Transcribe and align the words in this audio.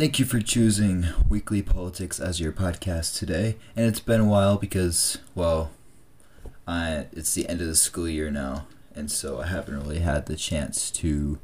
Thank 0.00 0.18
you 0.18 0.24
for 0.24 0.40
choosing 0.40 1.08
Weekly 1.28 1.60
Politics 1.60 2.18
as 2.20 2.40
your 2.40 2.52
podcast 2.52 3.18
today. 3.18 3.58
And 3.76 3.84
it's 3.84 4.00
been 4.00 4.22
a 4.22 4.24
while 4.24 4.56
because, 4.56 5.18
well, 5.34 5.72
I, 6.66 7.08
it's 7.12 7.34
the 7.34 7.46
end 7.46 7.60
of 7.60 7.66
the 7.66 7.76
school 7.76 8.08
year 8.08 8.30
now, 8.30 8.66
and 8.94 9.10
so 9.12 9.42
I 9.42 9.48
haven't 9.48 9.78
really 9.78 9.98
had 9.98 10.24
the 10.24 10.36
chance 10.36 10.90
to 10.92 11.38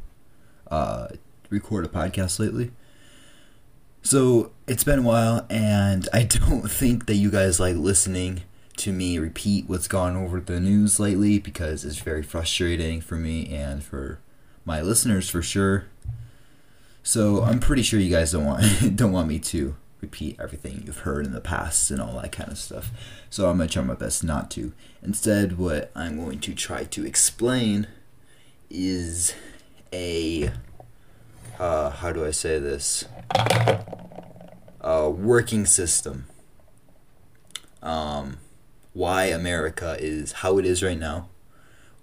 uh, 0.70 1.08
record 1.50 1.84
a 1.84 1.88
podcast 1.88 2.38
lately. 2.38 2.70
So 4.00 4.52
it's 4.66 4.84
been 4.84 5.00
a 5.00 5.02
while, 5.02 5.44
and 5.50 6.08
I 6.14 6.22
don't 6.22 6.70
think 6.70 7.04
that 7.04 7.16
you 7.16 7.30
guys 7.30 7.60
like 7.60 7.76
listening 7.76 8.44
to 8.78 8.90
me 8.90 9.18
repeat 9.18 9.68
what's 9.68 9.86
gone 9.86 10.16
over 10.16 10.40
the 10.40 10.60
news 10.60 10.98
lately 10.98 11.38
because 11.38 11.84
it's 11.84 11.98
very 11.98 12.22
frustrating 12.22 13.02
for 13.02 13.16
me 13.16 13.54
and 13.54 13.84
for 13.84 14.18
my 14.64 14.80
listeners 14.80 15.28
for 15.28 15.42
sure. 15.42 15.88
So 17.06 17.44
I'm 17.44 17.60
pretty 17.60 17.84
sure 17.84 18.00
you 18.00 18.10
guys 18.10 18.32
don't 18.32 18.44
want 18.44 18.64
don't 18.96 19.12
want 19.12 19.28
me 19.28 19.38
to 19.38 19.76
repeat 20.00 20.40
everything 20.40 20.82
you've 20.84 20.98
heard 20.98 21.24
in 21.24 21.32
the 21.32 21.40
past 21.40 21.92
and 21.92 22.00
all 22.00 22.20
that 22.20 22.32
kind 22.32 22.50
of 22.50 22.58
stuff. 22.58 22.90
So 23.30 23.48
I'm 23.48 23.58
gonna 23.58 23.68
try 23.68 23.84
my 23.84 23.94
best 23.94 24.24
not 24.24 24.50
to. 24.50 24.72
Instead, 25.04 25.56
what 25.56 25.92
I'm 25.94 26.16
going 26.16 26.40
to 26.40 26.52
try 26.52 26.82
to 26.82 27.06
explain 27.06 27.86
is 28.68 29.36
a 29.92 30.50
uh, 31.60 31.90
how 31.90 32.10
do 32.10 32.26
I 32.26 32.32
say 32.32 32.58
this? 32.58 33.04
A 34.80 35.08
working 35.08 35.64
system. 35.64 36.26
Um, 37.84 38.38
why 38.94 39.26
America 39.26 39.96
is 40.00 40.32
how 40.32 40.58
it 40.58 40.66
is 40.66 40.82
right 40.82 40.98
now 40.98 41.28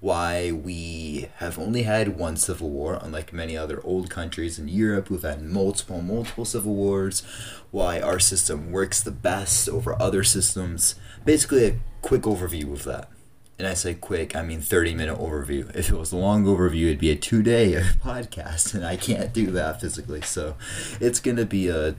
why 0.04 0.52
we 0.52 1.30
have 1.38 1.58
only 1.58 1.84
had 1.84 2.18
one 2.18 2.36
civil 2.36 2.70
war, 2.70 3.00
unlike 3.02 3.32
many 3.32 3.56
other 3.56 3.80
old 3.86 4.10
countries 4.10 4.60
in 4.60 4.68
Europe 4.68 5.08
who've 5.08 5.24
had 5.24 5.42
multiple, 5.42 6.02
multiple 6.02 6.44
civil 6.44 6.76
wars, 6.76 7.24
why 7.72 8.02
our 8.02 8.20
system 8.20 8.70
works 8.70 9.02
the 9.02 9.12
best 9.12 9.70
over 9.70 9.96
other 10.02 10.22
systems. 10.22 10.96
Basically, 11.24 11.66
a 11.66 11.80
quick 12.02 12.24
overview 12.24 12.74
of 12.74 12.84
that. 12.84 13.10
And 13.58 13.66
I 13.66 13.76
say 13.76 13.94
quick, 13.94 14.36
I 14.36 14.42
mean 14.42 14.60
30 14.60 14.94
minute 14.94 15.18
overview. 15.18 15.74
If 15.74 15.90
it 15.90 15.96
was 15.96 16.12
a 16.12 16.18
long 16.18 16.44
overview, 16.44 16.88
it'd 16.88 17.00
be 17.00 17.12
a 17.12 17.16
two 17.16 17.42
day 17.42 17.72
podcast, 18.04 18.74
and 18.74 18.86
I 18.86 18.98
can't 18.98 19.32
do 19.32 19.52
that 19.52 19.80
physically. 19.80 20.20
So 20.20 20.58
it's 21.00 21.22
going 21.22 21.38
to 21.38 21.46
be 21.46 21.70
a, 21.70 21.96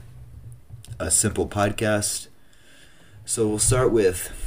a 1.01 1.11
simple 1.11 1.49
podcast. 1.49 2.29
So 3.25 3.49
we'll 3.49 3.59
start 3.59 3.93
with 3.93 4.44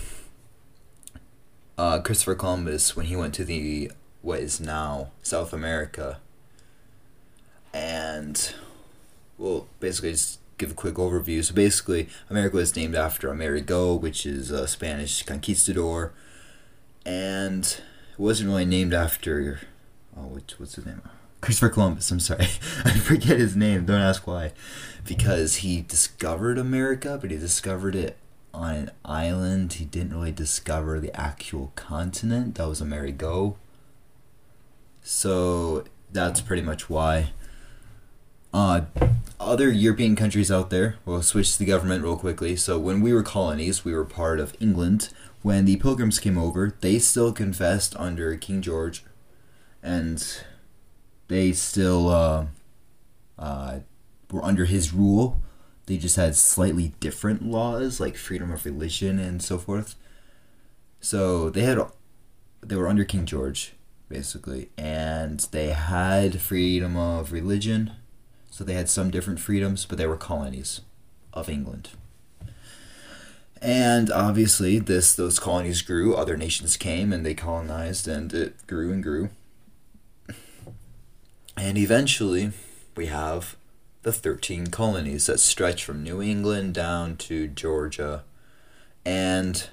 uh, 1.77 1.99
Christopher 1.99 2.35
Columbus 2.35 2.95
when 2.95 3.05
he 3.05 3.15
went 3.15 3.33
to 3.35 3.45
the 3.45 3.91
what 4.21 4.39
is 4.39 4.59
now 4.59 5.11
South 5.21 5.53
America. 5.53 6.19
And 7.73 8.53
well, 9.37 9.67
basically 9.79 10.11
just 10.11 10.39
give 10.57 10.71
a 10.71 10.75
quick 10.75 10.95
overview. 10.95 11.43
So 11.43 11.53
basically, 11.53 12.09
America 12.29 12.55
was 12.55 12.75
named 12.75 12.95
after 12.95 13.29
Amerigo, 13.29 13.93
which 13.95 14.25
is 14.25 14.51
a 14.51 14.67
Spanish 14.67 15.23
conquistador, 15.23 16.13
and 17.05 17.63
it 17.63 18.19
wasn't 18.19 18.49
really 18.49 18.65
named 18.65 18.93
after 18.93 19.61
oh, 20.15 20.27
which 20.27 20.55
what's 20.57 20.75
his 20.75 20.85
name? 20.85 21.01
Christopher 21.39 21.69
Columbus. 21.69 22.09
I'm 22.09 22.19
sorry, 22.19 22.47
I 22.85 22.97
forget 22.97 23.37
his 23.37 23.55
name. 23.55 23.85
Don't 23.85 24.01
ask 24.01 24.25
why, 24.25 24.53
because 25.05 25.57
he 25.57 25.81
discovered 25.81 26.57
America, 26.57 27.17
but 27.21 27.29
he 27.29 27.37
discovered 27.37 27.95
it 27.95 28.17
on 28.53 28.75
an 28.75 28.91
island. 29.05 29.73
He 29.73 29.85
didn't 29.85 30.13
really 30.13 30.31
discover 30.31 30.99
the 30.99 31.15
actual 31.19 31.71
continent. 31.75 32.55
That 32.55 32.67
was 32.67 32.81
Amerigo. 32.81 33.57
So 35.01 35.85
that's 36.11 36.41
pretty 36.41 36.61
much 36.61 36.89
why. 36.89 37.31
Uh, 38.53 38.81
other 39.39 39.69
European 39.69 40.15
countries 40.15 40.51
out 40.51 40.69
there, 40.69 40.95
we'll 41.05 41.21
switch 41.21 41.53
to 41.53 41.59
the 41.59 41.65
government 41.65 42.03
real 42.03 42.17
quickly. 42.17 42.55
So 42.55 42.79
when 42.79 43.01
we 43.01 43.13
were 43.13 43.23
colonies, 43.23 43.85
we 43.85 43.93
were 43.93 44.05
part 44.05 44.39
of 44.39 44.55
England. 44.59 45.09
When 45.43 45.65
the 45.65 45.77
Pilgrims 45.77 46.19
came 46.19 46.37
over, 46.37 46.73
they 46.81 46.99
still 46.99 47.31
confessed 47.31 47.95
under 47.97 48.35
King 48.35 48.61
George, 48.61 49.03
and 49.83 50.25
they 51.27 51.51
still 51.51 52.09
uh, 52.09 52.45
uh, 53.37 53.79
were 54.31 54.43
under 54.43 54.65
his 54.65 54.93
rule 54.93 55.39
they 55.87 55.97
just 55.97 56.17
had 56.17 56.35
slightly 56.35 56.93
different 56.99 57.43
laws 57.43 57.99
like 57.99 58.15
freedom 58.15 58.51
of 58.51 58.65
religion 58.65 59.19
and 59.19 59.41
so 59.41 59.57
forth. 59.57 59.95
So 61.01 61.49
they 61.49 61.61
had 61.61 61.79
they 62.61 62.75
were 62.75 62.87
under 62.87 63.05
King 63.05 63.25
George 63.25 63.73
basically 64.09 64.69
and 64.77 65.39
they 65.51 65.69
had 65.69 66.39
freedom 66.39 66.95
of 66.95 67.31
religion. 67.31 67.93
So 68.51 68.63
they 68.63 68.73
had 68.73 68.89
some 68.89 69.11
different 69.11 69.39
freedoms, 69.39 69.85
but 69.85 69.97
they 69.97 70.07
were 70.07 70.17
colonies 70.17 70.81
of 71.33 71.49
England. 71.49 71.89
And 73.61 74.11
obviously 74.11 74.79
this 74.79 75.15
those 75.15 75.39
colonies 75.39 75.81
grew, 75.81 76.15
other 76.15 76.35
nations 76.35 76.75
came 76.75 77.13
and 77.13 77.25
they 77.25 77.33
colonized 77.33 78.07
and 78.07 78.33
it 78.33 78.67
grew 78.67 78.91
and 78.91 79.01
grew. 79.01 79.29
And 81.55 81.77
eventually 81.77 82.51
we 82.95 83.05
have 83.05 83.56
the 84.07 84.13
13 84.13 84.67
colonies 84.67 85.25
that 85.25 85.37
stretch 85.37 85.83
from 85.83 86.01
New 86.01 86.21
England 86.21 86.73
down 86.73 87.17
to 87.17 87.45
Georgia. 87.45 88.23
And 89.03 89.67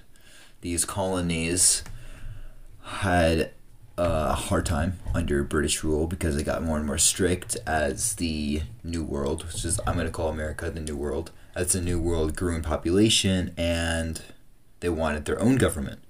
these 0.60 0.84
colonies 0.84 1.84
had 2.82 3.52
a 3.96 4.32
hard 4.32 4.66
time 4.66 4.98
under 5.14 5.44
British 5.44 5.84
rule 5.84 6.08
because 6.08 6.36
it 6.36 6.42
got 6.42 6.64
more 6.64 6.78
and 6.78 6.84
more 6.84 6.98
strict 6.98 7.56
as 7.64 8.16
the 8.16 8.62
New 8.82 9.04
World, 9.04 9.44
which 9.44 9.64
is, 9.64 9.78
I'm 9.86 9.94
going 9.94 10.06
to 10.06 10.12
call 10.12 10.30
America 10.30 10.68
the 10.68 10.80
New 10.80 10.96
World, 10.96 11.30
as 11.54 11.70
the 11.70 11.80
New 11.80 12.00
World 12.00 12.34
grew 12.34 12.56
in 12.56 12.62
population 12.62 13.54
and 13.56 14.20
they 14.80 14.88
wanted 14.88 15.26
their 15.26 15.40
own 15.40 15.58
government. 15.58 16.00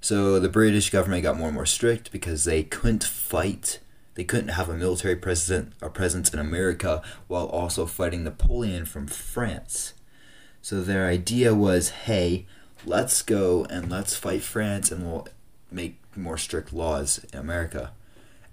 So 0.00 0.40
the 0.40 0.48
British 0.48 0.90
government 0.90 1.22
got 1.22 1.38
more 1.38 1.46
and 1.46 1.54
more 1.54 1.66
strict 1.66 2.10
because 2.10 2.42
they 2.42 2.64
couldn't 2.64 3.04
fight 3.04 3.78
they 4.14 4.24
couldn't 4.24 4.48
have 4.48 4.68
a 4.68 4.76
military 4.76 5.16
president 5.16 5.72
or 5.80 5.88
presence 5.88 6.32
in 6.32 6.38
America 6.38 7.02
while 7.28 7.46
also 7.46 7.86
fighting 7.86 8.24
Napoleon 8.24 8.84
from 8.84 9.06
France. 9.06 9.94
So 10.60 10.80
their 10.80 11.06
idea 11.06 11.54
was, 11.54 11.90
hey, 11.90 12.46
let's 12.84 13.22
go 13.22 13.64
and 13.70 13.90
let's 13.90 14.14
fight 14.14 14.42
France 14.42 14.90
and 14.90 15.04
we'll 15.04 15.28
make 15.70 15.98
more 16.16 16.36
strict 16.36 16.72
laws 16.72 17.24
in 17.32 17.38
America. 17.38 17.92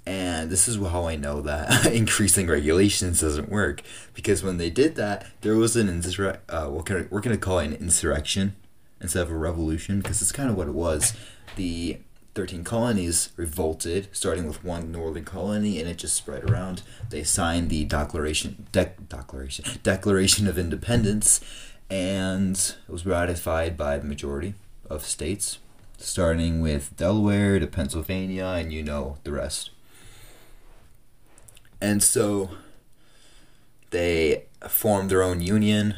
And 0.06 0.50
this 0.50 0.68
is 0.68 0.78
how 0.78 1.06
I 1.06 1.16
know 1.18 1.42
that 1.42 1.86
increasing 1.94 2.48
regulations 2.48 3.22
doesn't 3.22 3.50
work 3.50 3.84
because 4.14 4.42
when 4.42 4.58
they 4.58 4.70
did 4.70 4.96
that, 4.96 5.28
there 5.42 5.56
was 5.56 5.76
an 5.76 5.90
insurrection. 5.90 6.42
Uh, 6.50 6.70
I, 6.90 7.06
we're 7.10 7.22
gonna 7.22 7.38
call 7.38 7.60
it 7.60 7.68
an 7.68 7.74
insurrection 7.74 8.56
instead 9.02 9.22
of 9.24 9.32
a 9.32 9.38
revolution 9.38 10.00
because 10.00 10.22
it's 10.22 10.32
kind 10.32 10.50
of 10.50 10.56
what 10.56 10.68
it 10.68 10.74
was. 10.74 11.14
The 11.58 12.00
13 12.36 12.64
colonies 12.64 13.32
revolted, 13.36 14.08
starting 14.12 14.48
with 14.48 14.64
one 14.64 14.92
northern 14.92 15.26
colony, 15.26 15.80
and 15.80 15.90
it 15.90 15.98
just 15.98 16.16
spread 16.16 16.50
around. 16.50 16.84
They 17.10 17.24
signed 17.24 17.70
the 17.70 17.86
Declaration, 17.86 18.68
De- 18.72 18.94
Declaration, 19.08 19.66
Declaration 19.84 20.48
of 20.48 20.58
Independence, 20.58 21.42
and 21.90 22.56
it 22.56 22.92
was 22.92 23.06
ratified 23.06 23.76
by 23.76 23.98
the 23.98 24.06
majority 24.06 24.54
of 24.90 25.06
states, 25.06 25.58
starting 25.98 26.62
with 26.62 26.96
Delaware 26.96 27.60
to 27.60 27.68
Pennsylvania, 27.68 28.46
and 28.46 28.72
you 28.72 28.84
know 28.84 29.18
the 29.24 29.32
rest. 29.32 29.72
And 31.82 32.04
so 32.04 32.52
they 33.90 34.46
formed 34.68 35.10
their 35.10 35.24
own 35.24 35.42
union 35.42 35.96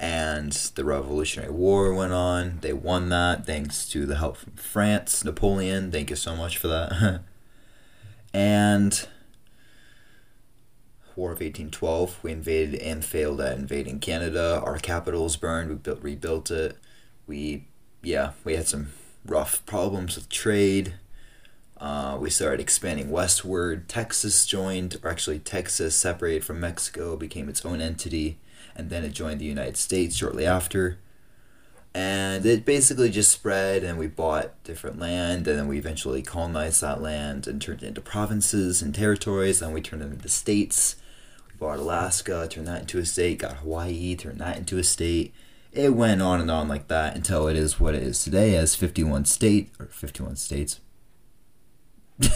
and 0.00 0.52
the 0.52 0.84
Revolutionary 0.84 1.50
War 1.50 1.92
went 1.92 2.12
on. 2.12 2.58
They 2.60 2.72
won 2.72 3.08
that 3.08 3.46
thanks 3.46 3.88
to 3.90 4.06
the 4.06 4.16
help 4.16 4.36
from 4.36 4.52
France, 4.52 5.24
Napoleon. 5.24 5.90
Thank 5.90 6.10
you 6.10 6.16
so 6.16 6.36
much 6.36 6.56
for 6.58 6.68
that. 6.68 7.22
and 8.34 9.06
War 11.16 11.32
of 11.32 11.40
1812, 11.40 12.20
we 12.22 12.30
invaded 12.30 12.80
and 12.80 13.04
failed 13.04 13.40
at 13.40 13.58
invading 13.58 13.98
Canada. 13.98 14.62
Our 14.64 14.78
capital 14.78 15.24
was 15.24 15.36
burned. 15.36 15.68
We 15.68 15.74
built, 15.74 16.00
rebuilt 16.00 16.50
it. 16.52 16.76
We, 17.26 17.66
yeah, 18.00 18.32
we 18.44 18.54
had 18.54 18.68
some 18.68 18.92
rough 19.26 19.66
problems 19.66 20.14
with 20.14 20.28
trade. 20.28 20.94
Uh, 21.76 22.16
we 22.20 22.30
started 22.30 22.60
expanding 22.60 23.10
westward. 23.10 23.88
Texas 23.88 24.46
joined, 24.46 24.98
or 25.02 25.10
actually, 25.10 25.40
Texas 25.40 25.96
separated 25.96 26.44
from 26.44 26.60
Mexico, 26.60 27.16
became 27.16 27.48
its 27.48 27.64
own 27.64 27.80
entity 27.80 28.38
and 28.78 28.88
then 28.88 29.04
it 29.04 29.12
joined 29.12 29.40
the 29.40 29.44
United 29.44 29.76
States 29.76 30.16
shortly 30.16 30.46
after. 30.46 30.98
And 31.94 32.46
it 32.46 32.64
basically 32.64 33.10
just 33.10 33.32
spread, 33.32 33.82
and 33.82 33.98
we 33.98 34.06
bought 34.06 34.62
different 34.62 35.00
land, 35.00 35.48
and 35.48 35.58
then 35.58 35.66
we 35.66 35.78
eventually 35.78 36.22
colonized 36.22 36.80
that 36.80 37.02
land 37.02 37.48
and 37.48 37.60
turned 37.60 37.82
it 37.82 37.88
into 37.88 38.00
provinces 38.00 38.80
and 38.80 38.94
territories, 38.94 39.60
and 39.60 39.74
we 39.74 39.80
turned 39.80 40.02
them 40.02 40.12
into 40.12 40.28
states. 40.28 40.94
We 41.48 41.58
bought 41.58 41.80
Alaska, 41.80 42.46
turned 42.48 42.68
that 42.68 42.82
into 42.82 42.98
a 42.98 43.04
state, 43.04 43.38
got 43.38 43.56
Hawaii, 43.56 44.14
turned 44.14 44.38
that 44.38 44.58
into 44.58 44.78
a 44.78 44.84
state. 44.84 45.34
It 45.72 45.94
went 45.94 46.22
on 46.22 46.40
and 46.40 46.50
on 46.50 46.68
like 46.68 46.86
that 46.88 47.16
until 47.16 47.48
it 47.48 47.56
is 47.56 47.80
what 47.80 47.96
it 47.96 48.02
is 48.02 48.22
today 48.22 48.54
as 48.54 48.76
51 48.76 49.24
state, 49.24 49.70
or 49.80 49.86
51 49.86 50.36
states. 50.36 50.80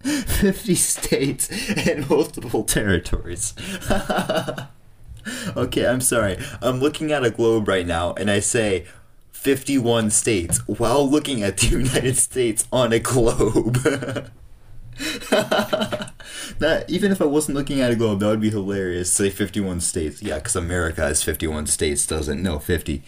50 0.00 0.74
states 0.76 1.50
and 1.88 2.08
multiple 2.08 2.62
territories. 2.62 3.54
okay, 5.56 5.86
I'm 5.86 6.00
sorry. 6.00 6.38
I'm 6.60 6.80
looking 6.80 7.12
at 7.12 7.24
a 7.24 7.30
globe 7.30 7.68
right 7.68 7.86
now 7.86 8.14
and 8.14 8.30
I 8.30 8.40
say 8.40 8.86
51 9.32 10.10
states 10.10 10.58
while 10.66 11.08
looking 11.08 11.42
at 11.42 11.56
the 11.58 11.66
United 11.78 12.16
States 12.16 12.66
on 12.72 12.92
a 12.92 12.98
globe. 12.98 13.78
that 16.58 16.84
even 16.88 17.12
if 17.12 17.22
I 17.22 17.26
wasn't 17.26 17.56
looking 17.56 17.80
at 17.80 17.92
a 17.92 17.96
globe, 17.96 18.20
that 18.20 18.26
would 18.28 18.40
be 18.40 18.50
hilarious. 18.50 19.12
Say 19.12 19.30
51 19.30 19.80
states. 19.80 20.22
Yeah, 20.22 20.36
because 20.36 20.56
America 20.56 21.02
has 21.02 21.22
51 21.22 21.66
states, 21.66 22.06
doesn't? 22.06 22.42
No, 22.42 22.58
50. 22.58 23.02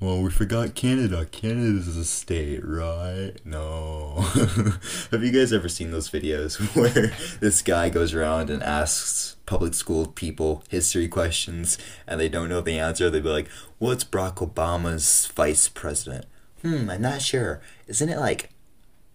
Well, 0.00 0.22
we 0.22 0.30
forgot 0.30 0.74
Canada. 0.74 1.26
Canada 1.26 1.78
is 1.78 1.94
a 1.94 2.06
state, 2.06 2.62
right? 2.64 3.32
No. 3.44 4.14
Have 5.10 5.22
you 5.22 5.30
guys 5.30 5.52
ever 5.52 5.68
seen 5.68 5.90
those 5.90 6.08
videos 6.08 6.56
where 6.74 7.12
this 7.40 7.60
guy 7.60 7.90
goes 7.90 8.14
around 8.14 8.48
and 8.48 8.62
asks 8.62 9.36
public 9.44 9.74
school 9.74 10.06
people 10.06 10.64
history 10.70 11.06
questions 11.06 11.76
and 12.06 12.18
they 12.18 12.30
don't 12.30 12.48
know 12.48 12.62
the 12.62 12.78
answer? 12.78 13.10
They'd 13.10 13.22
be 13.22 13.28
like, 13.28 13.48
What's 13.78 14.02
Barack 14.04 14.36
Obama's 14.36 15.26
vice 15.26 15.68
president? 15.68 16.24
Hmm, 16.62 16.88
I'm 16.88 17.02
not 17.02 17.20
sure. 17.20 17.60
Isn't 17.86 18.08
it 18.08 18.18
like 18.18 18.48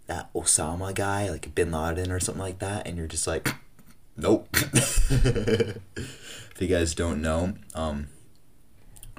that 0.06 0.31
Osama 0.36 0.94
guy, 0.94 1.31
like 1.31 1.56
Bin 1.56 1.72
Laden 1.72 2.12
or 2.12 2.20
something 2.20 2.44
like 2.44 2.60
that? 2.60 2.86
And 2.86 2.96
you're 2.96 3.08
just 3.08 3.26
like, 3.26 3.50
Nope. 4.18 4.48
if 4.54 5.80
you 6.60 6.68
guys 6.68 6.94
don't 6.94 7.24
know, 7.24 7.56
um, 7.74 8.08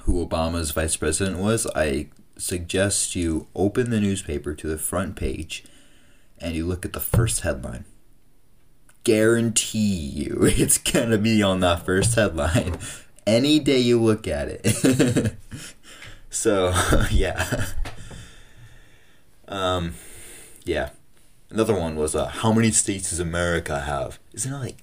who 0.06 0.26
Obama's 0.26 0.70
vice 0.70 0.96
president 0.96 1.38
was, 1.38 1.66
I 1.74 2.08
suggest 2.38 3.14
you 3.14 3.48
open 3.54 3.90
the 3.90 4.00
newspaper 4.00 4.54
to 4.54 4.66
the 4.66 4.78
front 4.78 5.16
page 5.16 5.64
and 6.38 6.54
you 6.54 6.66
look 6.66 6.84
at 6.84 6.92
the 6.92 7.00
first 7.00 7.40
headline. 7.40 7.84
Guarantee 9.04 9.78
you 9.78 10.38
it's 10.42 10.78
gonna 10.78 11.18
be 11.18 11.42
on 11.42 11.60
that 11.60 11.84
first 11.84 12.14
headline 12.14 12.78
any 13.26 13.58
day 13.58 13.80
you 13.80 14.00
look 14.00 14.28
at 14.28 14.48
it. 14.48 15.36
so, 16.30 16.72
yeah. 17.10 17.66
Um, 19.48 19.94
yeah. 20.64 20.90
Another 21.50 21.74
one 21.74 21.96
was 21.96 22.14
uh, 22.14 22.26
how 22.26 22.52
many 22.52 22.70
states 22.70 23.10
does 23.10 23.20
America 23.20 23.80
have? 23.80 24.18
Isn't 24.32 24.52
it 24.52 24.58
like 24.58 24.78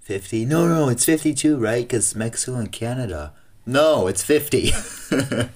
50? 0.00 0.44
No, 0.44 0.66
no, 0.66 0.88
it's 0.88 1.04
52, 1.04 1.56
right? 1.56 1.84
Because 1.84 2.14
Mexico 2.14 2.56
and 2.56 2.70
Canada. 2.70 3.32
No, 3.66 4.06
it's 4.06 4.22
50. 4.22 4.70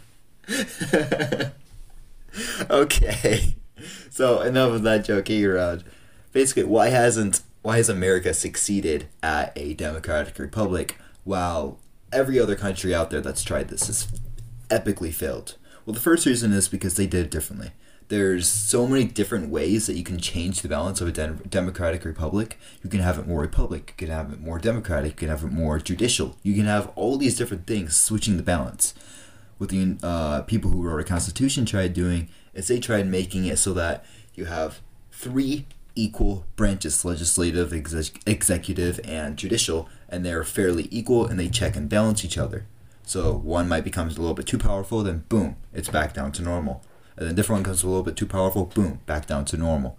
okay. 2.71 3.55
So 4.11 4.41
enough 4.41 4.73
of 4.73 4.83
that 4.83 5.05
joking 5.05 5.45
around. 5.45 5.85
Basically, 6.33 6.65
why 6.65 6.89
hasn't 6.89 7.43
why 7.63 7.77
has 7.77 7.89
America 7.89 8.35
succeeded 8.35 9.07
at 9.23 9.53
a 9.57 9.75
democratic 9.75 10.39
republic 10.39 10.99
while 11.25 11.79
every 12.13 12.41
other 12.41 12.57
country 12.57 12.95
out 12.95 13.11
there 13.11 13.21
that's 13.21 13.45
tried 13.45 13.69
this 13.69 13.87
has 13.87 14.09
epically 14.69 15.15
failed? 15.15 15.57
Well, 15.87 15.95
the 15.95 16.01
first 16.01 16.27
reason 16.27 16.53
is 16.53 16.69
because 16.69 16.97
they 16.97 17.07
did 17.07 17.27
it 17.27 17.31
differently 17.31 17.71
there's 18.11 18.49
so 18.49 18.89
many 18.89 19.05
different 19.05 19.51
ways 19.51 19.87
that 19.87 19.95
you 19.95 20.03
can 20.03 20.19
change 20.19 20.63
the 20.63 20.69
balance 20.69 21.01
of 21.01 21.07
a 21.07 21.13
de- 21.13 21.39
democratic 21.49 22.05
republic. 22.05 22.59
You 22.83 22.91
can 22.91 22.99
have 22.99 23.21
it 23.21 23.27
more 23.27 23.41
republic, 23.41 23.95
you 23.97 24.07
can 24.07 24.15
have 24.15 24.33
it 24.33 24.41
more 24.41 24.59
democratic, 24.59 25.13
you 25.13 25.17
can 25.17 25.29
have 25.29 25.45
it 25.45 25.53
more 25.53 25.79
judicial. 25.79 26.37
You 26.43 26.55
can 26.55 26.67
have 26.67 26.91
all 26.97 27.17
these 27.17 27.39
different 27.39 27.69
things 27.69 27.97
switching 27.97 28.37
the 28.37 28.43
balance. 28.43 28.95
What 29.59 29.71
the 29.71 29.97
uh, 30.03 30.43
people 30.43 30.73
who 30.73 30.83
wrote 30.83 31.01
a 31.01 31.05
constitution 31.05 31.65
tried 31.65 31.95
doing 31.95 32.29
is 32.53 32.67
they 32.67 32.81
tried 32.81 33.07
making 33.07 33.45
it 33.45 33.61
so 33.61 33.73
that 33.75 34.05
you 34.35 34.47
have 34.47 34.81
three 35.13 35.67
equal 35.95 36.47
branches 36.57 37.05
legislative, 37.05 37.73
exec- 37.73 38.23
executive, 38.27 38.99
and 39.05 39.37
judicial, 39.37 39.89
and 40.09 40.27
they're 40.27 40.43
fairly 40.43 40.89
equal 40.91 41.27
and 41.27 41.39
they 41.39 41.49
check 41.49 41.77
and 41.77 41.89
balance 41.89 42.25
each 42.25 42.39
other. 42.39 42.67
So 43.05 43.33
one 43.33 43.69
might 43.69 43.85
become 43.85 44.09
a 44.09 44.11
little 44.11 44.35
bit 44.35 44.49
too 44.49 44.59
powerful, 44.59 45.05
then 45.05 45.25
boom, 45.29 45.55
it's 45.73 45.89
back 45.89 46.13
down 46.13 46.33
to 46.33 46.43
normal 46.43 46.83
and 47.21 47.29
then 47.29 47.35
different 47.35 47.59
one 47.59 47.65
comes 47.65 47.83
a 47.83 47.87
little 47.87 48.03
bit 48.03 48.17
too 48.17 48.27
powerful, 48.27 48.65
boom, 48.65 49.01
back 49.05 49.27
down 49.27 49.45
to 49.45 49.59
normal. 49.59 49.99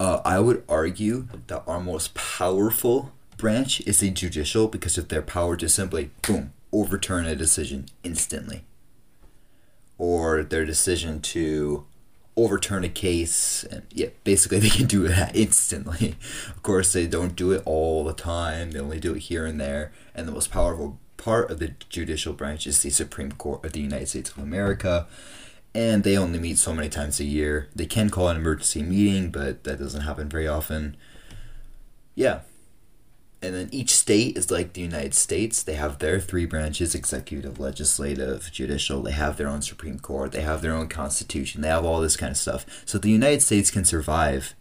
Uh, 0.00 0.20
I 0.24 0.40
would 0.40 0.64
argue 0.68 1.28
that 1.46 1.62
our 1.66 1.80
most 1.80 2.12
powerful 2.14 3.12
branch 3.36 3.80
is 3.82 4.00
the 4.00 4.10
judicial 4.10 4.66
because 4.66 4.98
of 4.98 5.08
their 5.08 5.22
power 5.22 5.56
to 5.56 5.68
simply, 5.68 6.10
boom, 6.22 6.52
overturn 6.72 7.24
a 7.24 7.36
decision 7.36 7.86
instantly. 8.02 8.64
Or 9.96 10.42
their 10.42 10.64
decision 10.64 11.20
to 11.20 11.86
overturn 12.36 12.84
a 12.84 12.88
case 12.88 13.64
and 13.64 13.82
yeah 13.90 14.06
basically 14.24 14.60
they 14.60 14.68
can 14.68 14.86
do 14.86 15.06
that 15.06 15.34
instantly 15.36 16.14
of 16.48 16.62
course 16.62 16.92
they 16.92 17.06
don't 17.06 17.34
do 17.34 17.50
it 17.50 17.60
all 17.66 18.04
the 18.04 18.14
time 18.14 18.70
they 18.70 18.78
only 18.78 19.00
do 19.00 19.14
it 19.14 19.18
here 19.18 19.44
and 19.44 19.60
there 19.60 19.92
and 20.14 20.26
the 20.26 20.32
most 20.32 20.50
powerful 20.50 20.96
part 21.16 21.50
of 21.50 21.58
the 21.58 21.74
judicial 21.90 22.32
branch 22.32 22.68
is 22.68 22.82
the 22.82 22.88
supreme 22.88 23.32
court 23.32 23.62
of 23.64 23.72
the 23.72 23.80
united 23.80 24.08
states 24.08 24.30
of 24.30 24.38
america 24.38 25.06
and 25.74 26.02
they 26.02 26.16
only 26.16 26.38
meet 26.38 26.58
so 26.58 26.74
many 26.74 26.88
times 26.88 27.20
a 27.20 27.24
year. 27.24 27.68
They 27.74 27.86
can 27.86 28.10
call 28.10 28.28
an 28.28 28.36
emergency 28.36 28.82
meeting, 28.82 29.30
but 29.30 29.64
that 29.64 29.78
doesn't 29.78 30.02
happen 30.02 30.28
very 30.28 30.48
often. 30.48 30.96
Yeah. 32.14 32.40
And 33.42 33.54
then 33.54 33.68
each 33.72 33.96
state 33.96 34.36
is 34.36 34.50
like 34.50 34.72
the 34.72 34.82
United 34.82 35.14
States. 35.14 35.62
They 35.62 35.74
have 35.74 35.98
their 35.98 36.20
three 36.20 36.44
branches 36.44 36.94
executive, 36.94 37.58
legislative, 37.58 38.50
judicial. 38.52 39.02
They 39.02 39.12
have 39.12 39.36
their 39.36 39.48
own 39.48 39.62
Supreme 39.62 39.98
Court. 39.98 40.32
They 40.32 40.42
have 40.42 40.60
their 40.60 40.74
own 40.74 40.88
constitution. 40.88 41.62
They 41.62 41.68
have 41.68 41.84
all 41.84 42.00
this 42.00 42.16
kind 42.16 42.32
of 42.32 42.36
stuff. 42.36 42.66
So 42.84 42.98
the 42.98 43.10
United 43.10 43.40
States 43.40 43.70
can 43.70 43.84
survive. 43.84 44.54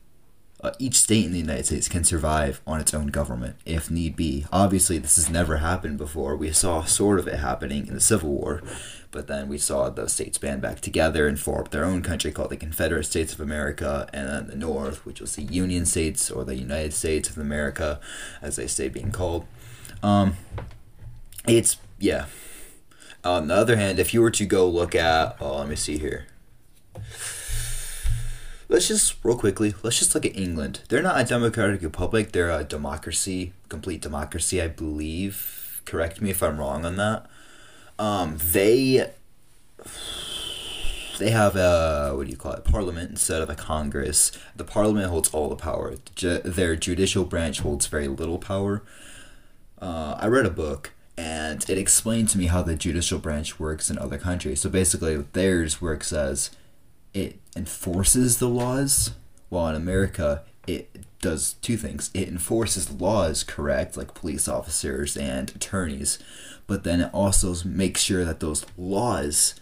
Uh, 0.62 0.72
each 0.78 1.00
state 1.00 1.26
in 1.26 1.32
the 1.32 1.40
United 1.40 1.66
States 1.66 1.88
can 1.88 2.04
survive 2.04 2.62
on 2.68 2.80
its 2.80 2.94
own 2.94 3.08
government 3.08 3.56
if 3.66 3.90
need 3.90 4.16
be. 4.16 4.46
Obviously, 4.52 4.98
this 4.98 5.16
has 5.16 5.30
never 5.30 5.58
happened 5.58 5.98
before. 5.98 6.36
We 6.36 6.52
saw 6.52 6.84
sort 6.84 7.20
of 7.20 7.28
it 7.28 7.40
happening 7.40 7.88
in 7.88 7.94
the 7.94 8.02
Civil 8.02 8.30
War 8.30 8.62
but 9.12 9.28
then 9.28 9.48
we 9.48 9.58
saw 9.58 9.90
the 9.90 10.08
states 10.08 10.38
band 10.38 10.62
back 10.62 10.82
together 10.82 11.28
and 11.28 11.40
form 11.40 11.68
their 11.72 11.86
own 11.86 12.02
country 12.02 12.32
called 12.32 12.52
the 12.52 12.58
Confederate 12.58 13.06
States 13.06 13.34
of 13.34 13.40
America, 13.40 14.08
and 14.14 14.28
then 14.28 14.48
the 14.48 14.56
North, 14.56 15.06
which 15.06 15.20
was 15.20 15.36
the 15.36 15.42
Union 15.42 15.86
States 15.86 16.30
or 16.30 16.44
the 16.44 16.56
United 16.56 16.94
States 16.94 17.30
of 17.30 17.38
America, 17.38 18.00
as 18.42 18.56
they 18.56 18.68
say 18.68 18.88
being 18.88 19.12
called. 19.12 19.46
Um, 20.04 20.38
it's 21.48 21.78
yeah. 22.00 22.26
On 23.24 23.48
the 23.48 23.56
other 23.56 23.76
hand, 23.76 24.00
if 24.00 24.14
you 24.14 24.22
were 24.22 24.32
to 24.32 24.46
go 24.46 24.70
look 24.70 24.96
at, 24.96 25.36
oh, 25.42 25.58
let 25.58 25.68
me 25.68 25.76
see 25.76 25.98
here. 25.98 26.28
Let's 28.70 28.88
just 28.88 29.16
real 29.24 29.36
quickly. 29.36 29.74
Let's 29.82 29.98
just 29.98 30.14
look 30.14 30.26
at 30.26 30.38
England. 30.38 30.82
They're 30.90 31.02
not 31.02 31.20
a 31.20 31.24
democratic 31.26 31.82
republic. 31.82 32.32
They're 32.32 32.52
a 32.52 32.64
democracy, 32.64 33.54
complete 33.68 34.02
democracy, 34.02 34.62
I 34.62 34.68
believe. 34.68 35.82
Correct 35.86 36.22
me 36.22 36.30
if 36.30 36.44
I'm 36.44 36.60
wrong 36.60 36.86
on 36.86 36.96
that 36.98 37.26
um, 38.00 38.38
they 38.52 39.12
they 41.20 41.30
have 41.30 41.56
a 41.56 42.14
what 42.16 42.26
do 42.26 42.32
you 42.32 42.38
call 42.38 42.54
it 42.54 42.64
parliament 42.64 43.12
instead 43.12 43.42
of 43.42 43.50
a 43.50 43.56
congress. 43.56 44.32
The 44.56 44.64
parliament 44.64 45.10
holds 45.10 45.30
all 45.30 45.50
the 45.50 45.56
power. 45.56 45.96
Ju- 46.16 46.40
their 46.40 46.76
judicial 46.76 47.26
branch 47.26 47.60
holds 47.60 47.86
very 47.88 48.08
little 48.08 48.40
power. 48.40 48.82
Uh, 49.82 50.18
i 50.20 50.28
read 50.28 50.46
a 50.46 50.50
book 50.50 50.92
and 51.18 51.70
it 51.70 51.78
explained 51.78 52.28
to 52.30 52.38
me 52.38 52.48
how 52.48 52.62
the 52.62 52.76
judicial 52.76 53.20
branch 53.20 53.60
works 53.60 53.90
in 53.90 53.98
other 53.98 54.18
countries. 54.18 54.62
So 54.62 54.70
basically 54.70 55.18
theirs 55.34 55.82
works 55.82 56.12
as 56.12 56.52
it 57.14 57.40
enforces 57.56 58.40
the 58.40 58.48
laws 58.48 59.12
while 59.50 59.68
in 59.68 59.76
america 59.76 60.44
it 60.76 61.06
does 61.22 61.54
two 61.62 61.78
things 61.78 62.10
it 62.14 62.28
enforces 62.28 62.92
laws 62.92 63.44
correct 63.44 63.98
like 63.98 64.14
police 64.14 64.48
officers 64.48 65.18
and 65.18 65.50
attorneys 65.56 66.18
but 66.68 66.84
then 66.84 67.02
it 67.02 67.10
also 67.14 67.56
makes 67.66 68.02
sure 68.02 68.24
that 68.24 68.40
those 68.40 68.66
laws 68.78 69.56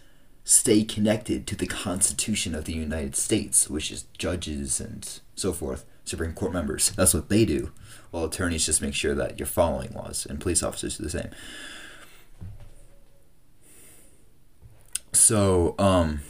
stay 0.48 0.82
connected 0.82 1.46
to 1.46 1.58
the 1.58 1.68
Constitution 1.68 2.56
of 2.56 2.64
the 2.64 2.72
United 2.72 3.18
States, 3.18 3.70
which 3.70 3.92
is 3.92 4.06
judges 4.18 4.80
and 4.80 5.20
so 5.36 5.52
forth, 5.52 5.84
Supreme 6.06 6.32
Court 6.32 6.54
members. 6.54 6.92
That's 6.92 7.14
what 7.14 7.28
they 7.28 7.44
do. 7.44 7.72
While 8.12 8.24
attorneys 8.24 8.66
just 8.66 8.82
make 8.82 8.94
sure 8.94 9.14
that 9.14 9.38
you're 9.38 9.46
following 9.46 9.92
laws, 9.94 10.26
and 10.26 10.40
police 10.40 10.64
officers 10.64 10.98
do 10.98 11.04
the 11.04 11.10
same. 11.10 11.30
So, 15.12 15.76
um, 15.78 16.22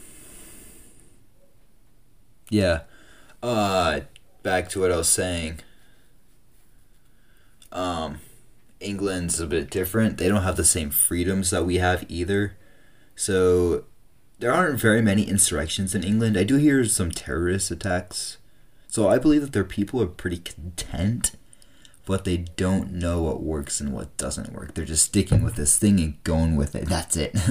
yeah. 2.49 2.81
Uh, 3.43 3.99
back 4.43 4.69
to 4.69 4.81
what 4.81 4.91
I 4.91 4.97
was 4.97 5.09
saying. 5.09 5.59
Um, 7.71 8.19
England's 8.79 9.39
a 9.39 9.47
bit 9.47 9.69
different. 9.69 10.17
They 10.17 10.29
don't 10.29 10.43
have 10.43 10.57
the 10.57 10.65
same 10.65 10.89
freedoms 10.89 11.51
that 11.51 11.65
we 11.65 11.77
have 11.77 12.05
either. 12.09 12.57
So 13.15 13.85
there 14.39 14.53
aren't 14.53 14.79
very 14.79 15.01
many 15.01 15.23
insurrections 15.23 15.95
in 15.95 16.03
England. 16.03 16.37
I 16.37 16.43
do 16.43 16.55
hear 16.55 16.85
some 16.85 17.11
terrorist 17.11 17.71
attacks. 17.71 18.37
So 18.87 19.09
I 19.09 19.17
believe 19.17 19.41
that 19.41 19.53
their 19.53 19.63
people 19.63 20.01
are 20.01 20.07
pretty 20.07 20.37
content, 20.37 21.33
but 22.05 22.23
they 22.23 22.37
don't 22.37 22.93
know 22.93 23.21
what 23.21 23.41
works 23.41 23.81
and 23.81 23.93
what 23.93 24.15
doesn't 24.17 24.53
work. 24.53 24.73
They're 24.73 24.85
just 24.85 25.05
sticking 25.05 25.43
with 25.43 25.55
this 25.55 25.77
thing 25.77 25.99
and 25.99 26.23
going 26.23 26.55
with 26.55 26.75
it. 26.75 26.87
That's 26.87 27.17
it. 27.17 27.35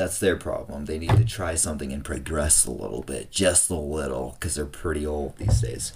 That's 0.00 0.18
their 0.18 0.36
problem. 0.36 0.86
They 0.86 0.98
need 0.98 1.10
to 1.18 1.26
try 1.26 1.56
something 1.56 1.92
and 1.92 2.02
progress 2.02 2.64
a 2.64 2.70
little 2.70 3.02
bit, 3.02 3.30
just 3.30 3.68
a 3.68 3.74
little, 3.74 4.34
because 4.40 4.54
they're 4.54 4.64
pretty 4.64 5.04
old 5.04 5.36
these 5.36 5.60
days. 5.60 5.92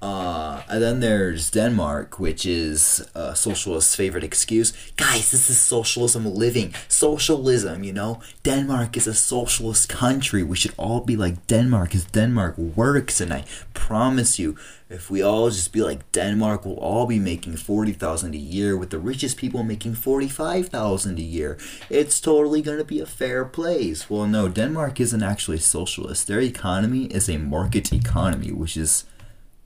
Uh, 0.00 0.62
and 0.68 0.82
then 0.82 1.00
there's 1.00 1.50
Denmark, 1.50 2.20
which 2.20 2.46
is 2.46 3.04
a 3.14 3.34
socialist's 3.34 3.96
favorite 3.96 4.22
excuse. 4.22 4.72
Guys, 4.96 5.30
this 5.30 5.50
is 5.50 5.58
socialism 5.58 6.24
living. 6.24 6.74
Socialism, 6.88 7.82
you 7.82 7.92
know? 7.92 8.20
Denmark 8.44 8.96
is 8.96 9.06
a 9.06 9.14
socialist 9.14 9.88
country. 9.88 10.42
We 10.42 10.56
should 10.56 10.74
all 10.76 11.00
be 11.00 11.16
like 11.16 11.46
Denmark 11.46 11.88
because 11.88 12.04
Denmark 12.04 12.56
works. 12.58 13.20
And 13.20 13.32
I 13.32 13.44
promise 13.74 14.38
you, 14.38 14.56
if 14.88 15.10
we 15.10 15.20
all 15.20 15.50
just 15.50 15.72
be 15.72 15.82
like 15.82 16.10
Denmark, 16.12 16.64
we'll 16.64 16.76
all 16.76 17.06
be 17.06 17.18
making 17.18 17.56
40000 17.56 18.34
a 18.34 18.38
year 18.38 18.76
with 18.76 18.90
the 18.90 18.98
richest 18.98 19.36
people 19.36 19.62
making 19.62 19.94
45000 19.94 21.18
a 21.18 21.22
year. 21.22 21.58
It's 21.90 22.20
totally 22.20 22.62
going 22.62 22.78
to 22.78 22.84
be 22.84 23.00
a 23.00 23.06
fair 23.06 23.44
place. 23.44 24.08
Well, 24.08 24.26
no, 24.26 24.48
Denmark 24.48 25.00
isn't 25.00 25.22
actually 25.22 25.58
socialist. 25.58 26.26
Their 26.26 26.40
economy 26.40 27.06
is 27.06 27.28
a 27.28 27.36
market 27.36 27.92
economy, 27.92 28.52
which 28.52 28.76
is 28.76 29.04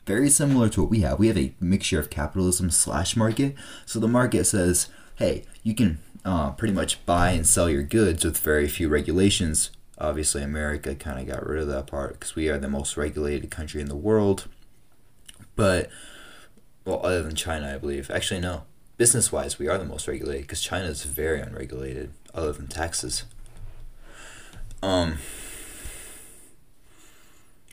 very 0.06 0.30
similar 0.30 0.68
to 0.70 0.82
what 0.82 0.90
we 0.90 1.00
have. 1.00 1.18
We 1.18 1.28
have 1.28 1.38
a 1.38 1.54
mixture 1.60 2.00
of 2.00 2.10
capitalism 2.10 2.70
slash 2.70 3.16
market. 3.16 3.54
So 3.86 4.00
the 4.00 4.08
market 4.08 4.44
says, 4.44 4.88
hey, 5.16 5.44
you 5.62 5.74
can 5.74 6.00
uh, 6.24 6.52
pretty 6.52 6.74
much 6.74 7.04
buy 7.06 7.30
and 7.30 7.46
sell 7.46 7.68
your 7.70 7.82
goods 7.82 8.24
with 8.24 8.38
very 8.38 8.68
few 8.68 8.88
regulations. 8.88 9.70
Obviously, 9.98 10.42
America 10.42 10.94
kind 10.94 11.20
of 11.20 11.32
got 11.32 11.46
rid 11.46 11.62
of 11.62 11.68
that 11.68 11.86
part 11.86 12.14
because 12.14 12.34
we 12.34 12.48
are 12.48 12.58
the 12.58 12.68
most 12.68 12.96
regulated 12.96 13.50
country 13.50 13.80
in 13.80 13.88
the 13.88 13.96
world. 13.96 14.48
But, 15.54 15.90
well, 16.84 17.00
other 17.04 17.22
than 17.22 17.36
China, 17.36 17.74
I 17.74 17.78
believe. 17.78 18.10
Actually, 18.10 18.40
no. 18.40 18.64
Business 18.96 19.30
wise, 19.30 19.58
we 19.58 19.68
are 19.68 19.78
the 19.78 19.84
most 19.84 20.08
regulated 20.08 20.42
because 20.42 20.62
China 20.62 20.86
is 20.86 21.04
very 21.04 21.40
unregulated, 21.40 22.12
other 22.34 22.52
than 22.52 22.66
taxes. 22.66 23.24
Um, 24.82 25.18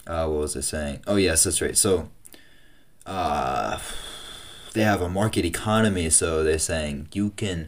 uh, 0.05 0.27
what 0.27 0.41
was 0.41 0.57
I 0.57 0.61
saying? 0.61 0.99
Oh, 1.07 1.15
yes, 1.15 1.43
that's 1.43 1.61
right. 1.61 1.77
So, 1.77 2.09
uh, 3.09 3.79
they 4.73 4.83
have 4.83 5.01
a 5.01 5.09
market 5.09 5.43
economy, 5.43 6.11
so 6.11 6.43
they're 6.43 6.59
saying 6.59 7.07
you 7.11 7.31
can 7.31 7.67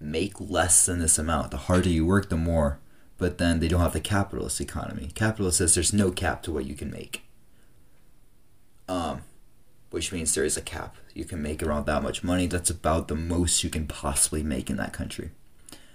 make 0.00 0.40
less 0.40 0.84
than 0.84 0.98
this 0.98 1.16
amount. 1.16 1.52
The 1.52 1.56
harder 1.56 1.88
you 1.88 2.04
work, 2.04 2.28
the 2.28 2.36
more. 2.36 2.80
But 3.16 3.38
then 3.38 3.60
they 3.60 3.68
don't 3.68 3.80
have 3.80 3.92
the 3.92 4.00
capitalist 4.00 4.60
economy. 4.60 5.10
Capitalist 5.14 5.58
says 5.58 5.74
there's 5.74 5.92
no 5.92 6.10
cap 6.10 6.42
to 6.42 6.52
what 6.52 6.66
you 6.66 6.74
can 6.74 6.90
make. 6.90 7.22
Um, 8.88 9.22
which 9.90 10.10
means 10.12 10.34
there 10.34 10.44
is 10.44 10.56
a 10.56 10.62
cap. 10.62 10.96
You 11.14 11.24
can 11.24 11.40
make 11.40 11.62
around 11.62 11.86
that 11.86 12.02
much 12.02 12.24
money. 12.24 12.48
That's 12.48 12.70
about 12.70 13.06
the 13.06 13.14
most 13.14 13.62
you 13.62 13.70
can 13.70 13.86
possibly 13.86 14.42
make 14.42 14.68
in 14.68 14.76
that 14.78 14.92
country. 14.92 15.30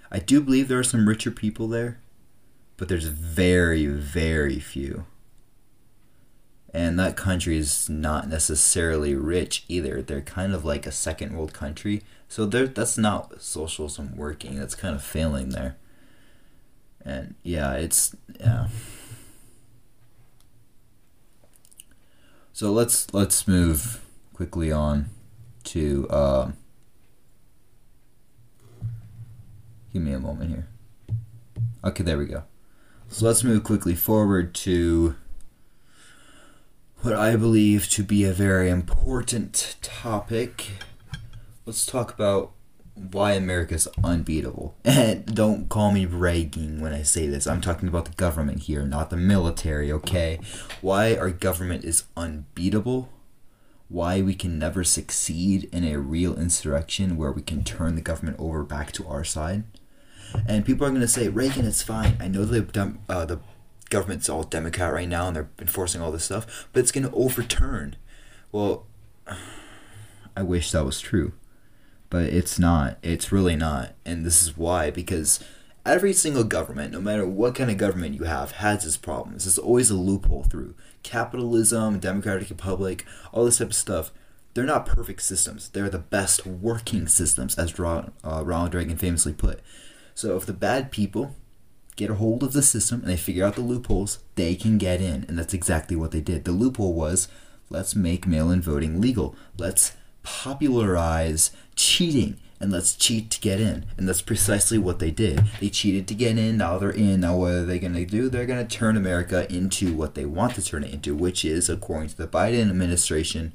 I 0.09 0.19
do 0.19 0.39
believe 0.39 0.69
there 0.69 0.79
are 0.79 0.83
some 0.83 1.07
richer 1.07 1.31
people 1.31 1.67
there, 1.67 1.99
but 2.77 2.87
there's 2.87 3.07
very, 3.07 3.85
very 3.85 4.59
few 4.61 5.05
and 6.73 6.99
that 6.99 7.17
country 7.17 7.57
is 7.57 7.89
not 7.89 8.27
necessarily 8.27 9.15
rich 9.15 9.65
either. 9.67 10.01
They're 10.01 10.21
kind 10.21 10.53
of 10.53 10.63
like 10.63 10.85
a 10.85 10.91
second 10.91 11.35
world 11.35 11.53
country, 11.53 12.03
so 12.27 12.45
that's 12.45 12.97
not 12.97 13.41
socialism 13.41 14.15
working. 14.15 14.59
That's 14.59 14.75
kind 14.75 14.95
of 14.95 15.03
failing 15.03 15.49
there. 15.49 15.77
And 17.03 17.35
yeah, 17.43 17.73
it's 17.73 18.15
yeah. 18.39 18.67
So 22.53 22.71
let's 22.71 23.11
let's 23.13 23.47
move 23.47 24.01
quickly 24.33 24.71
on 24.71 25.09
to. 25.65 26.07
Uh, 26.09 26.51
give 29.91 30.01
me 30.01 30.13
a 30.13 30.19
moment 30.19 30.49
here. 30.49 30.67
Okay, 31.83 32.03
there 32.03 32.17
we 32.17 32.25
go. 32.25 32.43
So 33.07 33.25
let's 33.25 33.43
move 33.43 33.63
quickly 33.63 33.95
forward 33.95 34.53
to 34.55 35.15
what 37.01 37.13
I 37.13 37.35
believe 37.37 37.89
to 37.91 38.03
be 38.03 38.25
a 38.25 38.33
very 38.33 38.69
important 38.69 39.77
topic. 39.81 40.71
Let's 41.65 41.85
talk 41.85 42.13
about 42.13 42.51
why 42.93 43.33
America's 43.33 43.87
unbeatable. 44.03 44.75
And 44.83 45.25
don't 45.35 45.69
call 45.69 45.91
me 45.91 46.05
bragging 46.05 46.81
when 46.81 46.93
I 46.93 47.03
say 47.03 47.27
this. 47.27 47.47
I'm 47.47 47.61
talking 47.61 47.87
about 47.87 48.05
the 48.05 48.11
government 48.11 48.63
here, 48.63 48.83
not 48.83 49.09
the 49.09 49.17
military, 49.17 49.91
okay? 49.93 50.39
Why 50.81 51.15
our 51.15 51.29
government 51.29 51.85
is 51.85 52.03
unbeatable. 52.17 53.09
Why 53.87 54.21
we 54.21 54.35
can 54.35 54.59
never 54.59 54.83
succeed 54.83 55.69
in 55.71 55.85
a 55.85 55.99
real 55.99 56.37
insurrection 56.37 57.15
where 57.15 57.31
we 57.31 57.41
can 57.41 57.63
turn 57.63 57.95
the 57.95 58.01
government 58.01 58.37
over 58.39 58.63
back 58.63 58.91
to 58.93 59.07
our 59.07 59.23
side. 59.23 59.63
And 60.47 60.65
people 60.65 60.85
are 60.85 60.89
going 60.89 61.01
to 61.01 61.07
say, 61.07 61.29
Reagan, 61.29 61.65
it's 61.65 61.81
fine. 61.81 62.17
I 62.19 62.27
know 62.27 62.45
the, 62.45 62.97
uh, 63.07 63.25
the 63.25 63.39
government's 63.89 64.29
all 64.29 64.43
Democrat 64.43 64.93
right 64.93 65.09
now 65.09 65.27
and 65.27 65.35
they're 65.35 65.49
enforcing 65.59 66.01
all 66.01 66.11
this 66.11 66.25
stuff, 66.25 66.67
but 66.71 66.79
it's 66.79 66.91
going 66.91 67.07
to 67.07 67.15
overturn. 67.15 67.95
Well, 68.51 68.85
I 70.35 70.43
wish 70.43 70.71
that 70.71 70.85
was 70.85 71.01
true, 71.01 71.33
but 72.09 72.23
it's 72.23 72.57
not. 72.57 72.97
It's 73.01 73.31
really 73.31 73.55
not. 73.55 73.93
And 74.05 74.25
this 74.25 74.41
is 74.41 74.57
why 74.57 74.89
because 74.89 75.43
every 75.85 76.13
single 76.13 76.43
government, 76.43 76.93
no 76.93 77.01
matter 77.01 77.25
what 77.25 77.55
kind 77.55 77.71
of 77.71 77.77
government 77.77 78.15
you 78.15 78.23
have, 78.23 78.51
has 78.53 78.85
its 78.85 78.97
problems. 78.97 79.45
There's 79.45 79.57
always 79.57 79.89
a 79.89 79.95
loophole 79.95 80.43
through 80.43 80.75
capitalism, 81.03 81.99
democratic 81.99 82.49
republic, 82.49 83.05
all 83.31 83.45
this 83.45 83.57
type 83.57 83.67
of 83.67 83.75
stuff. 83.75 84.11
They're 84.53 84.65
not 84.65 84.85
perfect 84.85 85.21
systems. 85.21 85.69
They're 85.69 85.89
the 85.89 85.99
best 85.99 86.45
working 86.45 87.07
systems, 87.07 87.57
as 87.57 87.79
uh, 87.79 88.09
Ronald 88.23 88.73
Reagan 88.73 88.97
famously 88.97 89.33
put. 89.33 89.61
So 90.15 90.35
if 90.35 90.45
the 90.45 90.53
bad 90.53 90.91
people 90.91 91.35
get 91.99 92.09
a 92.09 92.15
hold 92.15 92.41
of 92.43 92.53
the 92.53 92.61
system 92.61 93.01
and 93.01 93.09
they 93.09 93.17
figure 93.17 93.45
out 93.45 93.55
the 93.55 93.61
loopholes, 93.61 94.19
they 94.35 94.55
can 94.55 94.77
get 94.77 95.01
in. 95.01 95.25
And 95.27 95.37
that's 95.37 95.53
exactly 95.53 95.97
what 95.97 96.11
they 96.11 96.21
did. 96.21 96.45
The 96.45 96.51
loophole 96.51 96.93
was 96.93 97.27
let's 97.69 97.95
make 97.95 98.25
mail 98.25 98.49
in 98.49 98.61
voting 98.61 99.01
legal. 99.01 99.35
Let's 99.57 99.93
popularize 100.23 101.51
cheating 101.75 102.39
and 102.59 102.71
let's 102.71 102.95
cheat 102.95 103.29
to 103.31 103.41
get 103.41 103.59
in. 103.59 103.85
And 103.97 104.07
that's 104.07 104.21
precisely 104.21 104.77
what 104.77 104.99
they 104.99 105.11
did. 105.11 105.43
They 105.59 105.69
cheated 105.69 106.07
to 106.07 106.15
get 106.15 106.37
in, 106.37 106.57
now 106.57 106.77
they're 106.77 106.89
in. 106.89 107.21
Now, 107.21 107.35
what 107.35 107.51
are 107.51 107.65
they 107.65 107.79
going 107.79 107.93
to 107.93 108.05
do? 108.05 108.29
They're 108.29 108.45
going 108.45 108.65
to 108.65 108.77
turn 108.77 108.97
America 108.97 109.51
into 109.53 109.93
what 109.93 110.15
they 110.15 110.25
want 110.25 110.55
to 110.55 110.63
turn 110.63 110.83
it 110.83 110.93
into, 110.93 111.15
which 111.15 111.45
is, 111.45 111.69
according 111.69 112.09
to 112.09 112.17
the 112.17 112.27
Biden 112.27 112.69
administration, 112.69 113.53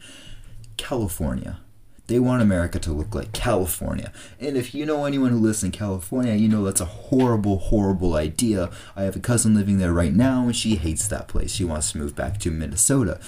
California. 0.77 1.59
They 2.07 2.19
want 2.19 2.43
America 2.43 2.79
to 2.81 2.93
look 2.93 3.15
like 3.15 3.33
California. 3.33 4.13
And 4.39 4.57
if 4.57 4.75
you 4.75 4.85
know 4.85 5.07
anyone 5.07 5.31
who 5.31 5.39
lives 5.39 5.65
in 5.65 5.71
California, 5.71 6.35
you 6.35 6.49
know 6.49 6.63
that's 6.63 6.81
a 6.81 6.85
horrible, 6.85 7.59
horrible 7.59 8.15
idea. 8.15 8.71
I 8.95 9.05
have 9.05 9.17
a 9.17 9.21
cousin 9.21 9.55
living 9.55 9.79
there 9.79 9.93
right 9.93 10.13
now, 10.13 10.43
and 10.43 10.55
she 10.55 10.77
hates 10.77 11.09
that 11.09 11.29
place. 11.29 11.53
She 11.53 11.65
wants 11.65 11.93
to 11.93 11.99
move 11.99 12.15
back 12.15 12.39
to 12.41 12.51
Minnesota. 12.51 13.21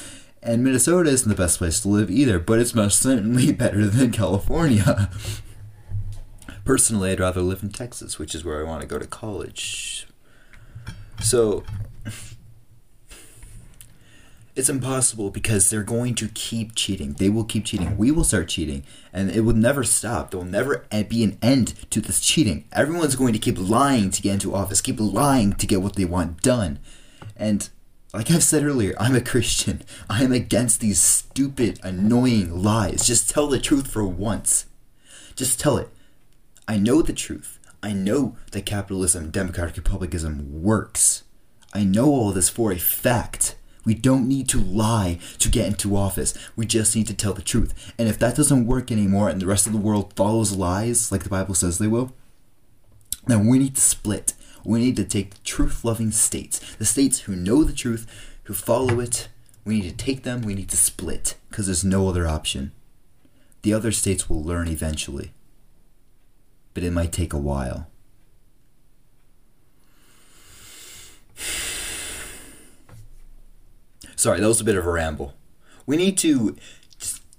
And 0.43 0.63
Minnesota 0.63 1.09
isn't 1.09 1.29
the 1.29 1.35
best 1.35 1.59
place 1.59 1.81
to 1.81 1.89
live 1.89 2.11
either, 2.11 2.39
but 2.39 2.59
it's 2.59 2.75
most 2.75 3.01
certainly 3.03 3.51
better 3.53 3.87
than 3.87 4.11
California. 4.13 5.11
Personally, 6.67 7.13
I'd 7.13 7.21
rather 7.21 7.41
live 7.41 7.63
in 7.63 7.71
Texas, 7.71 8.19
which 8.19 8.35
is 8.35 8.45
where 8.45 8.61
I 8.61 8.69
want 8.69 8.83
to 8.83 8.87
go 8.87 8.99
to 8.99 9.07
college. 9.07 10.07
So, 11.23 11.65
it's 14.57 14.71
impossible 14.71 15.31
because 15.31 15.69
they're 15.69 15.83
going 15.83 16.15
to 16.15 16.29
keep 16.29 16.75
cheating. 16.75 17.13
They 17.13 17.29
will 17.29 17.45
keep 17.45 17.67
cheating. 17.67 17.99
We 17.99 18.11
will 18.11 18.25
start 18.25 18.49
cheating, 18.49 18.85
and 19.13 19.31
it 19.31 19.43
will 19.43 19.55
never 19.55 19.85
stop. 19.85 20.31
There 20.31 20.41
will 20.41 20.47
never 20.47 20.87
be 21.09 21.23
an 21.23 21.39
end 21.43 21.75
to 21.91 22.01
this 22.01 22.21
cheating. 22.21 22.65
Everyone's 22.73 23.17
going 23.17 23.35
to 23.35 23.39
keep 23.39 23.59
lying 23.59 24.11
to 24.11 24.23
get 24.23 24.33
into 24.33 24.55
office, 24.55 24.81
keep 24.81 24.99
lying 24.99 25.53
to 25.53 25.67
get 25.67 25.83
what 25.83 25.97
they 25.97 26.07
want 26.07 26.41
done. 26.41 26.79
And 27.37 27.69
like 28.15 28.31
I've 28.31 28.43
said 28.43 28.65
earlier, 28.65 28.95
I'm 28.99 29.15
a 29.15 29.21
Christian. 29.21 29.83
I 30.11 30.25
am 30.25 30.33
against 30.33 30.81
these 30.81 31.01
stupid, 31.03 31.79
annoying 31.83 32.63
lies. 32.63 33.07
Just 33.07 33.29
tell 33.29 33.49
the 33.49 33.61
truth 33.61 33.89
for 33.89 34.07
once. 34.07 34.65
Just 35.35 35.61
tell 35.61 35.77
it. 35.77 35.91
I 36.67 36.79
know 36.79 37.03
the 37.03 37.13
truth. 37.13 37.59
I 37.83 37.93
know 37.93 38.37
that 38.53 38.65
capitalism, 38.65 39.31
democratic 39.31 39.77
republicanism 39.77 40.63
works. 40.63 41.25
I 41.75 41.85
know 41.85 42.07
all 42.07 42.33
this 42.33 42.49
for 42.49 42.73
a 42.73 42.79
fact. 42.79 43.57
We 43.87 43.95
don't 43.95 44.29
need 44.29 44.49
to 44.51 44.61
lie 44.61 45.19
to 45.39 45.49
get 45.49 45.69
into 45.69 45.97
office. 45.97 46.35
We 46.57 46.67
just 46.67 46.95
need 46.95 47.07
to 47.07 47.15
tell 47.15 47.33
the 47.33 47.41
truth. 47.41 47.95
And 47.97 48.09
if 48.09 48.19
that 48.19 48.37
doesn't 48.37 48.67
work 48.67 48.93
anymore 48.93 49.29
and 49.31 49.41
the 49.41 49.47
rest 49.47 49.67
of 49.67 49.73
the 49.73 49.79
world 49.79 50.13
follows 50.15 50.53
lies, 50.53 51.11
like 51.11 51.23
the 51.23 51.31
Bible 51.31 51.55
says 51.55 51.79
they 51.79 51.87
will, 51.87 52.13
then 53.27 53.47
we 53.47 53.59
need 53.59 53.77
to 53.77 53.81
split. 53.81 54.35
We 54.65 54.81
need 54.81 54.97
to 54.97 55.05
take 55.05 55.31
the 55.31 55.45
truth 55.45 55.85
loving 55.85 56.11
states, 56.11 56.59
the 56.75 56.85
states 56.85 57.21
who 57.21 57.37
know 57.37 57.63
the 57.63 57.73
truth, 57.73 58.07
who 58.45 58.55
follow 58.55 58.99
it. 58.99 59.29
We 59.65 59.81
need 59.81 59.89
to 59.89 60.05
take 60.05 60.25
them, 60.25 60.43
we 60.43 60.55
need 60.55 60.69
to 60.71 60.77
split, 60.77 61.37
because 61.49 61.67
there's 61.67 61.85
no 61.85 62.09
other 62.09 62.27
option. 62.27 62.73
The 63.63 63.73
other 63.73 63.93
states 63.93 64.29
will 64.29 64.43
learn 64.43 64.69
eventually, 64.69 65.33
but 66.75 66.83
it 66.83 66.93
might 66.93 67.13
take 67.13 67.33
a 67.33 67.39
while. 67.39 67.89
Sorry, 74.17 74.41
that 74.41 74.49
was 74.49 74.61
a 74.61 74.65
bit 74.65 74.77
of 74.77 74.87
a 74.87 74.91
ramble. 74.91 75.35
We 75.85 75.97
need 75.97 76.19
to 76.19 76.57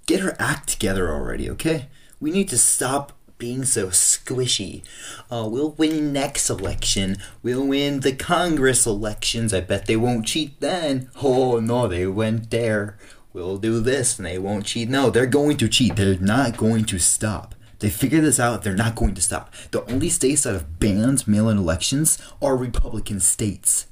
get 0.05 0.23
our 0.23 0.35
act 0.39 0.69
together 0.69 1.11
already, 1.11 1.49
okay? 1.49 1.87
We 2.19 2.31
need 2.31 2.49
to 2.49 2.57
stop 2.57 3.13
being 3.37 3.65
so 3.65 3.87
squishy. 3.87 4.83
Uh, 5.31 5.47
we'll 5.49 5.71
win 5.71 6.13
next 6.13 6.49
election. 6.49 7.17
We'll 7.43 7.65
win 7.65 7.99
the 8.01 8.13
Congress 8.13 8.85
elections. 8.85 9.53
I 9.53 9.61
bet 9.61 9.85
they 9.85 9.95
won't 9.95 10.25
cheat 10.25 10.59
then. 10.59 11.09
Oh 11.21 11.59
no, 11.59 11.87
they 11.87 12.07
went 12.07 12.49
there. 12.51 12.97
we'll 13.33 13.57
do 13.57 13.79
this 13.79 14.17
and 14.17 14.25
they 14.25 14.39
won't 14.39 14.65
cheat. 14.65 14.89
No, 14.89 15.09
they're 15.09 15.27
going 15.27 15.57
to 15.57 15.67
cheat. 15.67 15.95
They're 15.95 16.19
not 16.19 16.57
going 16.57 16.85
to 16.85 16.99
stop. 16.99 17.53
They 17.79 17.89
figure 17.91 18.21
this 18.21 18.39
out. 18.39 18.63
They're 18.63 18.73
not 18.75 18.95
going 18.95 19.13
to 19.13 19.21
stop. 19.21 19.53
The 19.69 19.83
only 19.91 20.09
states 20.09 20.43
that 20.43 20.53
have 20.53 20.79
banned 20.79 21.27
mail 21.27 21.49
in 21.49 21.57
elections 21.57 22.17
are 22.41 22.57
Republican 22.57 23.19
states. 23.19 23.85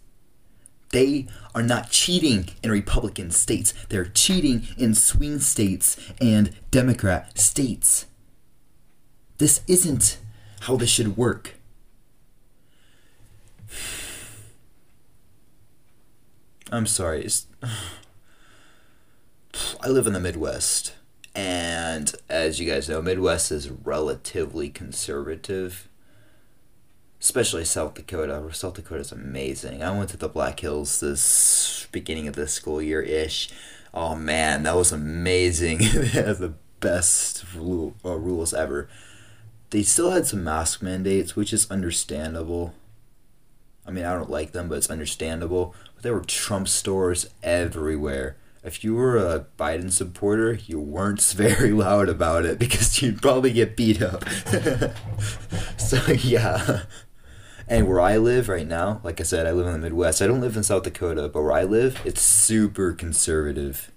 They 0.95 1.27
are 1.53 1.61
not 1.61 1.91
cheating 1.91 2.47
in 2.63 2.71
Republican 2.71 3.29
states. 3.29 3.73
They're 3.89 4.05
cheating 4.05 4.69
in 4.77 4.95
swing 4.95 5.39
states 5.39 5.97
and 6.21 6.55
Democrat 6.71 7.37
states. 7.37 8.05
This 9.37 9.59
isn't 9.67 10.17
how 10.61 10.77
this 10.77 10.89
should 10.89 11.17
work. 11.17 11.55
I'm 16.71 16.85
sorry. 16.85 17.27
I 19.81 19.89
live 19.89 20.07
in 20.07 20.13
the 20.13 20.21
Midwest. 20.21 20.93
And 21.35 22.15
as 22.29 22.61
you 22.61 22.71
guys 22.71 22.87
know, 22.87 23.01
Midwest 23.01 23.51
is 23.51 23.69
relatively 23.69 24.69
conservative, 24.69 25.89
especially 27.25 27.65
South 27.65 27.95
Dakota. 27.95 28.47
South 28.53 28.75
Dakota 28.75 29.01
is 29.01 29.11
amazing. 29.11 29.81
I 29.81 29.97
went 29.97 30.11
to 30.11 30.17
the 30.17 30.29
Black 30.29 30.59
Hills 30.59 30.99
this 30.99 31.87
beginning 31.91 32.27
of 32.27 32.35
this 32.35 32.53
school 32.53 32.79
year 32.79 33.01
ish. 33.01 33.49
Oh 33.95 34.13
man, 34.13 34.61
that 34.61 34.75
was 34.75 34.91
amazing. 34.91 35.79
they 35.93 36.07
had 36.09 36.37
the 36.37 36.53
best 36.81 37.43
rule, 37.55 37.95
uh, 38.05 38.13
rules 38.13 38.53
ever. 38.53 38.87
They 39.71 39.81
still 39.81 40.11
had 40.11 40.27
some 40.27 40.43
mask 40.43 40.83
mandates, 40.83 41.35
which 41.35 41.51
is 41.51 41.69
understandable. 41.71 42.75
I 43.87 43.89
mean, 43.91 44.05
I 44.05 44.13
don't 44.13 44.29
like 44.29 44.51
them, 44.51 44.69
but 44.69 44.77
it's 44.77 44.91
understandable. 44.91 45.73
But 45.95 46.03
there 46.03 46.13
were 46.13 46.21
Trump 46.21 46.67
stores 46.67 47.27
everywhere 47.41 48.37
if 48.63 48.83
you 48.83 48.95
were 48.95 49.15
a 49.17 49.45
Biden 49.59 49.91
supporter, 49.91 50.53
you 50.53 50.79
weren't 50.79 51.21
very 51.35 51.71
loud 51.71 52.09
about 52.09 52.45
it 52.45 52.57
because 52.59 53.01
you'd 53.01 53.21
probably 53.21 53.53
get 53.53 53.77
beat 53.77 54.01
up. 54.01 54.27
so, 55.77 56.01
yeah. 56.11 56.81
And 57.67 57.87
where 57.87 57.99
I 57.99 58.17
live 58.17 58.47
right 58.47 58.67
now, 58.67 59.01
like 59.03 59.19
I 59.19 59.23
said, 59.23 59.47
I 59.47 59.51
live 59.51 59.65
in 59.65 59.73
the 59.73 59.79
Midwest. 59.79 60.21
I 60.21 60.27
don't 60.27 60.41
live 60.41 60.55
in 60.55 60.63
South 60.63 60.83
Dakota, 60.83 61.27
but 61.29 61.41
where 61.41 61.51
I 61.51 61.63
live, 61.63 61.99
it's 62.05 62.21
super 62.21 62.93
conservative. 62.93 63.91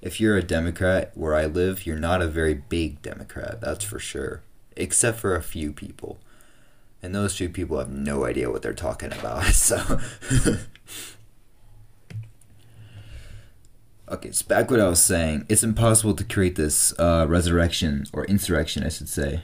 If 0.00 0.20
you're 0.20 0.36
a 0.36 0.42
Democrat 0.42 1.10
where 1.14 1.34
I 1.34 1.46
live, 1.46 1.84
you're 1.84 1.98
not 1.98 2.22
a 2.22 2.28
very 2.28 2.54
big 2.54 3.02
Democrat, 3.02 3.60
that's 3.60 3.84
for 3.84 3.98
sure. 3.98 4.42
Except 4.76 5.18
for 5.18 5.34
a 5.34 5.42
few 5.42 5.72
people. 5.72 6.18
And 7.02 7.14
those 7.14 7.36
few 7.36 7.48
people 7.48 7.78
have 7.78 7.90
no 7.90 8.24
idea 8.24 8.50
what 8.50 8.62
they're 8.62 8.74
talking 8.74 9.12
about. 9.12 9.44
So 9.52 9.98
Okay, 14.10 14.30
so 14.30 14.46
back 14.46 14.70
what 14.70 14.80
I 14.80 14.88
was 14.88 15.02
saying. 15.02 15.44
It's 15.50 15.62
impossible 15.62 16.14
to 16.14 16.24
create 16.24 16.56
this 16.56 16.98
uh, 16.98 17.26
resurrection 17.28 18.06
or 18.12 18.24
insurrection, 18.24 18.82
I 18.82 18.88
should 18.88 19.08
say, 19.08 19.42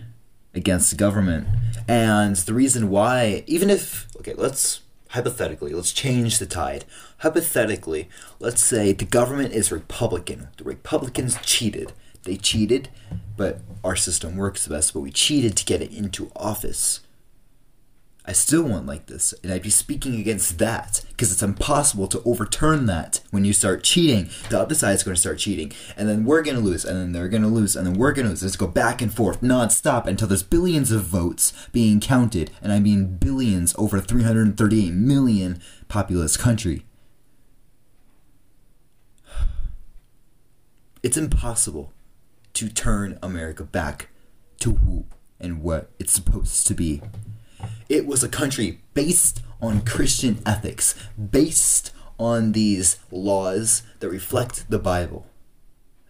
against 0.55 0.91
the 0.91 0.97
government. 0.97 1.47
And 1.89 2.37
the 2.37 2.55
reason 2.55 2.91
why, 2.91 3.45
even 3.47 3.71
if 3.71 4.09
okay, 4.19 4.35
let's 4.35 4.81
hypothetically, 5.11 5.73
let's 5.73 5.93
change 5.93 6.39
the 6.39 6.47
tide. 6.47 6.85
Hypothetically, 7.19 8.09
let's 8.41 8.63
say 8.63 8.93
the 8.93 9.05
government 9.05 9.53
is 9.53 9.71
Republican. 9.71 10.49
The 10.57 10.65
Republicans 10.65 11.39
cheated. 11.43 11.93
They 12.25 12.37
cheated, 12.37 12.89
but 13.37 13.61
our 13.85 13.97
system 13.97 14.37
works 14.37 14.65
the 14.65 14.75
best. 14.75 14.93
But 14.93 15.01
we 15.01 15.11
cheated 15.11 15.57
to 15.57 15.65
get 15.65 15.83
it 15.83 15.93
into 15.93 16.33
office. 16.35 17.01
I 18.27 18.33
still 18.33 18.63
won't 18.63 18.87
like 18.87 19.05
this, 19.05 19.35
and 19.43 19.53
I'd 19.53 19.63
be 19.63 19.69
speaking 19.69 20.19
against 20.19 20.57
that 20.59 21.03
because 21.09 21.31
it's 21.31 21.43
impossible 21.43 22.07
to 22.07 22.23
overturn 22.25 22.87
that 22.87 23.21
when 23.31 23.45
you 23.45 23.53
start 23.53 23.85
cheating. 23.85 24.31
The 24.49 24.59
other 24.59 24.75
side 24.75 24.95
is 24.95 25.03
going 25.03 25.15
to 25.15 25.21
start 25.21 25.39
cheating, 25.39 25.73
and 25.95 26.09
then 26.09 26.25
we're 26.25 26.43
going 26.43 26.57
to 26.57 26.63
lose, 26.63 26.87
and 26.87 26.99
then 26.99 27.13
they're 27.13 27.29
going 27.29 27.43
to 27.43 27.49
lose, 27.49 27.77
and 27.77 27.87
then 27.87 27.99
we're 27.99 28.13
going 28.13 28.25
to 28.25 28.31
lose. 28.31 28.43
Let's 28.43 28.57
go 28.57 28.67
back 28.67 29.03
and 29.03 29.13
forth 29.13 29.43
nonstop 29.43 30.07
until 30.07 30.27
there's 30.27 30.43
billions 30.43 30.91
of 30.91 31.03
votes 31.03 31.53
being 31.71 32.01
counted, 32.01 32.51
and 32.63 32.73
I 32.73 32.81
mean 32.81 33.19
billions 33.19 33.75
over 33.77 34.01
338 34.01 34.95
million 34.95 35.61
populous 35.89 36.37
country. 36.39 36.87
It's 41.03 41.19
impossible 41.19 41.93
to 42.55 42.71
turn 42.71 43.19
America 43.23 43.63
back 43.63 44.09
to 44.61 44.77
who 44.77 45.05
and 45.39 45.61
what 45.61 45.91
it's 45.99 46.13
supposed 46.13 46.67
to 46.67 46.75
be. 46.75 47.03
It 47.89 48.07
was 48.07 48.23
a 48.23 48.29
country 48.29 48.81
based 48.95 49.43
on 49.61 49.83
Christian 49.83 50.41
ethics, 50.47 50.95
based 51.19 51.93
on 52.19 52.53
these 52.53 52.99
laws 53.11 53.83
that 54.01 54.09
reflect 54.09 54.71
the 54.71 54.79
Bible. 54.79 55.27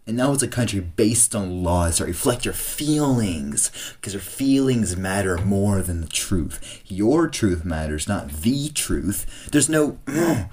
And 0.06 0.18
now 0.18 0.32
it's 0.32 0.42
a 0.42 0.48
country 0.48 0.80
based 0.80 1.34
on 1.34 1.62
laws 1.62 1.98
that 1.98 2.04
reflect 2.04 2.44
your 2.44 2.52
feelings, 2.52 3.70
because 3.94 4.12
your 4.12 4.20
feelings 4.20 4.96
matter 4.96 5.38
more 5.38 5.80
than 5.80 6.02
the 6.02 6.06
truth. 6.06 6.82
Your 6.86 7.26
truth 7.26 7.64
matters, 7.64 8.06
not 8.06 8.28
the 8.30 8.68
truth. 8.68 9.48
There's 9.50 9.70
no 9.70 9.98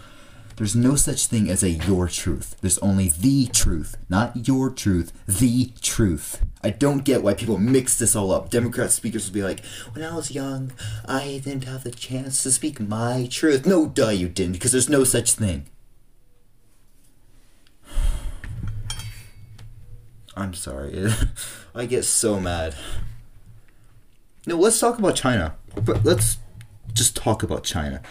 There's 0.58 0.76
no 0.76 0.96
such 0.96 1.28
thing 1.28 1.50
as 1.50 1.64
a 1.64 1.70
your 1.70 2.08
truth. 2.08 2.56
There's 2.62 2.78
only 2.80 3.10
the 3.10 3.48
truth, 3.48 3.98
not 4.10 4.48
your 4.48 4.70
truth, 4.70 5.12
the 5.26 5.72
truth. 5.82 6.44
I 6.64 6.70
don't 6.70 7.04
get 7.04 7.24
why 7.24 7.34
people 7.34 7.58
mix 7.58 7.98
this 7.98 8.16
all 8.16 8.32
up. 8.32 8.50
Democrat 8.50 8.92
speakers 8.92 9.28
will 9.28 9.34
be 9.34 9.44
like, 9.44 9.66
when 9.94 10.06
I 10.06 10.16
was 10.16 10.32
young, 10.32 10.72
I 11.06 11.42
didn't 11.44 11.64
have 11.64 11.84
the 11.84 11.92
chance 11.92 12.44
to 12.44 12.52
speak 12.52 12.80
my 12.80 13.28
truth. 13.32 13.66
No, 13.66 13.88
duh, 13.88 14.10
you 14.10 14.30
didn't, 14.30 14.54
because 14.54 14.72
there's 14.72 14.90
no 14.90 15.04
such 15.04 15.34
thing. 15.34 15.66
I'm 20.36 20.54
sorry. 20.54 21.12
I 21.76 21.86
get 21.86 22.04
so 22.04 22.40
mad. 22.40 22.76
No, 24.46 24.58
let's 24.58 24.80
talk 24.80 25.00
about 25.00 25.16
China. 25.16 25.56
But 25.76 26.04
let's 26.04 26.38
just 26.94 27.16
talk 27.16 27.44
about 27.44 27.64
China. 27.64 28.02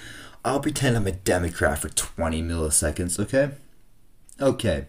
I'll 0.45 0.61
pretend 0.61 0.97
I'm 0.97 1.07
a 1.07 1.13
Democrat 1.13 1.79
for 1.79 1.91
20 1.91 2.43
milliseconds, 2.43 3.19
okay? 3.21 3.51
Okay. 4.41 4.87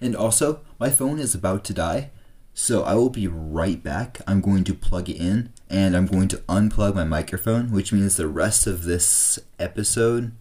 And 0.00 0.14
also, 0.14 0.60
my 0.78 0.90
phone 0.90 1.18
is 1.18 1.34
about 1.34 1.64
to 1.64 1.74
die, 1.74 2.10
so 2.52 2.82
I 2.82 2.94
will 2.94 3.10
be 3.10 3.26
right 3.26 3.82
back. 3.82 4.20
I'm 4.26 4.40
going 4.40 4.64
to 4.64 4.74
plug 4.74 5.08
it 5.08 5.16
in 5.16 5.52
and 5.70 5.96
I'm 5.96 6.06
going 6.06 6.28
to 6.28 6.38
unplug 6.48 6.94
my 6.94 7.04
microphone, 7.04 7.70
which 7.70 7.92
means 7.92 8.16
the 8.16 8.28
rest 8.28 8.66
of 8.66 8.84
this 8.84 9.38
episode 9.58 10.32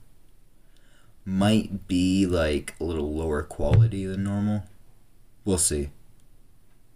might 1.24 1.88
be 1.88 2.26
like 2.26 2.76
a 2.80 2.84
little 2.84 3.14
lower 3.14 3.44
quality 3.44 4.06
than 4.06 4.24
normal. 4.24 4.64
We'll 5.46 5.58
see. 5.58 5.90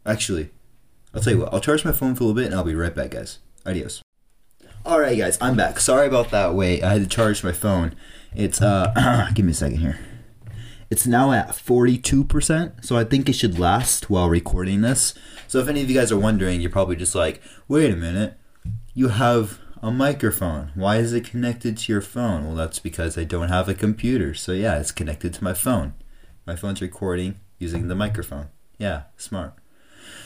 Actually, 0.05 0.49
I'll 1.13 1.21
tell 1.21 1.33
you 1.33 1.39
what, 1.39 1.53
I'll 1.53 1.59
charge 1.59 1.85
my 1.85 1.91
phone 1.91 2.15
for 2.15 2.23
a 2.23 2.27
little 2.27 2.41
bit 2.41 2.47
and 2.47 2.55
I'll 2.55 2.63
be 2.63 2.75
right 2.75 2.95
back, 2.95 3.11
guys. 3.11 3.39
Adios. 3.65 4.01
Alright 4.83 5.15
guys, 5.15 5.37
I'm 5.39 5.55
back. 5.55 5.79
Sorry 5.79 6.07
about 6.07 6.31
that 6.31 6.55
wait. 6.55 6.81
I 6.81 6.93
had 6.93 7.03
to 7.03 7.07
charge 7.07 7.43
my 7.43 7.51
phone. 7.51 7.93
It's 8.33 8.63
uh 8.63 9.29
give 9.35 9.45
me 9.45 9.51
a 9.51 9.55
second 9.55 9.77
here. 9.77 9.99
It's 10.89 11.05
now 11.05 11.31
at 11.31 11.49
42%, 11.49 12.83
so 12.83 12.97
I 12.97 13.03
think 13.03 13.29
it 13.29 13.33
should 13.33 13.59
last 13.59 14.09
while 14.09 14.27
recording 14.27 14.81
this. 14.81 15.13
So 15.47 15.59
if 15.59 15.67
any 15.67 15.83
of 15.83 15.89
you 15.89 15.95
guys 15.95 16.11
are 16.11 16.17
wondering, 16.17 16.61
you're 16.61 16.71
probably 16.71 16.95
just 16.95 17.13
like, 17.13 17.43
"Wait 17.67 17.93
a 17.93 17.95
minute. 17.95 18.39
You 18.95 19.09
have 19.09 19.59
a 19.83 19.91
microphone. 19.91 20.71
Why 20.73 20.97
is 20.97 21.13
it 21.13 21.29
connected 21.29 21.77
to 21.77 21.91
your 21.91 22.01
phone?" 22.01 22.47
Well, 22.47 22.55
that's 22.55 22.79
because 22.79 23.19
I 23.19 23.23
don't 23.23 23.49
have 23.49 23.69
a 23.69 23.75
computer. 23.75 24.33
So 24.33 24.51
yeah, 24.51 24.79
it's 24.79 24.91
connected 24.91 25.31
to 25.35 25.43
my 25.43 25.53
phone. 25.53 25.93
My 26.47 26.55
phone's 26.55 26.81
recording 26.81 27.39
using 27.59 27.87
the 27.87 27.95
microphone. 27.95 28.47
Yeah, 28.79 29.03
smart. 29.15 29.53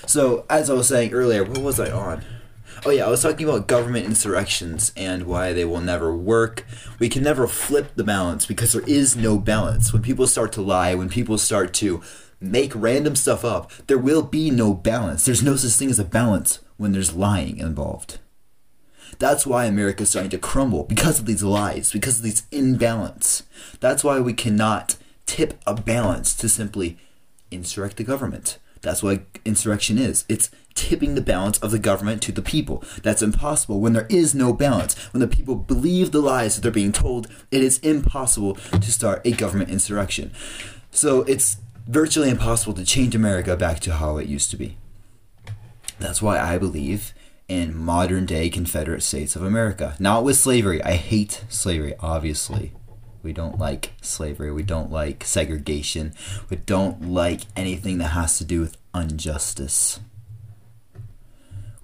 So, 0.08 0.46
as 0.50 0.70
I 0.70 0.74
was 0.76 0.88
saying 0.88 1.12
earlier, 1.12 1.44
what 1.44 1.58
was 1.58 1.78
I 1.78 1.92
on? 1.92 2.24
Oh 2.84 2.90
yeah, 2.90 3.06
I 3.06 3.10
was 3.10 3.22
talking 3.22 3.48
about 3.48 3.68
government 3.68 4.06
insurrections 4.06 4.92
and 4.98 5.24
why 5.24 5.54
they 5.54 5.66
will 5.66 5.82
never 5.82 6.16
work. 6.16 6.66
We 7.00 7.10
can 7.10 7.24
never 7.24 7.48
flip 7.48 7.96
the 7.96 8.04
balance 8.04 8.46
because 8.46 8.74
there 8.74 8.84
is 8.88 9.16
no 9.16 9.38
balance. 9.38 9.94
When 9.94 10.02
people 10.02 10.28
start 10.28 10.52
to 10.54 10.62
lie, 10.62 10.94
when 10.96 11.10
people 11.10 11.38
start 11.38 11.74
to 11.76 12.02
make 12.40 12.74
random 12.76 13.16
stuff 13.16 13.46
up, 13.46 13.72
there 13.88 13.98
will 13.98 14.22
be 14.22 14.52
no 14.52 14.74
balance. 14.74 15.26
There's 15.26 15.44
no 15.44 15.56
such 15.56 15.72
thing 15.72 15.90
as 15.90 16.00
a 16.00 16.06
balance 16.06 16.60
when 16.78 16.92
there's 16.92 17.16
lying 17.16 17.58
involved. 17.58 18.20
That's 19.20 19.48
why 19.48 19.66
America 19.66 20.04
is 20.04 20.10
starting 20.10 20.32
to 20.32 20.38
crumble 20.38 20.84
because 20.84 21.20
of 21.20 21.26
these 21.26 21.44
lies, 21.44 21.92
because 21.92 22.18
of 22.18 22.24
these 22.24 22.44
imbalance. 22.52 23.44
That's 23.80 24.04
why 24.04 24.20
we 24.20 24.34
cannot 24.34 24.98
tip 25.26 25.60
a 25.66 25.74
balance 25.74 26.36
to 26.36 26.50
simply 26.50 26.98
insurrect 27.50 27.98
the 27.98 28.04
government. 28.04 28.60
That's 28.82 29.02
what 29.02 29.24
insurrection 29.46 29.98
is. 29.98 30.26
It's 30.28 30.52
tipping 30.76 31.16
the 31.16 31.22
balance 31.22 31.58
of 31.60 31.72
the 31.72 31.80
government 31.80 32.22
to 32.24 32.32
the 32.32 32.42
people. 32.42 32.84
That's 33.02 33.22
impossible 33.22 33.80
when 33.80 33.94
there 33.94 34.08
is 34.10 34.36
no 34.36 34.54
balance. 34.54 34.96
When 35.14 35.22
the 35.22 35.28
people 35.28 35.56
believe 35.56 36.12
the 36.12 36.22
lies 36.22 36.56
that 36.56 36.62
they're 36.62 36.72
being 36.72 36.92
told, 36.92 37.28
it 37.50 37.64
is 37.64 37.80
impossible 37.80 38.56
to 38.56 38.92
start 38.92 39.22
a 39.26 39.32
government 39.32 39.70
insurrection. 39.70 40.32
So 40.92 41.22
it's 41.24 41.58
virtually 41.88 42.30
impossible 42.30 42.74
to 42.74 42.86
change 42.86 43.16
America 43.16 43.56
back 43.56 43.80
to 43.82 43.94
how 43.94 44.18
it 44.18 44.28
used 44.28 44.52
to 44.52 44.58
be. 44.58 44.78
That's 46.00 46.22
why 46.22 46.40
I 46.40 46.58
believe 46.58 47.14
in 47.48 47.78
modern 47.78 48.26
day 48.26 48.50
Confederate 48.50 49.04
States 49.04 49.36
of 49.36 49.44
America. 49.44 49.96
Not 50.00 50.24
with 50.24 50.38
slavery. 50.38 50.84
I 50.84 50.94
hate 50.94 51.44
slavery, 51.48 51.94
obviously. 52.00 52.74
We 53.24 53.34
don't 53.34 53.58
like 53.58 53.94
slavery. 54.02 54.52
We 54.52 54.64
don't 54.64 54.92
like 54.92 55.24
segregation. 55.24 56.14
We 56.50 56.58
don't 56.58 57.10
like 57.10 57.42
anything 57.56 57.98
that 58.00 58.10
has 58.10 58.38
to 58.38 58.46
do 58.46 58.62
with 58.62 58.78
injustice. 58.94 60.00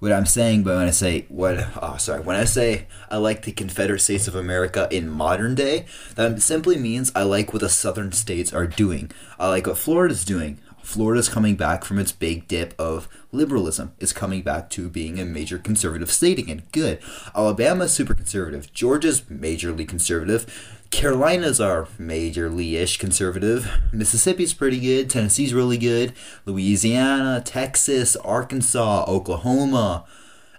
What 0.02 0.10
I'm 0.10 0.26
saying, 0.26 0.64
but 0.64 0.74
when 0.74 0.88
I 0.88 0.90
say 0.90 1.26
what, 1.28 1.64
oh 1.80 1.96
sorry, 1.96 2.22
when 2.22 2.34
I 2.34 2.42
say 2.42 2.88
I 3.08 3.18
like 3.18 3.42
the 3.42 3.52
Confederate 3.52 4.00
States 4.00 4.26
of 4.26 4.34
America 4.34 4.88
in 4.90 5.08
modern 5.08 5.54
day, 5.54 5.86
that 6.16 6.42
simply 6.42 6.76
means 6.76 7.12
I 7.14 7.22
like 7.22 7.52
what 7.52 7.60
the 7.60 7.68
Southern 7.68 8.10
states 8.10 8.52
are 8.52 8.66
doing. 8.66 9.12
I 9.38 9.48
like 9.48 9.68
what 9.68 9.78
Florida's 9.78 10.24
doing. 10.24 10.58
Florida's 10.82 11.28
coming 11.28 11.54
back 11.54 11.84
from 11.84 12.00
its 12.00 12.10
big 12.10 12.48
dip 12.48 12.74
of 12.80 13.08
liberalism. 13.30 13.92
It's 14.00 14.12
coming 14.12 14.42
back 14.42 14.70
to 14.70 14.88
being 14.88 15.20
a 15.20 15.24
major 15.24 15.56
conservative 15.56 16.10
state 16.10 16.40
again. 16.40 16.62
Good. 16.72 16.98
Alabama's 17.32 17.92
super 17.92 18.14
conservative. 18.14 18.72
Georgia's 18.72 19.20
majorly 19.20 19.86
conservative. 19.86 20.80
Carolinas 20.92 21.58
are 21.58 21.88
majorly 21.98 22.74
ish 22.74 22.98
conservative. 22.98 23.68
Mississippi's 23.92 24.52
pretty 24.52 24.78
good. 24.78 25.08
Tennessee's 25.08 25.54
really 25.54 25.78
good. 25.78 26.12
Louisiana, 26.44 27.42
Texas, 27.44 28.14
Arkansas, 28.16 29.06
Oklahoma, 29.08 30.04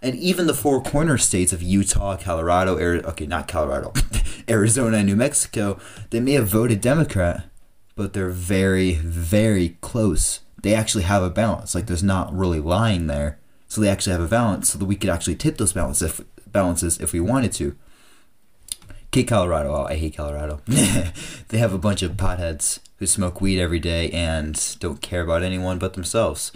and 0.01 0.15
even 0.15 0.47
the 0.47 0.55
four 0.55 0.81
corner 0.81 1.19
states 1.19 1.53
of 1.53 1.61
Utah, 1.61 2.17
Colorado, 2.17 2.77
Ari- 2.77 3.05
okay, 3.05 3.27
not 3.27 3.47
Colorado, 3.47 3.93
Arizona, 4.49 4.97
and 4.97 5.07
New 5.07 5.15
Mexico, 5.15 5.79
they 6.09 6.19
may 6.19 6.33
have 6.33 6.47
voted 6.47 6.81
Democrat, 6.81 7.45
but 7.95 8.13
they're 8.13 8.29
very, 8.29 8.95
very 8.95 9.77
close. 9.81 10.39
They 10.61 10.73
actually 10.73 11.03
have 11.03 11.21
a 11.21 11.29
balance. 11.29 11.75
Like 11.75 11.85
there's 11.85 12.03
not 12.03 12.35
really 12.35 12.59
lying 12.59 13.05
there. 13.05 13.39
So 13.67 13.81
they 13.81 13.87
actually 13.87 14.13
have 14.13 14.21
a 14.21 14.27
balance 14.27 14.71
so 14.71 14.79
that 14.79 14.85
we 14.85 14.95
could 14.95 15.11
actually 15.11 15.35
tip 15.35 15.57
those 15.57 15.75
if, 16.01 16.21
balances 16.51 16.99
if 16.99 17.13
we 17.13 17.19
wanted 17.19 17.53
to. 17.53 17.75
Okay, 19.13 19.23
Colorado. 19.23 19.69
Oh, 19.75 19.85
I 19.85 19.93
hate 19.93 20.17
Colorado. 20.17 20.59
they 20.65 21.59
have 21.59 21.71
a 21.71 21.77
bunch 21.77 22.01
of 22.01 22.13
potheads 22.13 22.79
who 22.97 23.05
smoke 23.05 23.41
weed 23.41 23.61
every 23.61 23.77
day 23.77 24.09
and 24.09 24.75
don't 24.79 25.03
care 25.03 25.21
about 25.21 25.43
anyone 25.43 25.77
but 25.77 25.93
themselves. 25.93 26.51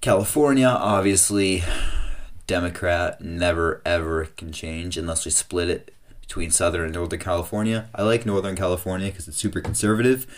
California, 0.00 0.68
obviously, 0.68 1.64
Democrat, 2.46 3.20
never 3.20 3.82
ever 3.84 4.26
can 4.36 4.52
change 4.52 4.96
unless 4.96 5.24
we 5.24 5.32
split 5.32 5.68
it 5.68 5.92
between 6.20 6.52
Southern 6.52 6.84
and 6.84 6.94
Northern 6.94 7.18
California. 7.18 7.88
I 7.92 8.04
like 8.04 8.24
Northern 8.24 8.54
California 8.54 9.10
because 9.10 9.26
it's 9.26 9.36
super 9.36 9.60
conservative. 9.60 10.28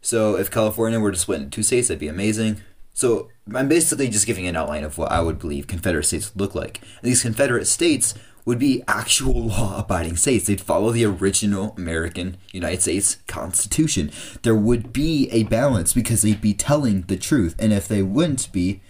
So 0.00 0.36
if 0.36 0.48
California 0.48 1.00
were 1.00 1.10
to 1.10 1.18
split 1.18 1.40
into 1.40 1.50
two 1.50 1.64
states, 1.64 1.88
that'd 1.88 1.98
be 1.98 2.06
amazing. 2.06 2.60
So 2.94 3.30
I'm 3.52 3.66
basically 3.66 4.08
just 4.08 4.28
giving 4.28 4.46
an 4.46 4.54
outline 4.54 4.84
of 4.84 4.96
what 4.96 5.10
I 5.10 5.22
would 5.22 5.40
believe 5.40 5.66
Confederate 5.66 6.04
states 6.04 6.32
would 6.32 6.40
look 6.40 6.54
like. 6.54 6.80
And 7.02 7.10
these 7.10 7.22
Confederate 7.22 7.66
states 7.66 8.14
would 8.44 8.58
be 8.58 8.82
actual 8.88 9.46
law 9.48 9.80
abiding 9.80 10.16
states. 10.16 10.46
They'd 10.46 10.60
follow 10.60 10.90
the 10.90 11.04
original 11.04 11.74
American 11.76 12.36
United 12.52 12.82
States 12.82 13.16
Constitution. 13.26 14.10
There 14.42 14.54
would 14.54 14.92
be 14.92 15.28
a 15.30 15.44
balance 15.44 15.92
because 15.92 16.22
they'd 16.22 16.40
be 16.40 16.54
telling 16.54 17.02
the 17.02 17.16
truth. 17.16 17.54
And 17.58 17.72
if 17.72 17.86
they 17.86 18.02
wouldn't 18.02 18.50
be, 18.52 18.80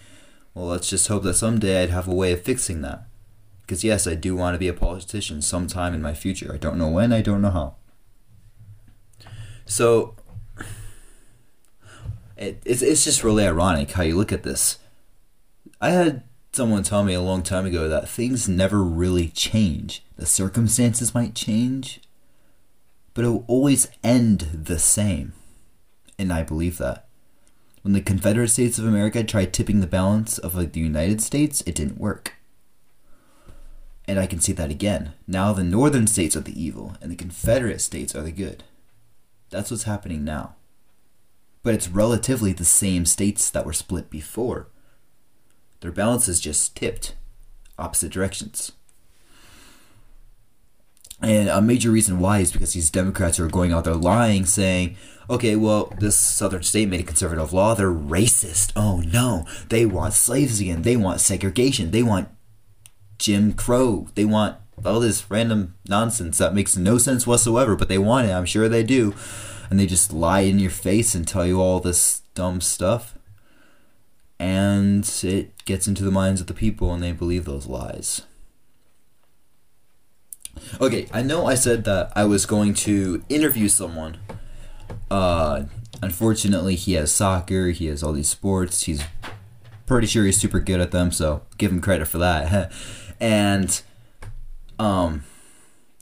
well, 0.53 0.67
let's 0.67 0.89
just 0.89 1.07
hope 1.07 1.23
that 1.23 1.35
someday 1.35 1.83
I'd 1.83 1.89
have 1.89 2.07
a 2.07 2.15
way 2.15 2.31
of 2.31 2.41
fixing 2.41 2.81
that. 2.81 3.05
Because, 3.61 3.83
yes, 3.83 4.05
I 4.05 4.15
do 4.15 4.35
want 4.35 4.55
to 4.55 4.59
be 4.59 4.67
a 4.67 4.73
politician 4.73 5.41
sometime 5.41 5.93
in 5.93 6.01
my 6.01 6.13
future. 6.13 6.51
I 6.53 6.57
don't 6.57 6.77
know 6.77 6.89
when, 6.89 7.13
I 7.13 7.21
don't 7.21 7.41
know 7.41 7.51
how. 7.51 7.75
So, 9.65 10.15
it, 12.35 12.61
it's, 12.65 12.81
it's 12.81 13.05
just 13.05 13.23
really 13.23 13.45
ironic 13.45 13.91
how 13.91 14.03
you 14.03 14.17
look 14.17 14.33
at 14.33 14.43
this. 14.43 14.79
I 15.79 15.91
had 15.91 16.23
someone 16.53 16.83
told 16.83 17.05
me 17.05 17.13
a 17.13 17.21
long 17.21 17.43
time 17.43 17.65
ago 17.65 17.87
that 17.87 18.09
things 18.09 18.49
never 18.49 18.83
really 18.83 19.29
change. 19.29 20.03
The 20.17 20.25
circumstances 20.25 21.15
might 21.15 21.33
change, 21.33 22.01
but 23.13 23.23
it 23.23 23.29
will 23.29 23.45
always 23.47 23.87
end 24.03 24.41
the 24.53 24.79
same. 24.79 25.33
And 26.19 26.31
I 26.31 26.43
believe 26.43 26.77
that. 26.77 27.07
When 27.81 27.93
the 27.93 28.01
Confederate 28.01 28.49
States 28.49 28.77
of 28.77 28.85
America 28.85 29.23
tried 29.23 29.53
tipping 29.53 29.79
the 29.79 29.87
balance 29.87 30.37
of 30.37 30.53
like 30.53 30.73
the 30.73 30.79
United 30.79 31.21
States, 31.21 31.61
it 31.65 31.73
didn't 31.73 31.97
work. 31.97 32.35
And 34.07 34.19
I 34.19 34.27
can 34.27 34.39
see 34.39 34.51
that 34.53 34.69
again. 34.69 35.13
Now 35.25 35.53
the 35.53 35.63
northern 35.63 36.05
states 36.05 36.35
are 36.35 36.41
the 36.41 36.61
evil 36.61 36.97
and 37.01 37.11
the 37.11 37.15
Confederate 37.15 37.81
states 37.81 38.13
are 38.13 38.21
the 38.21 38.31
good. 38.31 38.63
That's 39.49 39.71
what's 39.71 39.83
happening 39.83 40.23
now. 40.23 40.55
But 41.63 41.73
it's 41.73 41.87
relatively 41.87 42.53
the 42.53 42.65
same 42.65 43.05
states 43.05 43.49
that 43.49 43.65
were 43.65 43.73
split 43.73 44.09
before. 44.09 44.67
Their 45.81 45.91
balance 45.91 46.27
is 46.27 46.39
just 46.39 46.75
tipped 46.75 47.15
opposite 47.77 48.11
directions. 48.11 48.71
And 51.21 51.49
a 51.49 51.61
major 51.61 51.91
reason 51.91 52.19
why 52.19 52.39
is 52.39 52.51
because 52.51 52.73
these 52.73 52.89
Democrats 52.89 53.39
are 53.39 53.47
going 53.47 53.71
out 53.71 53.83
there 53.83 53.93
lying, 53.93 54.45
saying, 54.45 54.95
okay, 55.29 55.55
well, 55.55 55.93
this 55.99 56.15
southern 56.15 56.63
state 56.63 56.89
made 56.89 56.99
a 56.99 57.03
conservative 57.03 57.53
law. 57.53 57.75
They're 57.75 57.91
racist. 57.91 58.71
Oh 58.75 59.01
no. 59.01 59.45
They 59.69 59.85
want 59.85 60.13
slaves 60.13 60.59
again. 60.59 60.81
They 60.81 60.97
want 60.97 61.19
segregation. 61.19 61.91
They 61.91 62.03
want 62.03 62.29
Jim 63.19 63.53
Crow. 63.53 64.07
They 64.15 64.25
want 64.25 64.57
all 64.83 64.99
this 64.99 65.29
random 65.29 65.75
nonsense 65.87 66.39
that 66.39 66.55
makes 66.55 66.75
no 66.75 66.97
sense 66.97 67.27
whatsoever, 67.27 67.75
but 67.75 67.87
they 67.87 67.99
want 67.99 68.27
it. 68.27 68.31
I'm 68.31 68.45
sure 68.45 68.67
they 68.67 68.83
do. 68.83 69.13
And 69.69 69.79
they 69.79 69.85
just 69.85 70.11
lie 70.11 70.41
in 70.41 70.59
your 70.59 70.71
face 70.71 71.13
and 71.13 71.27
tell 71.27 71.45
you 71.45 71.61
all 71.61 71.79
this 71.79 72.21
dumb 72.33 72.61
stuff. 72.61 73.15
And 74.41 75.07
it 75.21 75.65
gets 75.65 75.87
into 75.87 76.03
the 76.03 76.09
minds 76.09 76.41
of 76.41 76.47
the 76.47 76.55
people 76.55 76.91
and 76.95 77.03
they 77.03 77.11
believe 77.11 77.45
those 77.45 77.67
lies. 77.67 78.23
Okay, 80.81 81.07
I 81.13 81.21
know 81.21 81.45
I 81.45 81.53
said 81.53 81.83
that 81.83 82.11
I 82.15 82.23
was 82.23 82.47
going 82.47 82.73
to 82.73 83.23
interview 83.29 83.67
someone. 83.67 84.17
Uh, 85.11 85.65
unfortunately, 86.01 86.73
he 86.73 86.93
has 86.93 87.11
soccer, 87.11 87.69
he 87.69 87.85
has 87.85 88.01
all 88.01 88.13
these 88.13 88.29
sports, 88.29 88.81
he's 88.85 89.03
pretty 89.85 90.07
sure 90.07 90.25
he's 90.25 90.37
super 90.37 90.59
good 90.59 90.81
at 90.81 90.89
them, 90.89 91.11
so 91.11 91.43
give 91.59 91.71
him 91.71 91.79
credit 91.79 92.07
for 92.07 92.17
that. 92.17 92.71
and 93.19 93.83
um, 94.79 95.23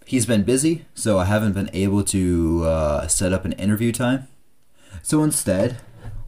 he's 0.05 0.25
been 0.25 0.43
busy, 0.43 0.85
so 0.93 1.19
I 1.19 1.25
haven't 1.25 1.51
been 1.51 1.69
able 1.73 2.05
to 2.05 2.63
uh, 2.63 3.07
set 3.07 3.33
up 3.33 3.43
an 3.43 3.51
interview 3.51 3.91
time. 3.91 4.29
So 5.03 5.23
instead, 5.23 5.79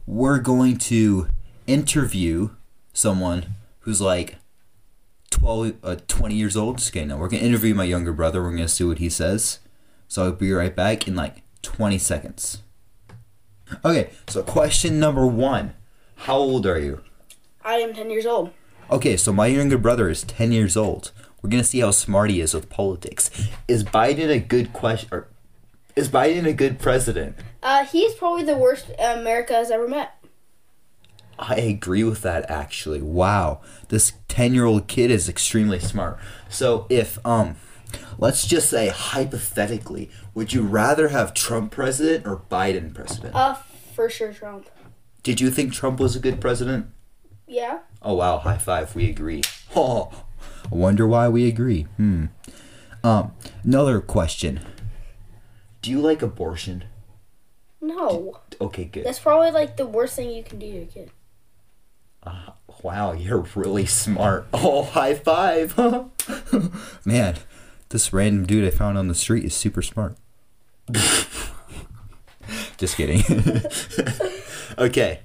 we're 0.06 0.40
going 0.40 0.76
to 0.76 1.28
interview 1.66 2.50
someone 2.92 3.54
who's 3.80 4.00
like 4.00 4.36
12, 5.30 5.74
uh, 5.82 5.96
20 6.06 6.34
years 6.34 6.56
old. 6.56 6.78
Just 6.78 6.92
kidding. 6.92 7.08
No, 7.08 7.16
we're 7.16 7.28
going 7.28 7.40
to 7.40 7.46
interview 7.46 7.74
my 7.74 7.84
younger 7.84 8.12
brother. 8.12 8.42
We're 8.42 8.50
going 8.50 8.62
to 8.62 8.68
see 8.68 8.84
what 8.84 8.98
he 8.98 9.08
says. 9.08 9.58
So 10.08 10.24
I'll 10.24 10.32
be 10.32 10.52
right 10.52 10.74
back 10.74 11.08
in 11.08 11.14
like 11.16 11.42
20 11.62 11.98
seconds. 11.98 12.62
Okay, 13.84 14.10
so 14.28 14.42
question 14.42 15.00
number 15.00 15.26
one 15.26 15.74
How 16.16 16.36
old 16.36 16.66
are 16.66 16.78
you? 16.78 17.02
I 17.64 17.76
am 17.76 17.94
10 17.94 18.10
years 18.10 18.26
old. 18.26 18.50
Okay, 18.90 19.16
so 19.16 19.32
my 19.32 19.46
younger 19.46 19.78
brother 19.78 20.10
is 20.10 20.22
10 20.24 20.52
years 20.52 20.76
old. 20.76 21.12
We're 21.40 21.50
going 21.50 21.62
to 21.62 21.68
see 21.68 21.80
how 21.80 21.90
smart 21.90 22.30
he 22.30 22.40
is 22.40 22.54
with 22.54 22.68
politics. 22.68 23.30
Is 23.66 23.82
Biden 23.82 24.28
a 24.28 24.38
good 24.38 24.72
question? 24.72 25.08
Or 25.10 25.28
is 25.96 26.08
Biden 26.08 26.46
a 26.46 26.52
good 26.52 26.78
president? 26.78 27.36
Uh, 27.62 27.84
he's 27.84 28.14
probably 28.14 28.44
the 28.44 28.56
worst 28.56 28.90
America 28.98 29.54
has 29.54 29.70
ever 29.70 29.88
met. 29.88 30.21
I 31.48 31.56
agree 31.56 32.04
with 32.04 32.22
that 32.22 32.48
actually. 32.50 33.02
Wow. 33.02 33.60
This 33.88 34.12
10-year-old 34.28 34.86
kid 34.86 35.10
is 35.10 35.28
extremely 35.28 35.78
smart. 35.80 36.18
So 36.48 36.86
if 36.88 37.24
um 37.26 37.56
let's 38.18 38.46
just 38.46 38.70
say 38.70 38.88
hypothetically, 38.88 40.10
would 40.34 40.52
you 40.52 40.62
rather 40.62 41.08
have 41.08 41.34
Trump 41.34 41.72
president 41.72 42.26
or 42.26 42.42
Biden 42.50 42.94
president? 42.94 43.34
Uh, 43.34 43.54
for 43.94 44.08
sure, 44.08 44.32
Trump. 44.32 44.68
Did 45.22 45.40
you 45.40 45.50
think 45.50 45.72
Trump 45.72 46.00
was 46.00 46.16
a 46.16 46.20
good 46.20 46.40
president? 46.40 46.86
Yeah. 47.46 47.80
Oh 48.00 48.14
wow, 48.14 48.38
high 48.38 48.58
five, 48.58 48.94
we 48.94 49.08
agree. 49.10 49.42
Oh, 49.74 50.10
I 50.70 50.74
wonder 50.74 51.06
why 51.06 51.30
we 51.30 51.48
agree. 51.48 51.84
Hmm. 51.96 52.26
Um, 53.02 53.32
another 53.64 54.02
question. 54.02 54.60
Do 55.80 55.90
you 55.90 55.98
like 55.98 56.20
abortion? 56.20 56.84
No. 57.80 58.40
Okay, 58.60 58.84
good. 58.84 59.04
That's 59.04 59.18
probably 59.18 59.50
like 59.50 59.78
the 59.78 59.86
worst 59.86 60.14
thing 60.14 60.30
you 60.30 60.42
can 60.42 60.58
do 60.58 60.70
to 60.72 60.82
a 60.82 60.84
kid. 60.84 61.10
Uh, 62.22 62.52
wow, 62.82 63.12
you're 63.12 63.46
really 63.54 63.86
smart. 63.86 64.46
Oh, 64.54 64.84
high 64.84 65.14
five. 65.14 65.76
Man, 67.04 67.36
this 67.88 68.12
random 68.12 68.46
dude 68.46 68.64
I 68.66 68.70
found 68.70 68.96
on 68.96 69.08
the 69.08 69.14
street 69.14 69.44
is 69.44 69.54
super 69.54 69.82
smart. 69.82 70.16
Just 72.76 72.96
kidding. 72.96 73.22
okay. 74.78 75.20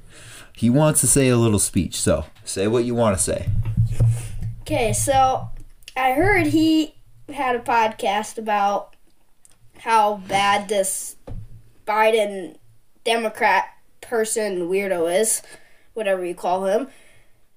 He 0.53 0.69
wants 0.71 1.01
to 1.01 1.07
say 1.07 1.29
a 1.29 1.37
little 1.37 1.59
speech, 1.59 1.99
so 1.99 2.25
say 2.43 2.67
what 2.67 2.83
you 2.83 2.95
want 2.95 3.15
to 3.15 3.23
say. 3.23 3.49
Okay, 4.61 4.91
so 4.91 5.49
I 5.95 6.13
heard 6.13 6.47
he 6.47 6.95
had 7.29 7.55
a 7.55 7.59
podcast 7.59 8.37
about 8.39 8.95
how 9.79 10.15
bad 10.27 10.67
this 10.67 11.15
Biden 11.87 12.57
Democrat 13.03 13.65
person 14.01 14.67
weirdo 14.67 15.21
is, 15.21 15.41
whatever 15.97 16.23
you 16.23 16.35
call 16.35 16.65
him, 16.65 16.87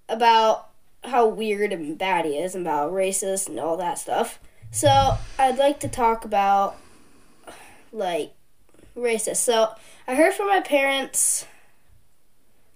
about 0.09 0.69
how 1.05 1.27
weird 1.27 1.73
and 1.73 1.97
bad 1.99 2.25
he 2.25 2.33
is, 2.33 2.55
and 2.55 2.67
about 2.67 2.93
racist 2.93 3.49
and 3.49 3.61
all 3.61 3.77
that 3.77 3.99
stuff. 3.99 4.41
So 4.71 5.19
I'd 5.39 5.59
like 5.59 5.79
to 5.81 5.89
talk 5.89 6.25
about 6.25 6.77
like 7.93 8.33
racist. 8.97 9.37
So 9.37 9.75
I 10.09 10.15
heard 10.15 10.35
from 10.35 10.49
my 10.49 10.61
parents 10.61 11.47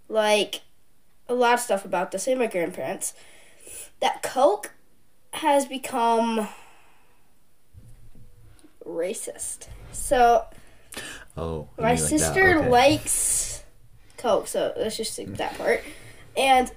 like 0.08 0.62
a 1.28 1.34
lot 1.34 1.54
of 1.54 1.60
stuff 1.60 1.84
about 1.84 2.10
this 2.10 2.26
and 2.26 2.38
my 2.38 2.46
grandparents 2.46 3.14
that 4.00 4.22
Coke 4.22 4.72
has 5.32 5.66
become 5.66 6.48
racist. 8.86 9.68
So 9.92 10.44
Oh, 11.36 11.68
my 11.78 11.94
mean 11.94 12.00
like 12.00 12.08
sister 12.10 12.58
okay. 12.58 12.68
likes 12.68 13.53
Coke, 14.24 14.48
so 14.48 14.72
let's 14.78 14.96
just 14.96 15.12
skip 15.12 15.36
that 15.36 15.58
part. 15.58 15.82
And 16.34 16.72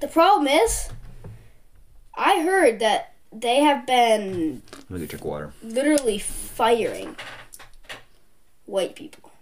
the 0.00 0.08
problem 0.08 0.46
is, 0.46 0.90
I 2.14 2.42
heard 2.42 2.80
that 2.80 3.14
they 3.32 3.60
have 3.60 3.86
been 3.86 4.60
Let 4.90 5.00
me 5.00 5.06
drink 5.06 5.24
water. 5.24 5.54
literally 5.62 6.18
firing 6.18 7.16
white 8.66 8.94
people. 8.94 9.32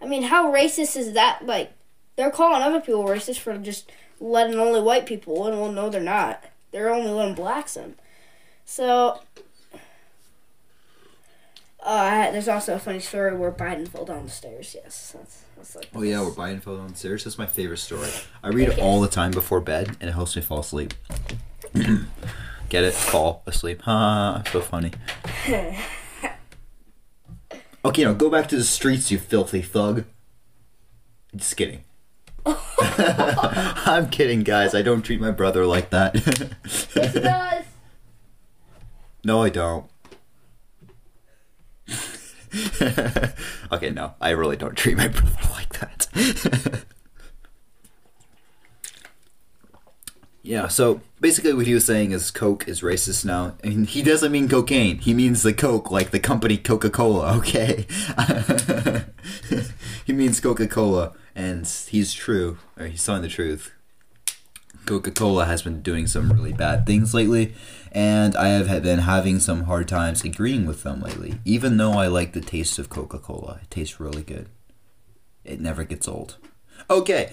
I 0.00 0.06
mean, 0.06 0.24
how 0.24 0.52
racist 0.52 0.96
is 0.96 1.12
that? 1.12 1.46
Like, 1.46 1.70
they're 2.16 2.32
calling 2.32 2.62
other 2.62 2.80
people 2.80 3.04
racist 3.04 3.38
for 3.38 3.56
just 3.58 3.92
letting 4.18 4.58
only 4.58 4.82
white 4.82 5.06
people 5.06 5.46
in. 5.46 5.56
Well, 5.60 5.70
no, 5.70 5.88
they're 5.88 6.00
not. 6.00 6.42
They're 6.72 6.92
only 6.92 7.12
letting 7.12 7.36
blacks 7.36 7.76
in. 7.76 7.94
So, 8.64 9.20
uh, 11.84 12.30
there's 12.30 12.48
also 12.48 12.74
a 12.74 12.78
funny 12.78 13.00
story 13.00 13.36
where 13.36 13.52
Biden 13.52 13.88
fell 13.88 14.04
down 14.04 14.24
the 14.24 14.30
stairs. 14.30 14.74
Yes, 14.74 15.14
that's, 15.16 15.42
that's 15.56 15.76
like. 15.76 15.88
Oh 15.94 16.02
yeah, 16.02 16.20
we're 16.20 16.58
fell 16.58 16.76
down 16.76 16.88
the 16.88 16.96
stairs. 16.96 17.24
That's 17.24 17.38
my 17.38 17.46
favorite 17.46 17.78
story. 17.78 18.08
I 18.42 18.48
read 18.48 18.68
it 18.68 18.78
all 18.78 19.00
the 19.00 19.08
time 19.08 19.30
before 19.30 19.60
bed, 19.60 19.96
and 20.00 20.08
it 20.08 20.12
helps 20.12 20.36
me 20.36 20.42
fall 20.42 20.60
asleep. 20.60 20.94
Get 22.68 22.84
it? 22.84 22.94
Fall 22.94 23.42
asleep. 23.46 23.82
Ha! 23.82 24.42
so 24.50 24.60
funny. 24.60 24.92
Okay, 27.84 28.04
now 28.04 28.12
go 28.12 28.30
back 28.30 28.48
to 28.48 28.56
the 28.56 28.62
streets, 28.62 29.10
you 29.10 29.18
filthy 29.18 29.60
thug. 29.60 30.04
Just 31.34 31.56
kidding. 31.56 31.82
I'm 32.46 34.08
kidding, 34.08 34.44
guys. 34.44 34.74
I 34.74 34.82
don't 34.82 35.02
treat 35.02 35.20
my 35.20 35.32
brother 35.32 35.66
like 35.66 35.90
that. 35.90 36.14
Yes, 36.14 36.96
it 36.96 37.20
does. 37.22 37.64
no, 39.24 39.42
I 39.42 39.48
don't. 39.48 39.86
okay, 43.72 43.90
no, 43.90 44.14
I 44.20 44.30
really 44.30 44.56
don't 44.56 44.76
treat 44.76 44.96
my 44.96 45.08
brother 45.08 45.36
like 45.52 45.78
that. 45.78 46.84
yeah, 50.42 50.68
so 50.68 51.00
basically 51.20 51.54
what 51.54 51.66
he 51.66 51.74
was 51.74 51.84
saying 51.84 52.12
is 52.12 52.30
Coke 52.30 52.68
is 52.68 52.82
racist 52.82 53.24
now. 53.24 53.54
I 53.64 53.68
mean, 53.68 53.84
he 53.84 54.02
doesn't 54.02 54.32
mean 54.32 54.48
cocaine. 54.48 54.98
He 54.98 55.14
means 55.14 55.42
the 55.42 55.54
Coke, 55.54 55.90
like 55.90 56.10
the 56.10 56.20
company 56.20 56.58
Coca 56.58 56.90
Cola, 56.90 57.36
okay? 57.38 57.86
he 60.04 60.12
means 60.12 60.40
Coca 60.40 60.68
Cola, 60.68 61.12
and 61.34 61.66
he's 61.66 62.12
true, 62.12 62.58
or 62.78 62.86
he's 62.86 63.04
telling 63.04 63.22
the 63.22 63.28
truth. 63.28 63.72
Coca 64.84 65.10
Cola 65.10 65.46
has 65.46 65.62
been 65.62 65.80
doing 65.80 66.06
some 66.06 66.32
really 66.32 66.52
bad 66.52 66.86
things 66.86 67.14
lately, 67.14 67.54
and 67.92 68.34
I 68.34 68.48
have 68.48 68.82
been 68.82 69.00
having 69.00 69.38
some 69.38 69.64
hard 69.64 69.86
times 69.86 70.24
agreeing 70.24 70.66
with 70.66 70.82
them 70.82 71.00
lately. 71.00 71.38
Even 71.44 71.76
though 71.76 71.92
I 71.92 72.06
like 72.08 72.32
the 72.32 72.40
taste 72.40 72.78
of 72.78 72.88
Coca 72.88 73.18
Cola, 73.18 73.60
it 73.62 73.70
tastes 73.70 74.00
really 74.00 74.22
good. 74.22 74.48
It 75.44 75.60
never 75.60 75.84
gets 75.84 76.08
old. 76.08 76.38
Okay, 76.90 77.32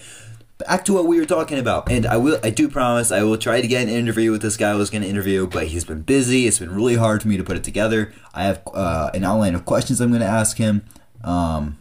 back 0.58 0.84
to 0.84 0.92
what 0.92 1.06
we 1.06 1.18
were 1.18 1.26
talking 1.26 1.58
about, 1.58 1.90
and 1.90 2.06
I 2.06 2.16
will. 2.18 2.38
I 2.44 2.50
do 2.50 2.68
promise 2.68 3.10
I 3.10 3.22
will 3.22 3.38
try 3.38 3.60
to 3.60 3.66
get 3.66 3.82
an 3.82 3.88
interview 3.88 4.30
with 4.30 4.42
this 4.42 4.56
guy 4.56 4.70
I 4.70 4.74
was 4.74 4.90
going 4.90 5.02
to 5.02 5.08
interview, 5.08 5.46
but 5.46 5.68
he's 5.68 5.84
been 5.84 6.02
busy. 6.02 6.46
It's 6.46 6.58
been 6.58 6.74
really 6.74 6.96
hard 6.96 7.22
for 7.22 7.28
me 7.28 7.36
to 7.36 7.44
put 7.44 7.56
it 7.56 7.64
together. 7.64 8.12
I 8.34 8.44
have 8.44 8.62
uh, 8.74 9.10
an 9.14 9.24
outline 9.24 9.54
of 9.54 9.64
questions 9.64 10.00
I'm 10.00 10.10
going 10.10 10.20
to 10.20 10.26
ask 10.26 10.58
him. 10.58 10.84
Um, 11.24 11.78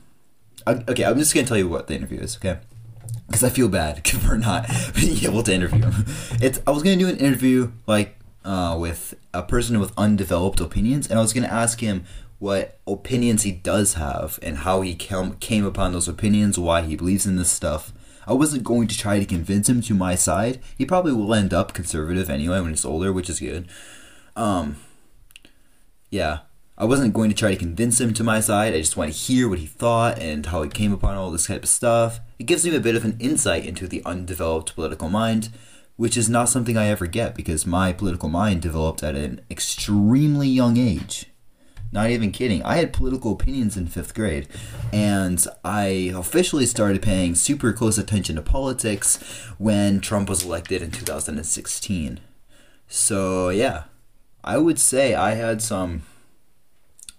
I- 0.65 0.83
okay, 0.87 1.03
I'm 1.03 1.17
just 1.17 1.33
going 1.33 1.45
to 1.45 1.49
tell 1.49 1.57
you 1.57 1.67
what 1.67 1.87
the 1.87 1.95
interview 1.95 2.19
is. 2.19 2.37
Okay 2.37 2.59
because 3.27 3.43
I 3.43 3.49
feel 3.49 3.69
bad 3.69 4.07
for 4.07 4.37
not 4.37 4.67
being 4.95 5.23
able 5.23 5.43
to 5.43 5.53
interview 5.53 5.83
him. 5.83 6.05
It's 6.41 6.59
I 6.65 6.71
was 6.71 6.81
gonna 6.83 6.95
do 6.97 7.07
an 7.07 7.17
interview 7.17 7.71
like 7.85 8.18
uh, 8.43 8.77
with 8.79 9.15
a 9.33 9.43
person 9.43 9.79
with 9.79 9.93
undeveloped 9.97 10.59
opinions, 10.59 11.07
and 11.09 11.19
I 11.19 11.21
was 11.21 11.33
gonna 11.33 11.47
ask 11.47 11.79
him 11.79 12.05
what 12.39 12.79
opinions 12.87 13.43
he 13.43 13.51
does 13.51 13.95
have 13.95 14.39
and 14.41 14.59
how 14.59 14.81
he 14.81 14.95
came 14.95 15.35
came 15.35 15.65
upon 15.65 15.91
those 15.91 16.07
opinions, 16.07 16.57
why 16.57 16.81
he 16.81 16.95
believes 16.95 17.25
in 17.25 17.35
this 17.35 17.51
stuff. 17.51 17.93
I 18.25 18.33
wasn't 18.33 18.63
going 18.63 18.87
to 18.87 18.97
try 18.97 19.17
to 19.17 19.25
convince 19.25 19.67
him 19.67 19.81
to 19.81 19.93
my 19.93 20.15
side. 20.15 20.59
He 20.77 20.85
probably 20.85 21.13
will 21.13 21.33
end 21.33 21.53
up 21.53 21.73
conservative 21.73 22.29
anyway 22.29 22.61
when 22.61 22.69
he's 22.69 22.85
older, 22.85 23.11
which 23.11 23.29
is 23.29 23.39
good. 23.39 23.67
Um, 24.35 24.77
yeah. 26.11 26.39
I 26.77 26.85
wasn't 26.85 27.13
going 27.13 27.29
to 27.29 27.35
try 27.35 27.51
to 27.51 27.57
convince 27.57 27.99
him 27.99 28.13
to 28.13 28.23
my 28.23 28.39
side. 28.39 28.73
I 28.73 28.79
just 28.79 28.95
want 28.95 29.11
to 29.11 29.17
hear 29.17 29.49
what 29.49 29.59
he 29.59 29.65
thought 29.65 30.17
and 30.19 30.45
how 30.45 30.63
he 30.63 30.69
came 30.69 30.93
upon 30.93 31.17
all 31.17 31.29
this 31.29 31.47
type 31.47 31.63
of 31.63 31.69
stuff. 31.69 32.21
It 32.37 32.45
gives 32.45 32.63
me 32.63 32.73
a 32.73 32.79
bit 32.79 32.95
of 32.95 33.03
an 33.03 33.17
insight 33.19 33.65
into 33.65 33.85
the 33.85 34.01
undeveloped 34.05 34.75
political 34.75 35.09
mind, 35.09 35.49
which 35.99 36.15
is 36.15 36.29
not 36.29 36.47
something 36.47 36.77
I 36.77 36.87
ever 36.87 37.07
get 37.07 37.35
because 37.35 37.67
my 37.67 37.91
political 37.91 38.29
mind 38.29 38.61
developed 38.61 39.03
at 39.03 39.17
an 39.17 39.41
extremely 39.51 40.47
young 40.47 40.77
age. 40.77 41.25
Not 41.91 42.09
even 42.09 42.31
kidding. 42.31 42.63
I 42.63 42.77
had 42.77 42.93
political 42.93 43.33
opinions 43.33 43.75
in 43.75 43.85
fifth 43.85 44.13
grade, 44.13 44.47
and 44.93 45.45
I 45.61 46.13
officially 46.15 46.65
started 46.65 47.01
paying 47.01 47.35
super 47.35 47.73
close 47.73 47.97
attention 47.97 48.37
to 48.37 48.41
politics 48.41 49.17
when 49.57 49.99
Trump 49.99 50.29
was 50.29 50.45
elected 50.45 50.81
in 50.81 50.91
2016. 50.91 52.21
So, 52.87 53.49
yeah, 53.49 53.83
I 54.41 54.57
would 54.57 54.79
say 54.79 55.15
I 55.15 55.31
had 55.31 55.61
some 55.61 56.03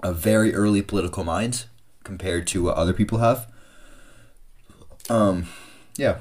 a 0.02 0.14
very 0.14 0.54
early 0.54 0.80
political 0.80 1.22
mind 1.22 1.66
compared 2.02 2.46
to 2.46 2.62
what 2.62 2.78
other 2.78 2.94
people 2.94 3.18
have. 3.18 3.46
Um, 5.10 5.48
yeah. 5.98 6.20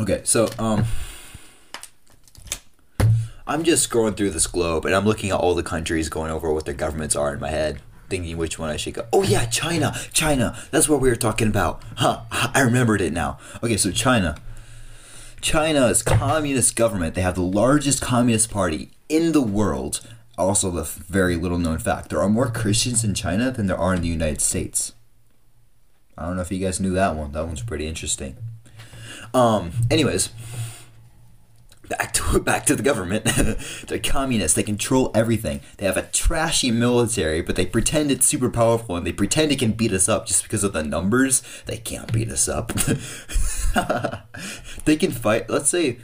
Okay, 0.00 0.20
so 0.22 0.48
um, 0.60 0.84
I'm 3.48 3.64
just 3.64 3.90
scrolling 3.90 4.16
through 4.16 4.30
this 4.30 4.46
globe 4.46 4.84
and 4.84 4.94
I'm 4.94 5.04
looking 5.04 5.30
at 5.30 5.36
all 5.36 5.56
the 5.56 5.64
countries, 5.64 6.08
going 6.08 6.30
over 6.30 6.52
what 6.52 6.66
their 6.66 6.74
governments 6.74 7.16
are 7.16 7.34
in 7.34 7.40
my 7.40 7.50
head, 7.50 7.80
thinking 8.08 8.36
which 8.36 8.60
one 8.60 8.70
I 8.70 8.76
should 8.76 8.94
go. 8.94 9.06
Oh 9.12 9.24
yeah, 9.24 9.46
China, 9.46 9.92
China. 10.12 10.56
That's 10.70 10.88
what 10.88 11.00
we 11.00 11.08
were 11.08 11.16
talking 11.16 11.48
about. 11.48 11.82
Huh? 11.96 12.20
I 12.30 12.60
remembered 12.60 13.00
it 13.00 13.12
now. 13.12 13.38
Okay, 13.60 13.76
so 13.76 13.90
China. 13.90 14.36
China's 15.40 16.04
communist 16.04 16.76
government. 16.76 17.16
They 17.16 17.22
have 17.22 17.34
the 17.34 17.42
largest 17.42 18.00
communist 18.00 18.50
party 18.50 18.90
in 19.08 19.32
the 19.32 19.42
world. 19.42 20.06
Also, 20.36 20.70
the 20.70 20.84
very 20.84 21.34
little 21.34 21.58
known 21.58 21.78
fact 21.78 22.10
there 22.10 22.20
are 22.20 22.28
more 22.28 22.50
Christians 22.50 23.02
in 23.02 23.14
China 23.14 23.50
than 23.50 23.66
there 23.66 23.76
are 23.76 23.94
in 23.94 24.02
the 24.02 24.08
United 24.08 24.40
States. 24.40 24.92
I 26.16 26.26
don't 26.26 26.36
know 26.36 26.42
if 26.42 26.52
you 26.52 26.64
guys 26.64 26.78
knew 26.80 26.92
that 26.94 27.16
one. 27.16 27.32
That 27.32 27.46
one's 27.46 27.62
pretty 27.62 27.88
interesting. 27.88 28.36
Um. 29.34 29.72
Anyways, 29.90 30.30
back 31.88 32.12
to 32.12 32.38
back 32.40 32.66
to 32.66 32.76
the 32.76 32.82
government. 32.82 33.24
They're 33.86 33.98
communists. 33.98 34.54
They 34.54 34.62
control 34.62 35.10
everything. 35.14 35.60
They 35.78 35.86
have 35.86 35.96
a 35.96 36.02
trashy 36.02 36.70
military, 36.70 37.40
but 37.40 37.56
they 37.56 37.66
pretend 37.66 38.10
it's 38.10 38.26
super 38.26 38.50
powerful 38.50 38.96
and 38.96 39.06
they 39.06 39.12
pretend 39.12 39.52
it 39.52 39.58
can 39.58 39.72
beat 39.72 39.92
us 39.92 40.08
up 40.08 40.26
just 40.26 40.42
because 40.42 40.64
of 40.64 40.72
the 40.72 40.82
numbers. 40.82 41.42
They 41.66 41.78
can't 41.78 42.12
beat 42.12 42.30
us 42.30 42.48
up. 42.48 42.72
they 44.84 44.96
can 44.96 45.10
fight. 45.10 45.48
Let's 45.48 45.68
say, 45.68 45.98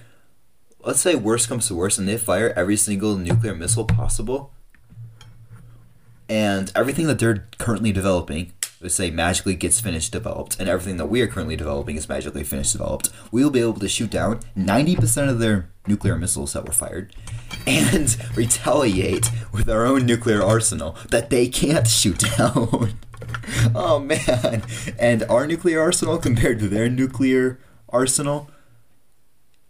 let's 0.85 1.01
say 1.01 1.15
worst 1.15 1.49
comes 1.49 1.69
to 1.69 1.75
worst, 1.75 1.99
and 1.99 2.09
they 2.09 2.17
fire 2.17 2.53
every 2.57 2.77
single 2.77 3.17
nuclear 3.17 3.55
missile 3.55 3.85
possible, 3.85 4.53
and 6.29 6.73
everything 6.75 7.07
that 7.07 7.19
they're 7.19 7.47
currently 7.59 7.93
developing. 7.93 8.53
Let's 8.85 8.97
say 8.97 9.11
magically 9.11 9.55
gets 9.55 9.81
finished 9.81 10.13
developed, 10.13 10.61
and 10.61 10.69
everything 10.69 10.99
that 10.99 11.07
we 11.07 11.23
are 11.23 11.27
currently 11.27 11.57
developing 11.57 11.97
is 11.97 12.07
magically 12.07 12.45
finished 12.45 12.73
developed. 12.73 13.09
We 13.33 13.43
will 13.43 13.51
be 13.51 13.63
able 13.63 13.81
to 13.81 13.89
shoot 13.89 14.11
down 14.11 14.41
ninety 14.55 14.95
percent 14.95 15.31
of 15.31 15.39
their 15.39 15.71
nuclear 15.87 16.19
missiles 16.19 16.53
that 16.53 16.67
were 16.67 16.75
fired, 16.75 17.17
and 17.67 18.15
retaliate 18.37 19.31
with 19.55 19.71
our 19.71 19.87
own 19.87 20.05
nuclear 20.05 20.43
arsenal 20.43 20.99
that 21.09 21.31
they 21.31 21.49
can't 21.49 21.87
shoot 21.87 22.19
down. 22.37 22.93
oh 23.75 24.01
man! 24.01 24.63
And 24.99 25.23
our 25.31 25.47
nuclear 25.47 25.81
arsenal 25.81 26.19
compared 26.19 26.59
to 26.59 26.69
their 26.69 26.91
nuclear 26.91 27.59
arsenal 27.89 28.51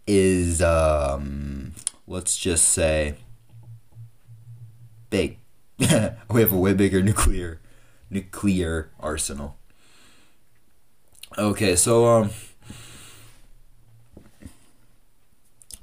is 0.05 0.61
um 0.61 1.73
let's 2.05 2.35
just 2.35 2.67
say 2.67 3.15
big. 5.09 5.37
we 5.79 6.41
have 6.41 6.51
a 6.51 6.57
way 6.57 6.73
bigger 6.73 7.01
nuclear 7.01 7.61
nuclear 8.15 8.89
arsenal. 8.99 9.57
Okay, 11.37 11.75
so 11.75 12.05
um 12.07 12.29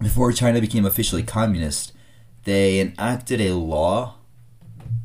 before 0.01 0.33
China 0.33 0.61
became 0.61 0.85
officially 0.85 1.23
communist, 1.23 1.93
they 2.45 2.81
enacted 2.81 3.41
a 3.41 3.55
law 3.55 4.15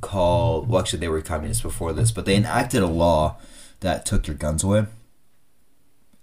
called 0.01 0.69
well 0.69 0.79
actually 0.81 0.99
they 0.99 1.09
were 1.09 1.21
communists 1.21 1.61
before 1.61 1.93
this, 1.93 2.11
but 2.11 2.25
they 2.25 2.35
enacted 2.35 2.81
a 2.81 2.87
law 2.87 3.37
that 3.81 4.05
took 4.05 4.25
your 4.25 4.35
guns 4.35 4.63
away. 4.63 4.85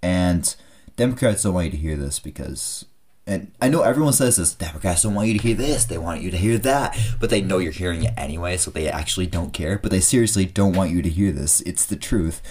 And 0.02 0.54
Democrats 0.96 1.42
don't 1.42 1.54
want 1.54 1.66
you 1.66 1.70
to 1.72 1.76
hear 1.76 1.96
this 1.96 2.18
because 2.18 2.86
and 3.26 3.52
I 3.60 3.68
know 3.68 3.82
everyone 3.82 4.12
says 4.12 4.36
this, 4.36 4.54
Democrats 4.54 5.02
don't 5.02 5.14
want 5.14 5.28
you 5.28 5.38
to 5.38 5.42
hear 5.42 5.56
this, 5.56 5.84
they 5.84 5.96
want 5.96 6.20
you 6.20 6.30
to 6.30 6.36
hear 6.36 6.58
that, 6.58 6.98
but 7.18 7.30
they 7.30 7.40
know 7.40 7.58
you're 7.58 7.72
hearing 7.72 8.04
it 8.04 8.12
anyway, 8.16 8.56
so 8.56 8.70
they 8.70 8.88
actually 8.88 9.26
don't 9.26 9.52
care, 9.52 9.78
but 9.78 9.90
they 9.90 10.00
seriously 10.00 10.44
don't 10.44 10.74
want 10.74 10.90
you 10.90 11.00
to 11.00 11.08
hear 11.08 11.32
this. 11.32 11.60
It's 11.62 11.86
the 11.86 11.96
truth. 11.96 12.42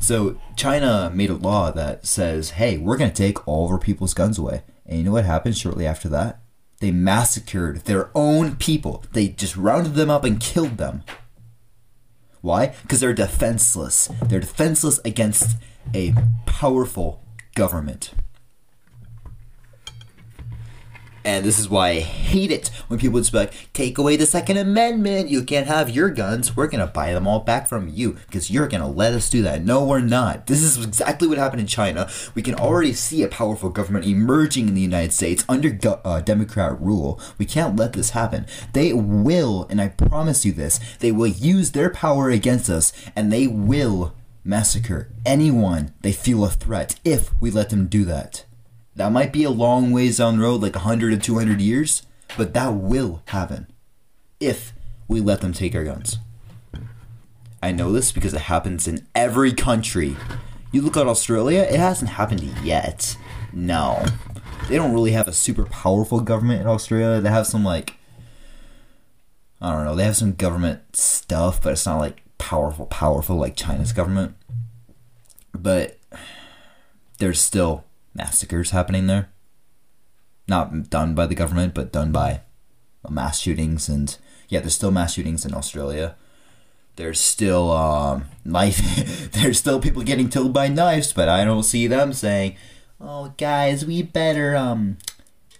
So 0.00 0.38
China 0.56 1.10
made 1.14 1.30
a 1.30 1.34
law 1.34 1.70
that 1.72 2.06
says, 2.06 2.50
hey, 2.50 2.78
we're 2.78 2.96
going 2.96 3.10
to 3.10 3.16
take 3.16 3.46
all 3.46 3.66
of 3.66 3.72
our 3.72 3.78
people's 3.78 4.14
guns 4.14 4.38
away. 4.38 4.62
And 4.86 4.98
you 4.98 5.04
know 5.04 5.12
what 5.12 5.24
happened 5.24 5.56
shortly 5.56 5.86
after 5.86 6.08
that? 6.08 6.40
They 6.80 6.90
massacred 6.90 7.84
their 7.84 8.10
own 8.14 8.56
people. 8.56 9.04
They 9.12 9.28
just 9.28 9.56
rounded 9.56 9.94
them 9.94 10.10
up 10.10 10.24
and 10.24 10.40
killed 10.40 10.78
them. 10.78 11.04
Why? 12.40 12.74
Because 12.82 13.00
they're 13.00 13.12
defenseless. 13.12 14.08
They're 14.26 14.40
defenseless 14.40 14.98
against 15.04 15.56
a 15.94 16.14
powerful 16.46 17.22
government. 17.54 18.12
And 21.24 21.44
this 21.44 21.58
is 21.58 21.68
why 21.68 21.88
I 21.90 22.00
hate 22.00 22.50
it 22.50 22.68
when 22.88 22.98
people 22.98 23.20
just 23.20 23.32
like, 23.32 23.72
take 23.72 23.98
away 23.98 24.16
the 24.16 24.26
Second 24.26 24.56
Amendment. 24.56 25.28
You 25.28 25.44
can't 25.44 25.66
have 25.66 25.90
your 25.90 26.10
guns. 26.10 26.56
We're 26.56 26.66
going 26.66 26.86
to 26.86 26.92
buy 26.92 27.12
them 27.12 27.26
all 27.26 27.40
back 27.40 27.68
from 27.68 27.88
you 27.88 28.14
because 28.26 28.50
you're 28.50 28.68
going 28.68 28.80
to 28.80 28.86
let 28.86 29.12
us 29.12 29.30
do 29.30 29.42
that. 29.42 29.64
No, 29.64 29.84
we're 29.84 30.00
not. 30.00 30.46
This 30.46 30.62
is 30.62 30.84
exactly 30.84 31.28
what 31.28 31.38
happened 31.38 31.60
in 31.60 31.66
China. 31.66 32.10
We 32.34 32.42
can 32.42 32.54
already 32.54 32.92
see 32.92 33.22
a 33.22 33.28
powerful 33.28 33.70
government 33.70 34.06
emerging 34.06 34.68
in 34.68 34.74
the 34.74 34.80
United 34.80 35.12
States 35.12 35.44
under 35.48 35.78
uh, 36.04 36.20
Democrat 36.20 36.80
rule. 36.80 37.20
We 37.38 37.46
can't 37.46 37.76
let 37.76 37.92
this 37.92 38.10
happen. 38.10 38.46
They 38.72 38.92
will, 38.92 39.66
and 39.70 39.80
I 39.80 39.88
promise 39.88 40.44
you 40.44 40.52
this, 40.52 40.80
they 40.98 41.12
will 41.12 41.26
use 41.26 41.72
their 41.72 41.90
power 41.90 42.30
against 42.30 42.68
us 42.68 42.92
and 43.14 43.32
they 43.32 43.46
will 43.46 44.14
massacre 44.44 45.08
anyone 45.24 45.92
they 46.02 46.12
feel 46.12 46.44
a 46.44 46.50
threat 46.50 46.98
if 47.04 47.30
we 47.40 47.50
let 47.50 47.70
them 47.70 47.86
do 47.86 48.04
that. 48.04 48.44
That 48.94 49.12
might 49.12 49.32
be 49.32 49.44
a 49.44 49.50
long 49.50 49.90
ways 49.90 50.18
down 50.18 50.36
the 50.36 50.42
road, 50.42 50.60
like 50.60 50.74
100 50.74 51.10
to 51.10 51.16
200 51.16 51.60
years, 51.60 52.02
but 52.36 52.52
that 52.54 52.74
will 52.74 53.22
happen 53.26 53.66
if 54.38 54.72
we 55.08 55.20
let 55.20 55.40
them 55.40 55.52
take 55.52 55.74
our 55.74 55.84
guns. 55.84 56.18
I 57.62 57.72
know 57.72 57.92
this 57.92 58.12
because 58.12 58.34
it 58.34 58.42
happens 58.42 58.88
in 58.88 59.06
every 59.14 59.52
country. 59.52 60.16
You 60.72 60.82
look 60.82 60.96
at 60.96 61.06
Australia, 61.06 61.62
it 61.62 61.78
hasn't 61.78 62.10
happened 62.12 62.42
yet. 62.62 63.16
No. 63.52 64.04
They 64.68 64.76
don't 64.76 64.92
really 64.92 65.12
have 65.12 65.28
a 65.28 65.32
super 65.32 65.64
powerful 65.64 66.20
government 66.20 66.60
in 66.60 66.66
Australia. 66.66 67.20
They 67.20 67.30
have 67.30 67.46
some, 67.46 67.64
like, 67.64 67.98
I 69.60 69.72
don't 69.72 69.84
know, 69.84 69.94
they 69.94 70.04
have 70.04 70.16
some 70.16 70.32
government 70.32 70.96
stuff, 70.96 71.62
but 71.62 71.72
it's 71.72 71.86
not 71.86 71.98
like 71.98 72.22
powerful, 72.38 72.86
powerful 72.86 73.36
like 73.36 73.56
China's 73.56 73.92
government. 73.92 74.34
But 75.54 75.98
there's 77.18 77.40
still 77.40 77.84
massacres 78.14 78.70
happening 78.70 79.06
there. 79.06 79.30
Not 80.48 80.90
done 80.90 81.14
by 81.14 81.26
the 81.26 81.34
government, 81.34 81.74
but 81.74 81.92
done 81.92 82.12
by 82.12 82.42
mass 83.08 83.40
shootings. 83.40 83.88
And 83.88 84.16
yeah, 84.48 84.60
there's 84.60 84.74
still 84.74 84.90
mass 84.90 85.14
shootings 85.14 85.44
in 85.44 85.54
Australia. 85.54 86.16
There's 86.96 87.20
still 87.20 87.70
um, 87.70 88.26
knife. 88.44 89.30
there's 89.32 89.58
still 89.58 89.80
people 89.80 90.02
getting 90.02 90.28
killed 90.28 90.52
by 90.52 90.68
knives, 90.68 91.12
but 91.12 91.28
I 91.28 91.44
don't 91.44 91.62
see 91.62 91.86
them 91.86 92.12
saying, 92.12 92.56
"Oh, 93.00 93.32
guys, 93.38 93.86
we 93.86 94.02
better 94.02 94.54
um 94.54 94.98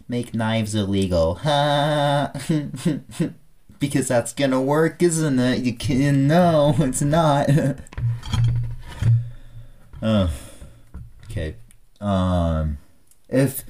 make 0.08 0.34
knives 0.34 0.74
illegal." 0.74 1.40
Because 3.78 4.06
that's 4.06 4.32
gonna 4.32 4.62
work, 4.62 5.02
isn't 5.02 5.40
it? 5.40 5.64
You 5.64 5.74
can 5.74 6.26
no, 6.28 6.76
it's 6.78 7.02
not. 7.02 7.50
oh, 10.00 10.30
okay. 11.24 11.56
Um, 12.02 12.78
if 13.28 13.64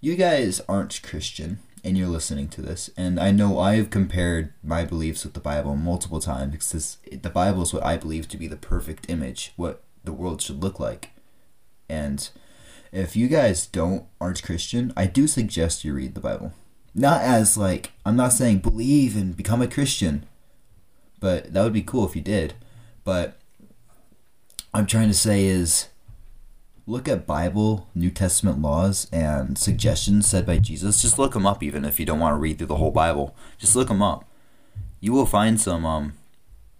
you 0.00 0.16
guys 0.16 0.60
aren't 0.68 1.02
Christian 1.02 1.60
and 1.84 1.96
you're 1.96 2.08
listening 2.08 2.48
to 2.48 2.62
this, 2.62 2.90
and 2.96 3.18
I 3.18 3.30
know 3.30 3.58
I've 3.58 3.90
compared 3.90 4.52
my 4.62 4.84
beliefs 4.84 5.24
with 5.24 5.34
the 5.34 5.40
Bible 5.40 5.76
multiple 5.76 6.20
times 6.20 6.52
because 6.52 6.72
this, 6.72 6.98
the 7.22 7.30
Bible 7.30 7.62
is 7.62 7.72
what 7.72 7.84
I 7.84 7.96
believe 7.96 8.28
to 8.28 8.36
be 8.36 8.48
the 8.48 8.56
perfect 8.56 9.08
image, 9.08 9.52
what 9.56 9.82
the 10.04 10.12
world 10.12 10.42
should 10.42 10.62
look 10.62 10.80
like. 10.80 11.10
And 11.88 12.28
if 12.92 13.14
you 13.14 13.28
guys 13.28 13.66
don't 13.66 14.04
aren't 14.20 14.42
Christian, 14.42 14.92
I 14.96 15.06
do 15.06 15.28
suggest 15.28 15.84
you 15.84 15.94
read 15.94 16.14
the 16.14 16.20
Bible. 16.20 16.52
Not 16.92 17.22
as 17.22 17.56
like 17.56 17.92
I'm 18.04 18.16
not 18.16 18.32
saying 18.32 18.58
believe 18.58 19.16
and 19.16 19.36
become 19.36 19.62
a 19.62 19.68
Christian, 19.68 20.26
but 21.20 21.52
that 21.52 21.62
would 21.62 21.72
be 21.72 21.82
cool 21.82 22.04
if 22.04 22.16
you 22.16 22.22
did. 22.22 22.54
But 23.04 23.38
I'm 24.74 24.86
trying 24.86 25.08
to 25.08 25.14
say 25.14 25.44
is 25.44 25.89
look 26.90 27.08
at 27.08 27.24
Bible, 27.26 27.88
New 27.94 28.10
Testament 28.10 28.60
laws, 28.60 29.06
and 29.12 29.56
suggestions 29.56 30.26
said 30.26 30.44
by 30.44 30.58
Jesus. 30.58 31.00
Just 31.00 31.20
look 31.20 31.34
them 31.34 31.46
up, 31.46 31.62
even 31.62 31.84
if 31.84 32.00
you 32.00 32.04
don't 32.04 32.18
want 32.18 32.34
to 32.34 32.38
read 32.38 32.58
through 32.58 32.66
the 32.66 32.76
whole 32.76 32.90
Bible. 32.90 33.34
Just 33.58 33.76
look 33.76 33.88
them 33.88 34.02
up. 34.02 34.24
You 34.98 35.12
will 35.12 35.24
find 35.24 35.60
some 35.60 35.86
um, 35.86 36.14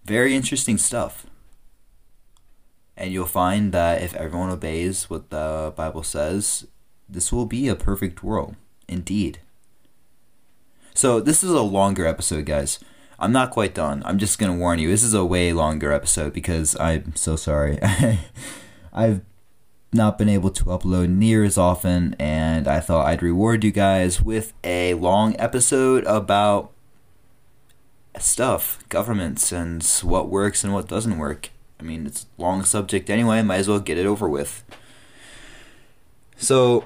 very 0.03 0.35
interesting 0.35 0.77
stuff. 0.77 1.25
And 2.97 3.13
you'll 3.13 3.25
find 3.25 3.71
that 3.71 4.03
if 4.03 4.13
everyone 4.15 4.49
obeys 4.49 5.09
what 5.09 5.29
the 5.29 5.73
Bible 5.77 6.03
says, 6.03 6.67
this 7.07 7.31
will 7.31 7.45
be 7.45 7.69
a 7.69 7.75
perfect 7.75 8.21
world. 8.21 8.55
Indeed. 8.89 9.39
So, 10.93 11.21
this 11.21 11.41
is 11.41 11.51
a 11.51 11.61
longer 11.61 12.05
episode, 12.05 12.45
guys. 12.45 12.79
I'm 13.17 13.31
not 13.31 13.51
quite 13.51 13.73
done. 13.73 14.03
I'm 14.05 14.17
just 14.17 14.37
going 14.37 14.51
to 14.51 14.57
warn 14.57 14.77
you. 14.77 14.89
This 14.89 15.03
is 15.03 15.13
a 15.13 15.23
way 15.23 15.53
longer 15.53 15.93
episode 15.93 16.33
because 16.33 16.75
I'm 16.81 17.15
so 17.15 17.37
sorry. 17.37 17.79
I've 18.93 19.21
not 19.93 20.17
been 20.17 20.29
able 20.29 20.51
to 20.51 20.65
upload 20.65 21.09
near 21.09 21.43
as 21.43 21.57
often, 21.57 22.15
and 22.17 22.67
I 22.67 22.79
thought 22.79 23.07
I'd 23.07 23.21
reward 23.21 23.63
you 23.63 23.71
guys 23.71 24.21
with 24.21 24.53
a 24.63 24.93
long 24.93 25.35
episode 25.37 26.05
about 26.05 26.71
stuff, 28.17 28.83
governments, 28.89 29.51
and 29.51 29.83
what 30.03 30.29
works 30.29 30.63
and 30.63 30.73
what 30.73 30.87
doesn't 30.87 31.17
work. 31.17 31.49
I 31.79 31.83
mean, 31.83 32.05
it's 32.05 32.25
a 32.37 32.41
long 32.41 32.63
subject 32.63 33.09
anyway, 33.09 33.41
might 33.41 33.57
as 33.57 33.67
well 33.67 33.79
get 33.79 33.97
it 33.97 34.05
over 34.05 34.29
with. 34.29 34.63
So, 36.37 36.85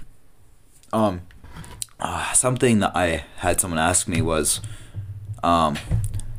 um, 0.92 1.22
uh, 1.98 2.32
something 2.32 2.80
that 2.80 2.92
I 2.94 3.24
had 3.36 3.60
someone 3.60 3.78
ask 3.78 4.08
me 4.08 4.20
was, 4.20 4.60
um, 5.42 5.78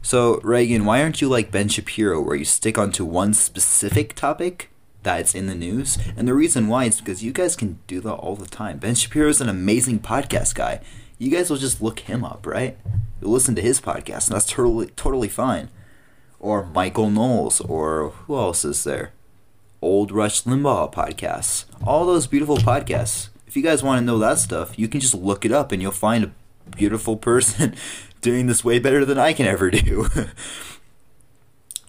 so 0.04 0.40
Reagan, 0.44 0.86
why 0.86 1.02
aren't 1.02 1.22
you 1.22 1.30
like 1.30 1.52
Ben 1.52 1.70
Shapiro, 1.70 2.22
where 2.22 2.36
you 2.36 2.46
stick 2.46 2.78
onto 2.78 3.04
one 3.04 3.34
specific 3.34 4.14
topic 4.14 4.71
that's 5.04 5.36
in 5.36 5.48
the 5.48 5.56
news. 5.56 5.98
And 6.16 6.28
the 6.28 6.34
reason 6.34 6.68
why 6.68 6.86
is 6.86 7.00
because 7.00 7.24
you 7.24 7.32
guys 7.32 7.56
can 7.56 7.80
do 7.88 8.00
that 8.02 8.14
all 8.14 8.36
the 8.36 8.46
time. 8.46 8.78
Ben 8.78 8.96
Shapiro 8.96 9.30
is 9.30 9.42
an 9.42 9.50
amazing 9.50 10.00
podcast 10.00 10.56
guy. 10.56 10.82
You 11.18 11.30
guys 11.30 11.50
will 11.50 11.58
just 11.58 11.82
look 11.82 12.02
him 12.02 12.24
up, 12.24 12.46
right? 12.46 12.78
You'll 13.22 13.32
listen 13.32 13.56
to 13.56 13.62
his 13.62 13.80
podcast, 13.80 14.28
and 14.28 14.36
that's 14.36 14.48
totally 14.48 14.88
totally 14.88 15.30
fine. 15.30 15.70
Or 16.40 16.66
Michael 16.66 17.12
Knowles, 17.12 17.62
or 17.62 18.10
who 18.10 18.36
else 18.36 18.66
is 18.66 18.84
there? 18.84 19.14
Old 19.82 20.12
Rush 20.12 20.44
Limbaugh 20.44 20.92
podcasts. 20.92 21.66
All 21.86 22.06
those 22.06 22.28
beautiful 22.28 22.58
podcasts. 22.58 23.30
If 23.48 23.56
you 23.56 23.64
guys 23.64 23.84
want 23.84 24.00
to 24.00 24.06
know 24.06 24.18
that 24.20 24.40
stuff, 24.40 24.78
you 24.80 24.88
can 24.88 25.00
just 25.00 25.14
look 25.14 25.46
it 25.46 25.52
up 25.52 25.72
and 25.72 25.82
you'll 25.82 25.92
find 25.92 26.24
a 26.24 26.32
beautiful 26.76 27.18
person 27.18 27.76
doing 28.22 28.48
this 28.48 28.64
way 28.64 28.80
better 28.80 29.06
than 29.06 29.18
I 29.18 29.34
can 29.34 29.46
ever 29.46 29.70
do. 29.70 30.08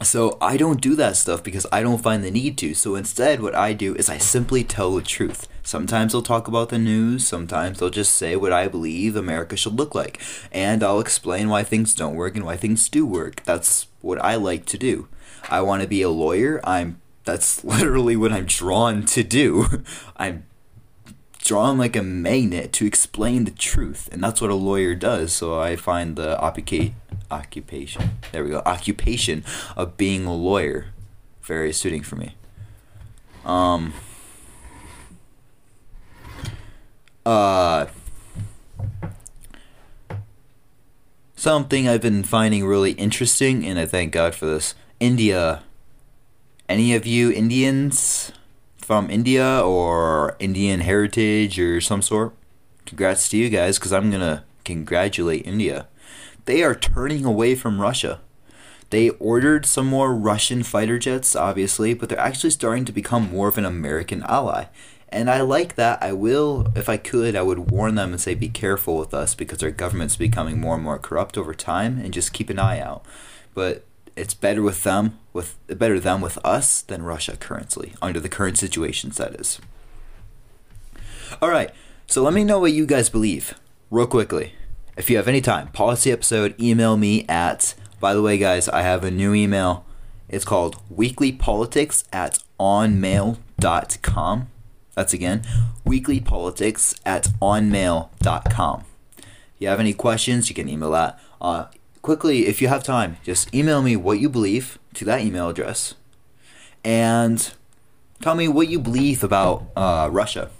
So 0.02 0.38
I 0.40 0.56
don't 0.56 0.80
do 0.80 0.94
that 0.96 1.16
stuff 1.16 1.42
because 1.42 1.66
I 1.72 1.82
don't 1.82 2.02
find 2.02 2.22
the 2.24 2.30
need 2.30 2.58
to. 2.58 2.74
So 2.74 2.94
instead, 2.94 3.40
what 3.40 3.54
I 3.54 3.72
do 3.72 3.94
is 3.94 4.08
I 4.08 4.18
simply 4.18 4.64
tell 4.64 4.94
the 4.94 5.02
truth. 5.02 5.48
Sometimes 5.62 6.14
I'll 6.14 6.22
talk 6.22 6.48
about 6.48 6.70
the 6.70 6.78
news, 6.78 7.26
sometimes 7.26 7.80
I'll 7.80 7.90
just 7.90 8.14
say 8.14 8.34
what 8.34 8.52
I 8.52 8.66
believe 8.66 9.14
America 9.14 9.56
should 9.56 9.78
look 9.78 9.94
like. 9.94 10.20
And 10.50 10.82
I'll 10.82 11.00
explain 11.00 11.48
why 11.48 11.62
things 11.62 11.94
don't 11.94 12.16
work 12.16 12.34
and 12.34 12.44
why 12.44 12.56
things 12.56 12.88
do 12.88 13.06
work. 13.06 13.44
That's 13.44 13.86
what 14.00 14.22
I 14.22 14.34
like 14.34 14.66
to 14.66 14.78
do. 14.78 15.08
I 15.48 15.60
want 15.60 15.82
to 15.82 15.88
be 15.88 16.02
a 16.02 16.10
lawyer. 16.10 16.60
I'm 16.64 17.00
that's 17.24 17.62
literally 17.64 18.16
what 18.16 18.32
I'm 18.32 18.46
drawn 18.46 19.04
to 19.06 19.22
do. 19.22 19.66
I'm 20.16 20.44
drawn 21.42 21.76
like 21.76 21.96
a 21.96 22.02
magnet 22.02 22.72
to 22.72 22.86
explain 22.86 23.44
the 23.44 23.50
truth, 23.50 24.08
and 24.12 24.22
that's 24.22 24.40
what 24.40 24.50
a 24.50 24.54
lawyer 24.54 24.94
does. 24.94 25.32
So 25.32 25.60
I 25.60 25.76
find 25.76 26.16
the 26.16 26.40
occupation, 26.40 26.94
occupation, 27.30 28.18
there 28.30 28.44
we 28.44 28.50
go, 28.50 28.62
occupation 28.64 29.44
of 29.76 29.96
being 29.96 30.24
a 30.24 30.34
lawyer 30.34 30.86
very 31.42 31.72
suiting 31.72 32.02
for 32.02 32.16
me. 32.16 32.36
Um. 33.44 33.92
Uh. 37.26 37.86
Something 41.34 41.88
I've 41.88 42.00
been 42.00 42.22
finding 42.22 42.64
really 42.64 42.92
interesting, 42.92 43.66
and 43.66 43.78
I 43.78 43.86
thank 43.86 44.12
God 44.12 44.34
for 44.34 44.46
this. 44.46 44.76
India. 45.00 45.64
Any 46.68 46.94
of 46.94 47.04
you 47.04 47.32
Indians? 47.32 48.32
From 48.82 49.10
India 49.10 49.60
or 49.64 50.36
Indian 50.38 50.80
heritage 50.80 51.58
or 51.58 51.80
some 51.80 52.02
sort, 52.02 52.34
congrats 52.86 53.28
to 53.30 53.36
you 53.36 53.48
guys 53.48 53.78
because 53.78 53.92
I'm 53.92 54.10
going 54.10 54.20
to 54.20 54.44
congratulate 54.64 55.46
India. 55.46 55.88
They 56.44 56.62
are 56.62 56.74
turning 56.74 57.24
away 57.24 57.54
from 57.54 57.80
Russia. 57.80 58.20
They 58.90 59.10
ordered 59.10 59.64
some 59.64 59.86
more 59.86 60.14
Russian 60.14 60.62
fighter 60.62 60.98
jets, 60.98 61.34
obviously, 61.34 61.94
but 61.94 62.08
they're 62.08 62.18
actually 62.18 62.50
starting 62.50 62.84
to 62.84 62.92
become 62.92 63.30
more 63.30 63.48
of 63.48 63.56
an 63.56 63.64
American 63.64 64.22
ally. 64.24 64.66
And 65.08 65.30
I 65.30 65.40
like 65.42 65.76
that. 65.76 66.02
I 66.02 66.12
will, 66.12 66.68
if 66.74 66.88
I 66.88 66.96
could, 66.96 67.36
I 67.36 67.42
would 67.42 67.70
warn 67.70 67.94
them 67.94 68.10
and 68.10 68.20
say, 68.20 68.34
be 68.34 68.48
careful 68.48 68.98
with 68.98 69.14
us 69.14 69.34
because 69.34 69.62
our 69.62 69.70
government's 69.70 70.16
becoming 70.16 70.60
more 70.60 70.74
and 70.74 70.84
more 70.84 70.98
corrupt 70.98 71.38
over 71.38 71.54
time 71.54 71.98
and 71.98 72.12
just 72.12 72.32
keep 72.32 72.50
an 72.50 72.58
eye 72.58 72.80
out. 72.80 73.04
But 73.54 73.84
it's 74.16 74.34
better 74.34 74.62
with 74.62 74.82
them, 74.82 75.18
with 75.32 75.58
better 75.66 75.98
them 75.98 76.20
with 76.20 76.38
us 76.44 76.82
than 76.82 77.02
Russia 77.02 77.36
currently, 77.36 77.94
under 78.02 78.20
the 78.20 78.28
current 78.28 78.58
situations, 78.58 79.16
that 79.16 79.34
is. 79.34 79.60
All 81.40 81.48
right, 81.48 81.70
so 82.06 82.22
let 82.22 82.34
me 82.34 82.44
know 82.44 82.58
what 82.58 82.72
you 82.72 82.86
guys 82.86 83.08
believe, 83.08 83.54
real 83.90 84.06
quickly. 84.06 84.52
If 84.96 85.08
you 85.08 85.16
have 85.16 85.28
any 85.28 85.40
time, 85.40 85.68
policy 85.68 86.12
episode, 86.12 86.60
email 86.60 86.96
me 86.96 87.24
at, 87.26 87.74
by 88.00 88.12
the 88.12 88.22
way, 88.22 88.36
guys, 88.36 88.68
I 88.68 88.82
have 88.82 89.04
a 89.04 89.10
new 89.10 89.32
email. 89.32 89.86
It's 90.28 90.44
called 90.44 90.76
weeklypolitics 90.94 92.04
at 92.12 92.38
onmail.com. 92.60 94.48
That's 94.94 95.14
again, 95.14 95.42
weeklypolitics 95.86 97.00
at 97.06 97.28
onmail.com. 97.40 98.84
If 99.18 99.24
you 99.58 99.68
have 99.68 99.80
any 99.80 99.94
questions, 99.94 100.48
you 100.50 100.54
can 100.54 100.68
email 100.68 100.90
that. 100.90 101.18
Uh, 101.40 101.66
quickly, 102.02 102.46
if 102.46 102.60
you 102.60 102.68
have 102.68 102.82
time, 102.84 103.16
just 103.22 103.52
email 103.54 103.80
me 103.80 103.96
what 103.96 104.18
you 104.18 104.28
believe 104.28 104.78
to 104.94 105.04
that 105.06 105.22
email 105.22 105.48
address. 105.48 105.94
And 106.84 107.52
tell 108.20 108.34
me 108.34 108.48
what 108.48 108.68
you 108.68 108.78
believe 108.78 109.22
about 109.24 109.66
uh, 109.76 110.08
Russia. 110.12 110.50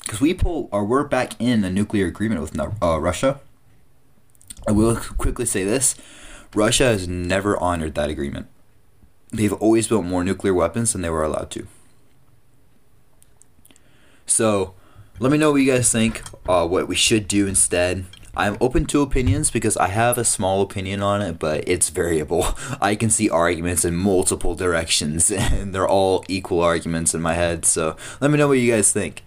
Because 0.00 0.20
we 0.20 0.34
pull, 0.34 0.68
or 0.72 0.84
we're 0.84 1.04
back 1.04 1.40
in 1.40 1.62
a 1.64 1.70
nuclear 1.70 2.06
agreement 2.06 2.40
with 2.40 2.58
uh, 2.58 2.98
Russia. 3.00 3.40
I 4.66 4.72
will 4.72 4.96
quickly 4.96 5.46
say 5.46 5.64
this 5.64 5.94
Russia 6.54 6.84
has 6.84 7.06
never 7.06 7.56
honored 7.58 7.94
that 7.94 8.10
agreement. 8.10 8.46
They've 9.30 9.52
always 9.52 9.88
built 9.88 10.04
more 10.04 10.24
nuclear 10.24 10.54
weapons 10.54 10.92
than 10.92 11.02
they 11.02 11.10
were 11.10 11.24
allowed 11.24 11.50
to. 11.52 11.66
So, 14.26 14.74
let 15.18 15.30
me 15.30 15.38
know 15.38 15.52
what 15.52 15.60
you 15.60 15.72
guys 15.72 15.92
think, 15.92 16.22
uh, 16.48 16.66
what 16.66 16.88
we 16.88 16.96
should 16.96 17.28
do 17.28 17.46
instead. 17.46 18.06
I'm 18.36 18.56
open 18.60 18.86
to 18.86 19.02
opinions 19.02 19.50
because 19.50 19.76
I 19.76 19.88
have 19.88 20.18
a 20.18 20.24
small 20.24 20.62
opinion 20.62 21.02
on 21.02 21.22
it, 21.22 21.38
but 21.38 21.66
it's 21.68 21.88
variable. 21.90 22.46
I 22.80 22.94
can 22.94 23.10
see 23.10 23.30
arguments 23.30 23.84
in 23.84 23.94
multiple 23.94 24.54
directions, 24.54 25.30
and 25.30 25.74
they're 25.74 25.88
all 25.88 26.24
equal 26.28 26.60
arguments 26.60 27.14
in 27.14 27.22
my 27.22 27.34
head. 27.34 27.64
So 27.64 27.96
let 28.20 28.30
me 28.30 28.38
know 28.38 28.48
what 28.48 28.58
you 28.58 28.70
guys 28.70 28.92
think. 28.92 29.22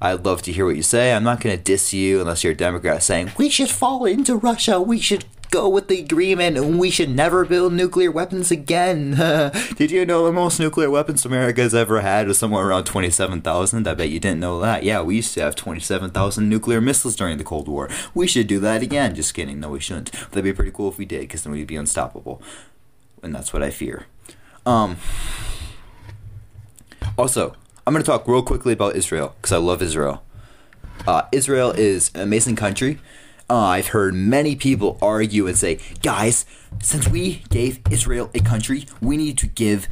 I'd 0.00 0.24
love 0.24 0.42
to 0.42 0.52
hear 0.52 0.66
what 0.66 0.74
you 0.74 0.82
say. 0.82 1.12
I'm 1.12 1.22
not 1.22 1.40
going 1.40 1.56
to 1.56 1.62
diss 1.62 1.92
you 1.92 2.20
unless 2.20 2.42
you're 2.42 2.54
a 2.54 2.56
Democrat 2.56 3.04
saying, 3.04 3.30
we 3.38 3.48
should 3.48 3.70
fall 3.70 4.04
into 4.04 4.34
Russia, 4.34 4.80
we 4.80 4.98
should 4.98 5.24
go 5.52 5.68
with 5.68 5.88
the 5.88 6.00
agreement 6.00 6.56
and 6.56 6.80
we 6.80 6.90
should 6.90 7.10
never 7.10 7.44
build 7.44 7.74
nuclear 7.74 8.10
weapons 8.10 8.50
again. 8.50 9.10
Did 9.76 9.90
you 9.90 10.04
know 10.06 10.24
the 10.24 10.32
most 10.32 10.58
nuclear 10.58 10.90
weapons 10.90 11.24
America's 11.24 11.74
ever 11.74 12.00
had 12.00 12.26
was 12.26 12.38
somewhere 12.38 12.66
around 12.66 12.84
27,000? 12.84 13.86
I 13.86 13.94
bet 13.94 14.08
you 14.08 14.18
didn't 14.18 14.40
know 14.40 14.58
that. 14.60 14.82
Yeah, 14.82 15.02
we 15.02 15.16
used 15.16 15.34
to 15.34 15.42
have 15.42 15.54
27,000 15.54 16.48
nuclear 16.48 16.80
missiles 16.80 17.14
during 17.14 17.36
the 17.36 17.44
Cold 17.44 17.68
War. 17.68 17.88
We 18.14 18.26
should 18.26 18.46
do 18.46 18.58
that 18.60 18.82
again. 18.82 19.14
Just 19.14 19.34
kidding. 19.34 19.60
No, 19.60 19.68
we 19.68 19.80
shouldn't. 19.80 20.10
That'd 20.10 20.44
be 20.44 20.54
pretty 20.54 20.72
cool 20.72 20.88
if 20.88 20.96
we 20.96 21.04
did 21.04 21.20
because 21.20 21.44
then 21.44 21.52
we'd 21.52 21.66
be 21.66 21.76
unstoppable. 21.76 22.42
And 23.22 23.34
that's 23.34 23.52
what 23.52 23.62
I 23.62 23.70
fear. 23.70 24.06
Um. 24.66 24.96
Also, 27.18 27.54
I'm 27.86 27.92
going 27.92 28.02
to 28.02 28.10
talk 28.10 28.26
real 28.26 28.42
quickly 28.42 28.72
about 28.72 28.96
Israel 28.96 29.34
because 29.36 29.52
I 29.52 29.58
love 29.58 29.82
Israel. 29.82 30.22
Uh, 31.06 31.22
Israel 31.30 31.72
is 31.72 32.10
an 32.14 32.22
amazing 32.22 32.56
country. 32.56 32.98
I've 33.56 33.88
heard 33.88 34.14
many 34.14 34.56
people 34.56 34.98
argue 35.02 35.46
and 35.46 35.56
say, 35.56 35.78
guys, 36.02 36.44
since 36.80 37.08
we 37.08 37.42
gave 37.50 37.80
Israel 37.90 38.30
a 38.34 38.40
country, 38.40 38.86
we 39.00 39.16
need 39.16 39.38
to 39.38 39.46
give 39.46 39.88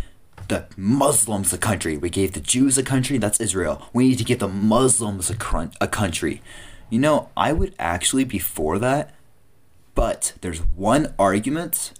the 0.49 0.67
Muslims 0.77 1.53
a 1.53 1.59
country. 1.59 1.97
We 1.97 2.11
gave 2.11 2.33
the 2.33 2.41
Jews 2.41 2.77
a 2.77 2.83
country, 2.83 3.19
that's 3.19 3.41
Israel. 3.41 3.89
We 3.93 4.09
need 4.09 4.19
to 4.19 4.25
give 4.25 4.41
the 4.41 4.49
Muslims 4.49 5.31
a, 5.31 5.71
a 5.81 5.89
country. 5.89 6.43
You 6.89 6.99
know, 6.99 7.29
I 7.37 7.53
would 7.53 7.75
actually 7.79 8.25
be 8.25 8.39
for 8.39 8.79
that, 8.79 9.15
but 9.95 10.35
there's 10.41 10.59
one 10.59 11.15
argument 11.19 11.93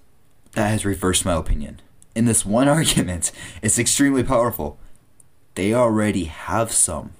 that 0.53 0.69
has 0.69 0.85
reversed 0.85 1.25
my 1.25 1.35
opinion. 1.35 1.81
In 2.15 2.25
this 2.25 2.45
one 2.45 2.69
argument, 2.79 3.31
it's 3.63 3.79
extremely 3.79 4.25
powerful. 4.25 4.79
They 5.55 5.73
already 5.73 6.25
have 6.25 6.73
some. 6.73 7.13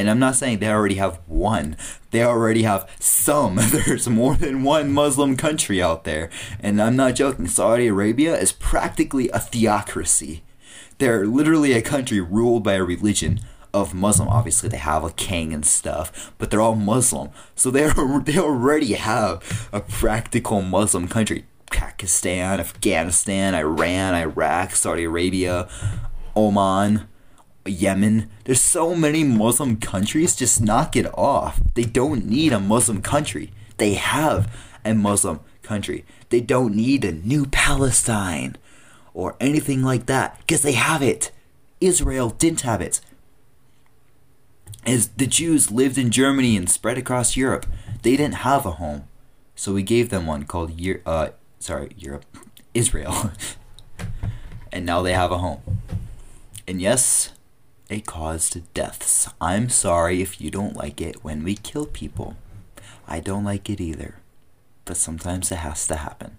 And 0.00 0.08
I'm 0.08 0.18
not 0.18 0.34
saying 0.34 0.58
they 0.58 0.70
already 0.70 0.94
have 0.94 1.20
one. 1.26 1.76
They 2.10 2.24
already 2.24 2.62
have 2.62 2.90
some. 2.98 3.56
There's 3.70 4.08
more 4.08 4.34
than 4.34 4.62
one 4.62 4.92
Muslim 4.92 5.36
country 5.36 5.82
out 5.82 6.04
there. 6.04 6.30
And 6.58 6.80
I'm 6.80 6.96
not 6.96 7.16
joking. 7.16 7.46
Saudi 7.46 7.88
Arabia 7.88 8.34
is 8.34 8.50
practically 8.50 9.28
a 9.28 9.38
theocracy. 9.38 10.42
They're 10.96 11.26
literally 11.26 11.74
a 11.74 11.82
country 11.82 12.18
ruled 12.18 12.64
by 12.64 12.74
a 12.74 12.82
religion 12.82 13.40
of 13.74 13.92
Muslim. 13.92 14.28
Obviously, 14.28 14.70
they 14.70 14.78
have 14.78 15.04
a 15.04 15.10
king 15.10 15.52
and 15.52 15.66
stuff, 15.66 16.32
but 16.38 16.50
they're 16.50 16.62
all 16.62 16.74
Muslim. 16.74 17.28
So 17.54 17.70
they 17.70 17.92
they 18.24 18.38
already 18.38 18.94
have 18.94 19.68
a 19.70 19.80
practical 19.80 20.62
Muslim 20.62 21.08
country. 21.08 21.44
Pakistan, 21.70 22.58
Afghanistan, 22.58 23.54
Iran, 23.54 24.14
Iraq, 24.14 24.74
Saudi 24.74 25.04
Arabia, 25.04 25.68
Oman. 26.34 27.06
Yemen. 27.66 28.30
There's 28.44 28.60
so 28.60 28.94
many 28.94 29.24
Muslim 29.24 29.76
countries. 29.76 30.36
Just 30.36 30.60
knock 30.60 30.96
it 30.96 31.06
off. 31.14 31.60
They 31.74 31.84
don't 31.84 32.26
need 32.26 32.52
a 32.52 32.60
Muslim 32.60 33.02
country. 33.02 33.52
They 33.76 33.94
have 33.94 34.54
a 34.84 34.94
Muslim 34.94 35.40
country. 35.62 36.04
They 36.30 36.40
don't 36.40 36.74
need 36.74 37.04
a 37.04 37.12
new 37.12 37.46
Palestine 37.46 38.56
or 39.14 39.36
anything 39.40 39.82
like 39.82 40.06
that 40.06 40.38
because 40.38 40.62
they 40.62 40.72
have 40.72 41.02
it. 41.02 41.30
Israel 41.80 42.30
didn't 42.30 42.62
have 42.62 42.80
it. 42.80 43.00
As 44.86 45.08
the 45.08 45.26
Jews 45.26 45.70
lived 45.70 45.98
in 45.98 46.10
Germany 46.10 46.56
and 46.56 46.68
spread 46.68 46.98
across 46.98 47.36
Europe, 47.36 47.66
they 48.02 48.16
didn't 48.16 48.46
have 48.46 48.64
a 48.64 48.72
home. 48.72 49.06
So 49.54 49.74
we 49.74 49.82
gave 49.82 50.08
them 50.08 50.26
one 50.26 50.44
called 50.44 50.72
uh 51.04 51.28
sorry, 51.58 51.90
Europe, 51.96 52.24
Israel. 52.72 53.32
and 54.72 54.86
now 54.86 55.02
they 55.02 55.12
have 55.12 55.32
a 55.32 55.38
home. 55.38 55.60
And 56.66 56.80
yes, 56.80 57.32
it 57.90 58.06
caused 58.06 58.72
deaths. 58.72 59.28
I'm 59.40 59.68
sorry 59.68 60.22
if 60.22 60.40
you 60.40 60.50
don't 60.50 60.76
like 60.76 61.00
it 61.00 61.24
when 61.24 61.42
we 61.42 61.56
kill 61.56 61.86
people. 61.86 62.36
I 63.08 63.18
don't 63.18 63.44
like 63.44 63.68
it 63.68 63.80
either. 63.80 64.14
But 64.84 64.96
sometimes 64.96 65.50
it 65.50 65.56
has 65.56 65.86
to 65.88 65.96
happen. 65.96 66.38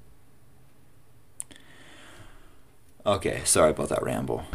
Okay, 3.05 3.41
sorry 3.43 3.71
about 3.71 3.89
that 3.89 4.01
ramble. 4.01 4.45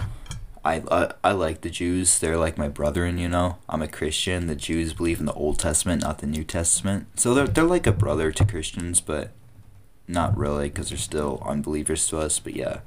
I, 0.64 0.82
I, 0.90 1.12
I 1.22 1.32
like 1.32 1.60
the 1.60 1.70
Jews. 1.70 2.18
They're 2.18 2.38
like 2.38 2.56
my 2.56 2.68
brethren, 2.68 3.18
you 3.18 3.28
know. 3.28 3.58
I'm 3.68 3.82
a 3.82 3.88
Christian. 3.88 4.46
The 4.46 4.56
Jews 4.56 4.94
believe 4.94 5.20
in 5.20 5.26
the 5.26 5.32
Old 5.34 5.58
Testament, 5.58 6.02
not 6.02 6.18
the 6.18 6.26
New 6.26 6.44
Testament. 6.44 7.08
So 7.20 7.34
they're, 7.34 7.46
they're 7.46 7.64
like 7.64 7.86
a 7.86 7.92
brother 7.92 8.32
to 8.32 8.44
Christians, 8.44 9.00
but 9.00 9.32
not 10.08 10.36
really 10.36 10.68
because 10.68 10.88
they're 10.88 10.98
still 10.98 11.42
unbelievers 11.44 12.06
to 12.08 12.18
us. 12.18 12.38
But 12.38 12.56
yeah. 12.56 12.80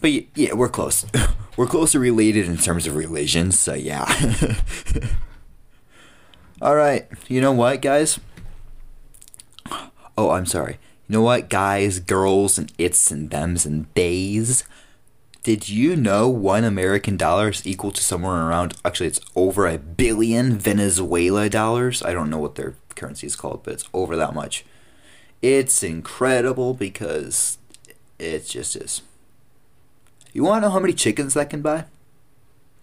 But 0.00 0.36
yeah, 0.36 0.54
we're 0.54 0.68
close. 0.68 1.04
we're 1.56 1.66
closely 1.66 2.00
related 2.00 2.46
in 2.46 2.56
terms 2.56 2.86
of 2.86 2.96
religion, 2.96 3.52
so 3.52 3.74
yeah. 3.74 4.06
All 6.62 6.76
right. 6.76 7.06
You 7.28 7.40
know 7.40 7.52
what, 7.52 7.80
guys? 7.80 8.20
Oh, 10.16 10.30
I'm 10.30 10.46
sorry. 10.46 10.78
You 11.08 11.14
know 11.14 11.22
what, 11.22 11.48
guys, 11.48 11.98
girls, 11.98 12.58
and 12.58 12.72
its 12.78 13.10
and 13.10 13.30
thems 13.30 13.66
and 13.66 13.92
theys? 13.94 14.64
Did 15.42 15.70
you 15.70 15.96
know 15.96 16.28
one 16.28 16.64
American 16.64 17.16
dollar 17.16 17.48
is 17.48 17.66
equal 17.66 17.90
to 17.92 18.02
somewhere 18.02 18.46
around, 18.46 18.74
actually, 18.84 19.06
it's 19.06 19.20
over 19.34 19.66
a 19.66 19.78
billion 19.78 20.58
Venezuela 20.58 21.48
dollars? 21.48 22.02
I 22.02 22.12
don't 22.12 22.28
know 22.28 22.38
what 22.38 22.56
their 22.56 22.74
currency 22.94 23.26
is 23.26 23.36
called, 23.36 23.62
but 23.64 23.74
it's 23.74 23.88
over 23.94 24.16
that 24.16 24.34
much. 24.34 24.66
It's 25.40 25.82
incredible 25.82 26.74
because 26.74 27.56
it 28.18 28.46
just 28.46 28.76
is. 28.76 29.00
You 30.32 30.44
want 30.44 30.62
to 30.62 30.68
know 30.68 30.72
how 30.72 30.80
many 30.80 30.92
chickens 30.92 31.34
that 31.34 31.50
can 31.50 31.62
buy? 31.62 31.84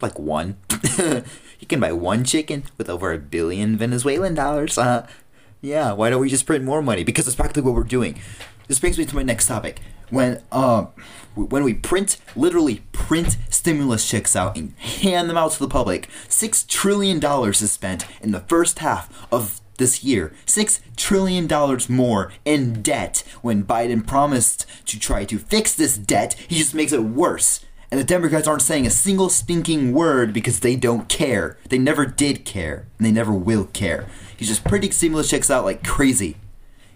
Like 0.02 0.20
one. 0.20 0.58
you 1.00 1.68
can 1.68 1.80
buy 1.80 1.92
one 1.92 2.24
chicken 2.24 2.64
with 2.78 2.90
over 2.90 3.14
a 3.14 3.18
billion 3.18 3.78
Venezuelan 3.78 4.36
dollars. 4.36 4.78
Uh, 4.78 5.08
yeah, 5.62 5.92
why 5.94 6.10
don't 6.10 6.22
we 6.22 6.30
just 6.30 6.46
print 6.46 6.64
more 6.64 6.82
money? 6.82 7.04
Because 7.04 7.26
that's 7.26 7.36
practically 7.36 7.64
what 7.64 7.76
we're 7.76 7.84
doing. 7.84 8.20
This 8.68 8.80
brings 8.80 8.98
me 8.98 9.06
to 9.06 9.16
my 9.16 9.24
next 9.24 9.48
topic. 9.48 9.80
When 10.10 10.42
um, 10.52 10.90
when 11.36 11.64
we 11.64 11.74
print, 11.74 12.18
literally 12.36 12.82
print 12.92 13.38
stimulus 13.50 14.08
checks 14.08 14.36
out 14.36 14.58
and 14.58 14.74
hand 14.78 15.30
them 15.30 15.38
out 15.38 15.52
to 15.54 15.60
the 15.60 15.68
public, 15.68 16.10
six 16.28 16.64
trillion 16.64 17.20
dollars 17.20 17.62
is 17.62 17.72
spent 17.72 18.06
in 18.22 18.32
the 18.32 18.42
first 18.42 18.80
half 18.80 19.28
of 19.32 19.62
this 19.78 20.04
year. 20.04 20.34
$6 20.46 20.80
trillion 20.96 21.48
more 21.90 22.32
in 22.46 22.82
debt 22.82 23.24
when 23.42 23.64
Biden 23.64 24.06
promised 24.06 24.66
to 24.86 25.00
try 25.00 25.26
to 25.26 25.38
fix 25.38 25.74
this 25.74 25.98
debt. 25.98 26.34
He 26.48 26.58
just 26.58 26.76
makes 26.76 26.92
it 26.92 27.04
worse. 27.04 27.64
And 27.90 28.00
the 28.00 28.06
Democrats 28.06 28.48
aren't 28.48 28.62
saying 28.62 28.86
a 28.86 28.90
single 28.90 29.30
stinking 29.30 29.94
word 29.94 30.34
because 30.34 30.60
they 30.60 30.76
don't 30.76 31.08
care. 31.08 31.58
They 31.70 31.78
never 31.78 32.06
did 32.06 32.44
care, 32.44 32.86
and 32.98 33.06
they 33.06 33.12
never 33.12 33.32
will 33.32 33.66
care. 33.66 34.08
He's 34.36 34.50
just 34.50 34.66
printing 34.66 34.92
stimulus 34.92 35.30
checks 35.30 35.50
out 35.50 35.64
like 35.64 35.86
crazy. 35.86 36.36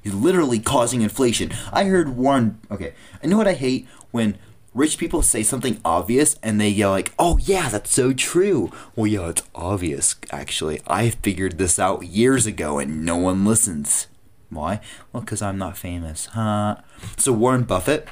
He's 0.03 0.13
literally 0.13 0.59
causing 0.59 1.01
inflation. 1.01 1.51
I 1.71 1.85
heard 1.85 2.17
Warren. 2.17 2.59
Okay, 2.69 2.93
I 3.23 3.27
know 3.27 3.37
what 3.37 3.47
I 3.47 3.53
hate 3.53 3.87
when 4.11 4.37
rich 4.73 4.97
people 4.97 5.21
say 5.21 5.43
something 5.43 5.79
obvious 5.83 6.37
and 6.41 6.59
they 6.59 6.69
yell 6.69 6.91
like, 6.91 7.13
"Oh 7.19 7.37
yeah, 7.37 7.69
that's 7.69 7.93
so 7.93 8.13
true." 8.13 8.71
Well, 8.95 9.07
yeah, 9.07 9.29
it's 9.29 9.43
obvious 9.53 10.15
actually. 10.31 10.81
I 10.87 11.09
figured 11.09 11.57
this 11.57 11.79
out 11.79 12.03
years 12.03 12.45
ago 12.45 12.79
and 12.79 13.05
no 13.05 13.17
one 13.17 13.45
listens. 13.45 14.07
Why? 14.49 14.81
Well, 15.13 15.23
cuz 15.23 15.41
I'm 15.41 15.57
not 15.57 15.77
famous. 15.77 16.27
Huh? 16.27 16.77
So 17.17 17.31
Warren 17.33 17.63
Buffett 17.63 18.07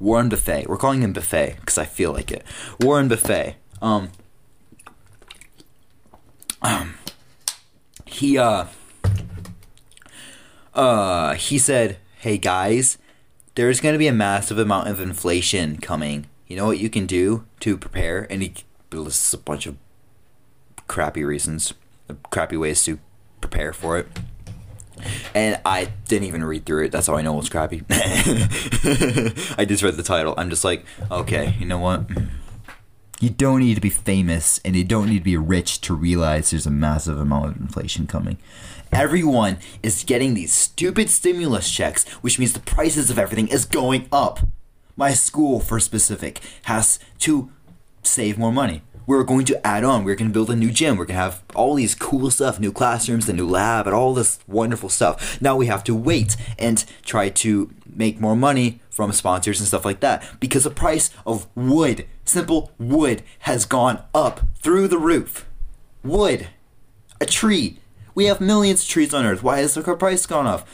Warren 0.00 0.28
Buffet. 0.28 0.68
We're 0.68 0.76
calling 0.76 1.02
him 1.02 1.12
Buffet 1.12 1.56
cuz 1.66 1.76
I 1.78 1.84
feel 1.84 2.12
like 2.12 2.30
it. 2.30 2.44
Warren 2.80 3.08
Buffet. 3.08 3.56
Um 3.82 4.10
um 6.62 6.94
he 8.06 8.38
uh 8.38 8.66
uh 10.74 11.34
he 11.34 11.58
said, 11.58 11.98
"Hey 12.18 12.38
guys, 12.38 12.98
there's 13.58 13.80
going 13.80 13.92
to 13.92 13.98
be 13.98 14.06
a 14.06 14.12
massive 14.12 14.56
amount 14.56 14.86
of 14.86 15.00
inflation 15.00 15.78
coming. 15.78 16.26
You 16.46 16.54
know 16.54 16.66
what 16.66 16.78
you 16.78 16.88
can 16.88 17.06
do 17.06 17.44
to 17.58 17.76
prepare?" 17.76 18.24
And 18.30 18.40
he 18.40 18.54
lists 18.92 19.34
a 19.34 19.38
bunch 19.38 19.66
of 19.66 19.76
crappy 20.86 21.24
reasons, 21.24 21.74
crappy 22.30 22.56
ways 22.56 22.84
to 22.84 23.00
prepare 23.40 23.72
for 23.72 23.98
it. 23.98 24.06
And 25.34 25.60
I 25.64 25.90
didn't 26.06 26.28
even 26.28 26.44
read 26.44 26.66
through 26.66 26.84
it. 26.84 26.92
That's 26.92 27.08
how 27.08 27.16
I 27.16 27.22
know 27.22 27.36
it's 27.40 27.48
crappy. 27.48 27.82
I 27.90 29.64
just 29.68 29.82
read 29.82 29.96
the 29.96 30.04
title. 30.04 30.34
I'm 30.38 30.50
just 30.50 30.64
like, 30.64 30.84
okay, 31.10 31.56
you 31.58 31.66
know 31.66 31.78
what? 31.78 32.08
You 33.18 33.30
don't 33.30 33.58
need 33.58 33.74
to 33.74 33.80
be 33.80 33.90
famous 33.90 34.60
and 34.64 34.76
you 34.76 34.84
don't 34.84 35.08
need 35.08 35.18
to 35.18 35.24
be 35.24 35.36
rich 35.36 35.80
to 35.82 35.94
realize 35.94 36.50
there's 36.52 36.66
a 36.66 36.70
massive 36.70 37.18
amount 37.18 37.56
of 37.56 37.60
inflation 37.60 38.06
coming. 38.06 38.38
Everyone 38.92 39.58
is 39.82 40.04
getting 40.04 40.34
these 40.34 40.52
stupid 40.52 41.10
stimulus 41.10 41.70
checks, 41.70 42.08
which 42.22 42.38
means 42.38 42.52
the 42.52 42.60
prices 42.60 43.10
of 43.10 43.18
everything 43.18 43.48
is 43.48 43.64
going 43.64 44.08
up. 44.10 44.40
My 44.96 45.12
school, 45.12 45.60
for 45.60 45.78
specific, 45.78 46.40
has 46.64 46.98
to 47.20 47.50
save 48.02 48.38
more 48.38 48.52
money. 48.52 48.82
We're 49.06 49.24
going 49.24 49.46
to 49.46 49.66
add 49.66 49.84
on. 49.84 50.04
We're 50.04 50.16
going 50.16 50.28
to 50.30 50.34
build 50.34 50.50
a 50.50 50.56
new 50.56 50.70
gym. 50.70 50.96
We're 50.96 51.06
going 51.06 51.16
to 51.16 51.22
have 51.22 51.42
all 51.54 51.74
these 51.74 51.94
cool 51.94 52.30
stuff, 52.30 52.60
new 52.60 52.72
classrooms, 52.72 53.26
the 53.26 53.32
new 53.32 53.48
lab, 53.48 53.86
and 53.86 53.94
all 53.94 54.12
this 54.12 54.40
wonderful 54.46 54.90
stuff. 54.90 55.40
Now 55.40 55.56
we 55.56 55.66
have 55.66 55.82
to 55.84 55.94
wait 55.94 56.36
and 56.58 56.84
try 57.04 57.30
to 57.30 57.72
make 57.86 58.20
more 58.20 58.36
money 58.36 58.80
from 58.90 59.12
sponsors 59.12 59.60
and 59.60 59.68
stuff 59.68 59.84
like 59.84 60.00
that 60.00 60.28
because 60.40 60.64
the 60.64 60.70
price 60.70 61.10
of 61.24 61.46
wood, 61.54 62.04
simple 62.24 62.72
wood, 62.78 63.22
has 63.40 63.64
gone 63.64 64.02
up 64.14 64.40
through 64.56 64.88
the 64.88 64.98
roof. 64.98 65.46
Wood, 66.04 66.48
a 67.20 67.26
tree, 67.26 67.78
we 68.18 68.24
have 68.24 68.40
millions 68.40 68.82
of 68.82 68.88
trees 68.88 69.14
on 69.14 69.24
Earth. 69.24 69.44
Why 69.44 69.60
has 69.60 69.74
the 69.74 69.94
price 69.94 70.26
gone 70.26 70.48
up? 70.48 70.66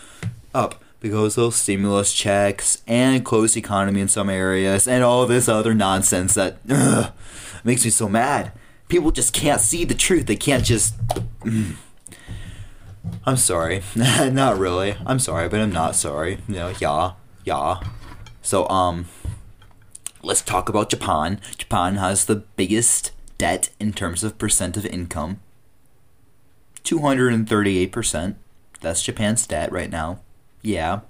Up 0.54 0.82
because 1.00 1.34
those 1.34 1.56
stimulus 1.56 2.14
checks 2.14 2.82
and 2.86 3.22
closed 3.22 3.54
economy 3.54 4.00
in 4.00 4.08
some 4.08 4.30
areas 4.30 4.88
and 4.88 5.04
all 5.04 5.26
this 5.26 5.46
other 5.46 5.74
nonsense 5.74 6.32
that 6.32 6.56
ugh, 6.70 7.12
makes 7.62 7.84
me 7.84 7.90
so 7.90 8.08
mad. 8.08 8.50
People 8.88 9.10
just 9.10 9.34
can't 9.34 9.60
see 9.60 9.84
the 9.84 9.92
truth. 9.92 10.24
They 10.24 10.36
can't 10.36 10.64
just. 10.64 10.96
Mm. 11.40 11.74
I'm 13.26 13.36
sorry. 13.36 13.82
not 13.94 14.56
really. 14.56 14.96
I'm 15.04 15.18
sorry, 15.18 15.46
but 15.50 15.60
I'm 15.60 15.70
not 15.70 15.96
sorry. 15.96 16.38
Know, 16.48 16.72
yeah, 16.80 17.12
yeah. 17.44 17.78
So, 18.40 18.66
um, 18.70 19.04
let's 20.22 20.40
talk 20.40 20.70
about 20.70 20.88
Japan. 20.88 21.42
Japan 21.58 21.96
has 21.96 22.24
the 22.24 22.36
biggest 22.36 23.10
debt 23.36 23.68
in 23.78 23.92
terms 23.92 24.24
of 24.24 24.38
percent 24.38 24.78
of 24.78 24.86
income 24.86 25.40
238%. 26.84 28.36
That's 28.80 29.02
Japan's 29.02 29.46
debt 29.46 29.72
right 29.72 29.90
now. 29.90 30.20
Yeah. 30.62 31.00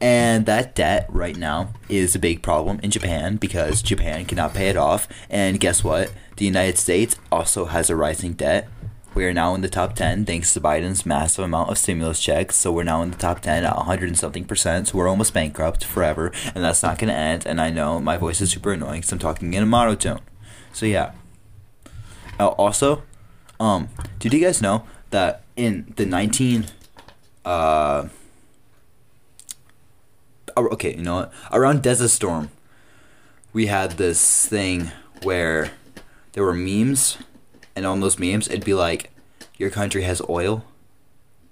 And 0.00 0.46
that 0.46 0.74
debt 0.74 1.06
right 1.08 1.36
now 1.36 1.72
is 1.88 2.14
a 2.14 2.20
big 2.20 2.42
problem 2.42 2.78
in 2.82 2.90
Japan 2.90 3.36
because 3.36 3.82
Japan 3.82 4.24
cannot 4.26 4.54
pay 4.54 4.68
it 4.68 4.76
off. 4.76 5.08
And 5.28 5.58
guess 5.58 5.82
what? 5.82 6.12
The 6.36 6.44
United 6.44 6.78
States 6.78 7.16
also 7.32 7.66
has 7.66 7.90
a 7.90 7.96
rising 7.96 8.34
debt. 8.34 8.68
We 9.14 9.24
are 9.24 9.32
now 9.32 9.54
in 9.56 9.62
the 9.62 9.68
top 9.68 9.96
10 9.96 10.26
thanks 10.26 10.54
to 10.54 10.60
Biden's 10.60 11.04
massive 11.04 11.44
amount 11.44 11.70
of 11.70 11.78
stimulus 11.78 12.20
checks. 12.20 12.54
So 12.54 12.70
we're 12.70 12.84
now 12.84 13.02
in 13.02 13.10
the 13.10 13.16
top 13.16 13.40
10 13.40 13.64
at 13.64 13.76
100 13.76 14.08
and 14.08 14.18
something 14.18 14.44
percent. 14.44 14.86
So 14.86 14.98
we're 14.98 15.08
almost 15.08 15.34
bankrupt 15.34 15.84
forever. 15.84 16.30
And 16.54 16.62
that's 16.62 16.84
not 16.84 16.98
going 16.98 17.08
to 17.08 17.18
end. 17.18 17.44
And 17.44 17.60
I 17.60 17.70
know 17.70 18.00
my 18.00 18.16
voice 18.16 18.40
is 18.40 18.52
super 18.52 18.72
annoying 18.72 19.00
because 19.00 19.10
I'm 19.10 19.18
talking 19.18 19.54
in 19.54 19.64
a 19.64 19.66
monotone. 19.66 20.20
So 20.72 20.86
yeah. 20.86 21.12
Uh, 22.38 22.48
also, 22.48 23.02
um, 23.60 23.88
did 24.18 24.32
you 24.32 24.40
guys 24.40 24.62
know 24.62 24.84
that 25.10 25.42
in 25.56 25.92
the 25.96 26.06
19 26.06 26.66
uh 27.44 28.08
okay 30.56 30.94
you 30.96 31.02
know 31.02 31.14
what? 31.16 31.32
Around 31.52 31.82
desert 31.82 32.08
storm 32.08 32.50
we 33.52 33.66
had 33.66 33.92
this 33.92 34.46
thing 34.46 34.90
where 35.22 35.70
there 36.32 36.44
were 36.44 36.54
memes 36.54 37.18
and 37.74 37.86
on 37.86 38.00
those 38.00 38.18
memes 38.18 38.48
it'd 38.48 38.64
be 38.64 38.74
like 38.74 39.10
your 39.56 39.70
country 39.70 40.02
has 40.02 40.22
oil. 40.28 40.64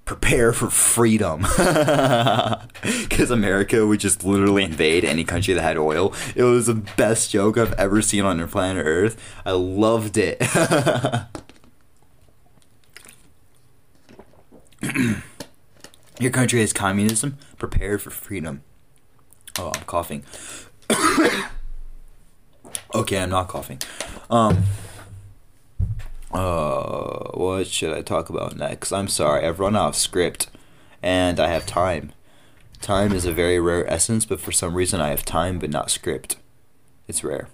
Prepare 0.04 0.52
for 0.52 0.70
freedom. 0.70 1.46
Because 3.08 3.30
america 3.30 3.86
would 3.86 4.00
just 4.00 4.24
literally 4.24 4.62
invade 4.62 5.04
any 5.04 5.24
country 5.24 5.54
that 5.54 5.62
had 5.62 5.78
oil. 5.78 6.12
It 6.34 6.42
was 6.42 6.66
the 6.66 6.74
best 6.74 7.30
joke 7.30 7.56
i've 7.56 7.72
ever 7.74 8.02
seen 8.02 8.24
on 8.24 8.46
planet 8.48 8.84
earth. 8.86 9.16
I 9.44 9.52
loved 9.52 10.16
it 10.18 10.38
Your 16.18 16.30
country 16.30 16.60
has 16.60 16.72
communism. 16.72 17.38
Prepare 17.58 17.98
for 17.98 18.10
freedom. 18.10 18.62
Oh, 19.58 19.72
I'm 19.74 19.82
coughing. 19.82 20.24
okay, 22.94 23.18
I'm 23.18 23.30
not 23.30 23.48
coughing. 23.48 23.80
Um. 24.30 24.64
Uh, 26.32 27.30
what 27.34 27.66
should 27.66 27.96
I 27.96 28.02
talk 28.02 28.28
about 28.28 28.56
next? 28.56 28.92
I'm 28.92 29.08
sorry, 29.08 29.46
I've 29.46 29.60
run 29.60 29.76
out 29.76 29.88
of 29.88 29.96
script, 29.96 30.48
and 31.02 31.40
I 31.40 31.48
have 31.48 31.64
time. 31.64 32.12
Time 32.82 33.12
is 33.12 33.24
a 33.24 33.32
very 33.32 33.58
rare 33.58 33.90
essence, 33.90 34.26
but 34.26 34.40
for 34.40 34.52
some 34.52 34.74
reason 34.74 35.00
I 35.00 35.08
have 35.08 35.24
time 35.24 35.58
but 35.58 35.70
not 35.70 35.90
script. 35.90 36.36
It's 37.08 37.24
rare. 37.24 37.48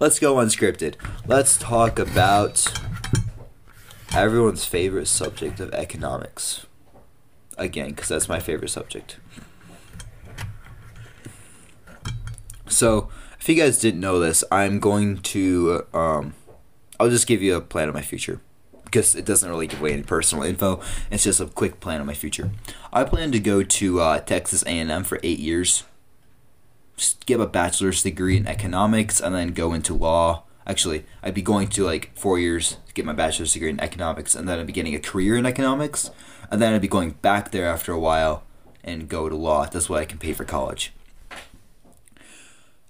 Let's 0.00 0.18
go 0.18 0.36
unscripted. 0.36 0.96
Let's 1.26 1.56
talk 1.56 1.98
about 1.98 2.66
everyone's 4.14 4.64
favorite 4.64 5.06
subject 5.08 5.60
of 5.60 5.72
economics. 5.74 6.66
Again, 7.58 7.90
because 7.90 8.08
that's 8.08 8.28
my 8.28 8.38
favorite 8.38 8.70
subject. 8.70 9.18
So, 12.68 13.08
if 13.38 13.48
you 13.48 13.54
guys 13.54 13.78
didn't 13.78 14.00
know 14.00 14.18
this, 14.18 14.42
I'm 14.50 14.80
going 14.80 15.18
to. 15.18 15.86
Um, 15.92 16.34
I'll 16.98 17.10
just 17.10 17.26
give 17.26 17.42
you 17.42 17.56
a 17.56 17.60
plan 17.60 17.88
of 17.88 17.94
my 17.94 18.02
future 18.02 18.40
because 18.84 19.14
it 19.14 19.24
doesn't 19.24 19.48
really 19.48 19.66
give 19.66 19.80
away 19.80 19.92
any 19.92 20.02
personal 20.02 20.44
info. 20.44 20.80
It's 21.10 21.24
just 21.24 21.40
a 21.40 21.46
quick 21.46 21.80
plan 21.80 22.00
of 22.00 22.06
my 22.06 22.14
future. 22.14 22.50
I 22.92 23.04
plan 23.04 23.32
to 23.32 23.40
go 23.40 23.62
to 23.62 24.00
uh, 24.00 24.20
Texas 24.20 24.62
A&M 24.62 25.04
for 25.04 25.20
eight 25.22 25.40
years, 25.40 25.84
just 26.96 27.26
get 27.26 27.40
a 27.40 27.46
bachelor's 27.46 28.02
degree 28.02 28.36
in 28.36 28.46
economics, 28.46 29.20
and 29.20 29.34
then 29.34 29.52
go 29.52 29.72
into 29.72 29.94
law 29.94 30.43
actually 30.66 31.04
I'd 31.22 31.34
be 31.34 31.42
going 31.42 31.68
to 31.68 31.84
like 31.84 32.10
four 32.14 32.38
years 32.38 32.76
to 32.86 32.94
get 32.94 33.04
my 33.04 33.12
bachelor's 33.12 33.52
degree 33.52 33.70
in 33.70 33.80
economics, 33.80 34.34
and 34.34 34.48
then 34.48 34.58
I'd 34.58 34.66
be 34.66 34.72
getting 34.72 34.94
a 34.94 35.00
career 35.00 35.36
in 35.36 35.46
economics, 35.46 36.10
and 36.50 36.60
then 36.60 36.72
I'd 36.72 36.82
be 36.82 36.88
going 36.88 37.12
back 37.22 37.50
there 37.50 37.66
after 37.66 37.92
a 37.92 37.98
while 37.98 38.44
and 38.82 39.08
go 39.08 39.28
to 39.28 39.36
law. 39.36 39.66
That's 39.66 39.88
why 39.88 40.00
I 40.00 40.04
can 40.04 40.18
pay 40.18 40.32
for 40.32 40.44
college. 40.44 40.92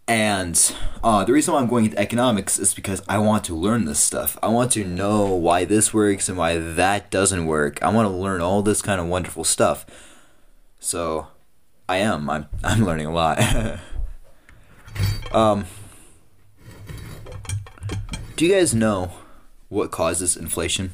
And 0.06 0.74
uh, 1.02 1.24
the 1.24 1.32
reason 1.32 1.54
why 1.54 1.60
I'm 1.60 1.66
going 1.66 1.86
into 1.86 1.98
economics 1.98 2.58
is 2.58 2.74
because 2.74 3.02
I 3.08 3.16
want 3.18 3.44
to 3.44 3.54
learn 3.54 3.86
this 3.86 4.00
stuff. 4.00 4.36
I 4.42 4.48
want 4.48 4.72
to 4.72 4.84
know 4.84 5.34
why 5.34 5.64
this 5.64 5.94
works 5.94 6.28
and 6.28 6.36
why 6.36 6.58
that 6.58 7.10
doesn't 7.10 7.46
work. 7.46 7.82
I 7.82 7.90
want 7.90 8.06
to 8.06 8.14
learn 8.14 8.42
all 8.42 8.60
this 8.60 8.82
kind 8.82 9.00
of 9.00 9.06
wonderful 9.06 9.44
stuff. 9.44 9.86
So, 10.78 11.28
I 11.88 11.98
am. 11.98 12.28
I'm. 12.28 12.46
I'm 12.64 12.84
learning 12.84 13.06
a 13.06 13.12
lot. 13.12 13.38
um. 15.32 15.64
Do 18.37 18.45
you 18.45 18.53
guys 18.53 18.74
know 18.74 19.12
what 19.68 19.93
causes 19.93 20.37
inflation? 20.37 20.93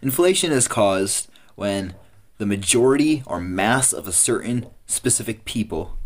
Inflation 0.00 0.52
is 0.52 0.68
caused 0.68 1.28
when 1.56 1.94
the 2.38 2.46
majority 2.46 3.24
or 3.26 3.40
mass 3.40 3.92
of 3.92 4.06
a 4.06 4.12
certain 4.12 4.66
specific 4.86 5.44
people 5.44 5.98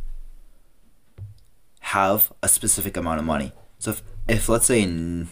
have 1.81 2.33
a 2.43 2.49
specific 2.49 2.97
amount 2.97 3.19
of 3.19 3.27
money. 3.27 3.53
So 3.79 3.91
if, 3.91 4.03
if 4.27 4.49
let's 4.49 4.65
say 4.65 4.81
in, 4.81 5.29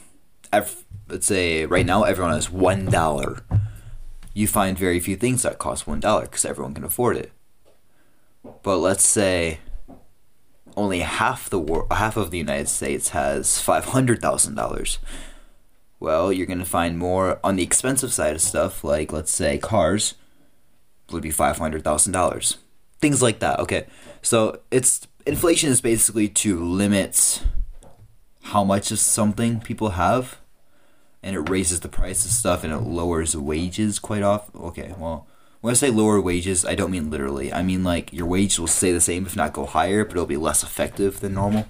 let's 0.53 1.27
say 1.27 1.65
right 1.65 1.87
now 1.87 2.03
everyone 2.03 2.35
has 2.35 2.51
one 2.51 2.87
dollar, 2.87 3.43
you 4.35 4.47
find 4.47 4.77
very 4.77 5.01
few 5.01 5.17
things 5.17 5.45
that 5.45 5.59
cost 5.59 5.87
one 5.87 6.01
dollar 6.01 6.23
because 6.23 6.45
everyone 6.45 6.75
can 6.75 6.85
afford 6.85 7.17
it. 7.17 7.33
But 8.63 8.79
let's 8.79 9.07
say 9.07 9.61
only 10.77 11.01
half 11.01 11.51
the 11.51 11.59
war, 11.59 11.87
half 11.91 12.17
of 12.17 12.31
the 12.31 12.39
United 12.39 12.69
States 12.69 13.11
has 13.11 13.59
five 13.61 13.87
hundred 13.87 14.21
thousand 14.21 14.55
dollars. 14.55 14.99
Well, 16.01 16.33
you're 16.33 16.47
gonna 16.47 16.65
find 16.65 16.99
more 16.99 17.41
on 17.43 17.57
the 17.57 17.63
expensive 17.63 18.13
side 18.13 18.35
of 18.35 18.41
stuff, 18.41 18.85
like 18.85 19.13
let's 19.13 19.33
say 19.33 19.59
cars, 19.59 20.15
would 21.11 21.23
be 21.23 21.31
five 21.31 21.59
hundred 21.59 21.85
thousand 21.85 22.13
dollars. 22.13 22.59
Things 23.01 23.23
like 23.23 23.39
that. 23.41 23.59
Okay, 23.61 23.87
so 24.23 24.61
it's 24.71 25.07
inflation 25.27 25.71
is 25.71 25.81
basically 25.81 26.29
to 26.29 26.63
limit 26.63 27.43
how 28.43 28.65
much 28.65 28.91
of 28.91 28.99
something 28.99 29.61
people 29.61 29.91
have, 29.91 30.39
and 31.23 31.37
it 31.37 31.51
raises 31.51 31.81
the 31.81 31.89
price 31.89 32.25
of 32.25 32.31
stuff 32.31 32.65
and 32.65 32.73
it 32.73 32.79
lowers 32.79 33.37
wages 33.37 33.99
quite 33.99 34.23
often. 34.23 34.61
Okay, 34.61 34.95
well, 34.99 35.27
when 35.61 35.73
I 35.73 35.75
say 35.75 35.91
lower 35.91 36.21
wages, 36.21 36.65
I 36.65 36.75
don't 36.75 36.91
mean 36.91 37.11
literally. 37.11 37.53
I 37.53 37.63
mean 37.63 37.83
like 37.83 38.13
your 38.13 38.27
wage 38.27 38.59
will 38.59 38.67
stay 38.67 38.93
the 38.93 39.01
same, 39.01 39.27
if 39.27 39.37
not 39.37 39.53
go 39.53 39.67
higher, 39.67 40.05
but 40.05 40.13
it'll 40.13 40.27
be 40.27 40.37
less 40.37 40.63
effective 40.63 41.21
than 41.21 41.35
normal. 41.35 41.67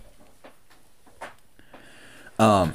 Um. 2.38 2.74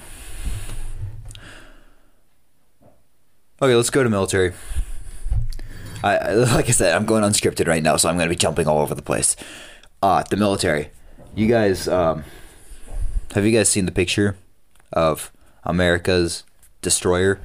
Okay, 3.62 3.76
let's 3.76 3.90
go 3.90 4.04
to 4.04 4.10
military. 4.10 4.54
I, 6.04 6.18
I 6.18 6.34
like 6.34 6.68
I 6.68 6.72
said, 6.72 6.94
I'm 6.94 7.06
going 7.06 7.24
unscripted 7.24 7.68
right 7.68 7.84
now, 7.84 7.96
so 7.96 8.10
I'm 8.10 8.16
going 8.18 8.28
to 8.28 8.34
be 8.34 8.36
jumping 8.36 8.68
all 8.68 8.80
over 8.80 8.96
the 8.96 9.02
place. 9.02 9.36
Uh, 10.02 10.24
the 10.30 10.36
military. 10.36 10.90
You 11.36 11.48
guys, 11.48 11.88
um, 11.88 12.26
have 13.34 13.46
you 13.46 13.52
guys 13.52 13.70
seen 13.70 13.86
the 13.86 13.92
picture 13.92 14.36
of 14.92 15.32
America's 15.64 16.44
destroyer 16.82 17.40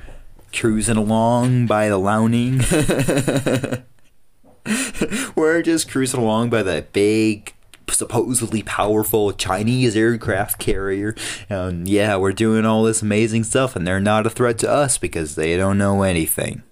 cruising 0.53 0.97
along 0.97 1.67
by 1.67 1.89
the 1.89 1.99
Liaoning? 1.99 3.85
We're 5.37 5.63
just 5.63 5.91
cruising 5.91 6.21
along 6.21 6.51
by 6.51 6.63
that 6.63 6.93
big, 6.93 7.55
supposedly 7.89 8.63
powerful 8.63 9.33
Chinese 9.33 9.97
aircraft 9.97 10.59
carrier. 10.59 11.15
And 11.49 11.89
yeah, 11.89 12.17
we're 12.17 12.33
doing 12.33 12.67
all 12.67 12.83
this 12.83 13.01
amazing 13.01 13.45
stuff, 13.45 13.77
and 13.77 13.87
they're 13.87 14.01
not 14.01 14.27
a 14.27 14.31
threat 14.31 14.59
to 14.59 14.71
us 14.71 14.99
because 14.99 15.37
they 15.37 15.57
don't 15.57 15.79
know 15.79 16.03
anything. 16.03 16.63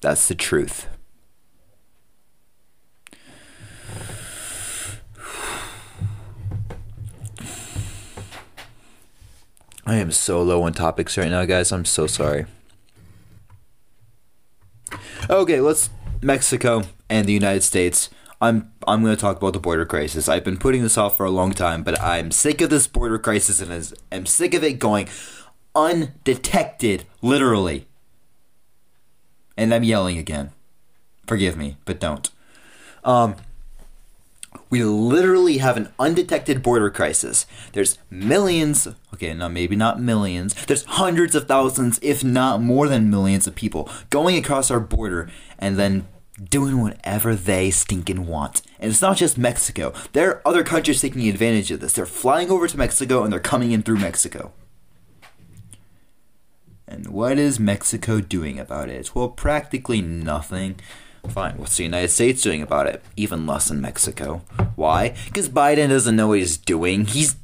That's 0.00 0.26
the 0.28 0.34
truth. 0.34 0.88
I 9.88 9.94
am 9.94 10.12
so 10.12 10.42
low 10.42 10.64
on 10.64 10.74
topics 10.74 11.16
right 11.16 11.30
now, 11.30 11.46
guys. 11.46 11.72
I'm 11.72 11.86
so 11.86 12.06
sorry. 12.06 12.44
Okay, 15.30 15.62
let's 15.62 15.88
Mexico 16.20 16.82
and 17.08 17.26
the 17.26 17.32
United 17.32 17.62
States. 17.62 18.10
I'm 18.38 18.70
I'm 18.86 19.02
going 19.02 19.16
to 19.16 19.20
talk 19.20 19.38
about 19.38 19.54
the 19.54 19.60
border 19.60 19.86
crisis. 19.86 20.28
I've 20.28 20.44
been 20.44 20.58
putting 20.58 20.82
this 20.82 20.98
off 20.98 21.16
for 21.16 21.24
a 21.24 21.30
long 21.30 21.52
time, 21.52 21.82
but 21.84 21.98
I'm 22.02 22.30
sick 22.32 22.60
of 22.60 22.68
this 22.68 22.86
border 22.86 23.18
crisis 23.18 23.62
and 23.62 23.94
I'm 24.12 24.26
sick 24.26 24.52
of 24.52 24.62
it 24.62 24.78
going 24.78 25.08
undetected, 25.74 27.04
literally. 27.22 27.86
And 29.56 29.72
I'm 29.72 29.84
yelling 29.84 30.18
again. 30.18 30.50
Forgive 31.26 31.56
me, 31.56 31.78
but 31.86 31.98
don't. 31.98 32.30
Um, 33.04 33.36
we 34.70 34.84
literally 34.84 35.58
have 35.58 35.76
an 35.76 35.88
undetected 35.98 36.62
border 36.62 36.90
crisis. 36.90 37.46
There's 37.72 37.98
millions, 38.10 38.88
okay, 39.14 39.34
no, 39.34 39.48
maybe 39.48 39.76
not 39.76 40.00
millions, 40.00 40.54
there's 40.66 40.84
hundreds 40.84 41.34
of 41.34 41.48
thousands, 41.48 41.98
if 42.02 42.22
not 42.22 42.60
more 42.60 42.88
than 42.88 43.10
millions 43.10 43.46
of 43.46 43.54
people 43.54 43.88
going 44.10 44.36
across 44.36 44.70
our 44.70 44.80
border 44.80 45.30
and 45.58 45.76
then 45.76 46.06
doing 46.42 46.80
whatever 46.80 47.34
they 47.34 47.70
stinking 47.70 48.26
want. 48.26 48.62
And 48.78 48.90
it's 48.90 49.02
not 49.02 49.16
just 49.16 49.38
Mexico. 49.38 49.92
There 50.12 50.30
are 50.30 50.42
other 50.46 50.62
countries 50.62 51.00
taking 51.00 51.28
advantage 51.28 51.70
of 51.70 51.80
this. 51.80 51.92
They're 51.94 52.06
flying 52.06 52.50
over 52.50 52.68
to 52.68 52.78
Mexico 52.78 53.24
and 53.24 53.32
they're 53.32 53.40
coming 53.40 53.72
in 53.72 53.82
through 53.82 53.98
Mexico. 53.98 54.52
And 56.86 57.08
what 57.08 57.38
is 57.38 57.60
Mexico 57.60 58.20
doing 58.20 58.58
about 58.58 58.88
it? 58.88 59.14
Well, 59.14 59.28
practically 59.28 60.00
nothing. 60.00 60.80
Fine, 61.26 61.58
what's 61.58 61.76
the 61.76 61.84
United 61.84 62.08
States 62.08 62.42
doing 62.42 62.62
about 62.62 62.86
it? 62.86 63.02
Even 63.16 63.46
less 63.46 63.68
than 63.68 63.80
Mexico. 63.80 64.42
Why? 64.76 65.14
Because 65.26 65.48
Biden 65.48 65.88
doesn't 65.88 66.16
know 66.16 66.28
what 66.28 66.38
he's 66.38 66.56
doing. 66.56 67.06
He's. 67.06 67.36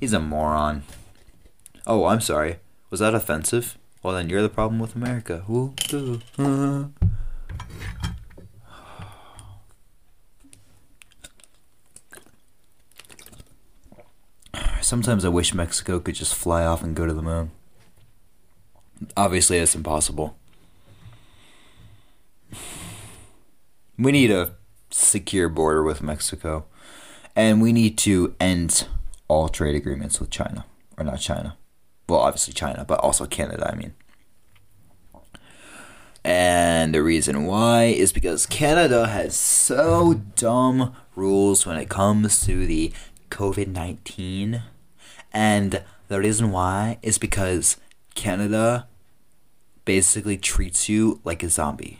He's 0.00 0.12
a 0.12 0.20
moron. 0.20 0.82
Oh, 1.86 2.06
I'm 2.06 2.20
sorry. 2.20 2.56
Was 2.90 3.00
that 3.00 3.14
offensive? 3.14 3.78
Well, 4.02 4.14
then 4.14 4.28
you're 4.28 4.42
the 4.42 4.48
problem 4.48 4.80
with 4.80 4.96
America. 4.96 5.44
Sometimes 14.80 15.24
I 15.24 15.28
wish 15.28 15.54
Mexico 15.54 16.00
could 16.00 16.16
just 16.16 16.34
fly 16.34 16.64
off 16.64 16.82
and 16.82 16.96
go 16.96 17.06
to 17.06 17.12
the 17.12 17.22
moon. 17.22 17.52
Obviously, 19.16 19.58
it's 19.58 19.74
impossible. 19.74 20.36
We 24.00 24.12
need 24.12 24.30
a 24.30 24.52
secure 24.90 25.50
border 25.50 25.82
with 25.82 26.02
Mexico. 26.02 26.64
And 27.36 27.60
we 27.60 27.72
need 27.72 27.98
to 27.98 28.34
end 28.40 28.86
all 29.28 29.50
trade 29.50 29.74
agreements 29.74 30.18
with 30.18 30.30
China. 30.30 30.64
Or 30.96 31.04
not 31.04 31.20
China. 31.20 31.58
Well, 32.08 32.20
obviously 32.20 32.54
China, 32.54 32.84
but 32.88 32.98
also 33.00 33.26
Canada, 33.26 33.70
I 33.70 33.76
mean. 33.76 33.94
And 36.24 36.94
the 36.94 37.02
reason 37.02 37.44
why 37.44 37.84
is 37.84 38.12
because 38.12 38.46
Canada 38.46 39.06
has 39.06 39.36
so 39.36 40.14
dumb 40.34 40.94
rules 41.14 41.66
when 41.66 41.76
it 41.76 41.88
comes 41.88 42.44
to 42.46 42.66
the 42.66 42.92
COVID 43.30 43.68
19. 43.68 44.62
And 45.32 45.82
the 46.08 46.18
reason 46.18 46.50
why 46.50 46.98
is 47.02 47.18
because 47.18 47.76
Canada 48.14 48.88
basically 49.84 50.36
treats 50.36 50.88
you 50.88 51.20
like 51.24 51.42
a 51.42 51.48
zombie. 51.48 51.99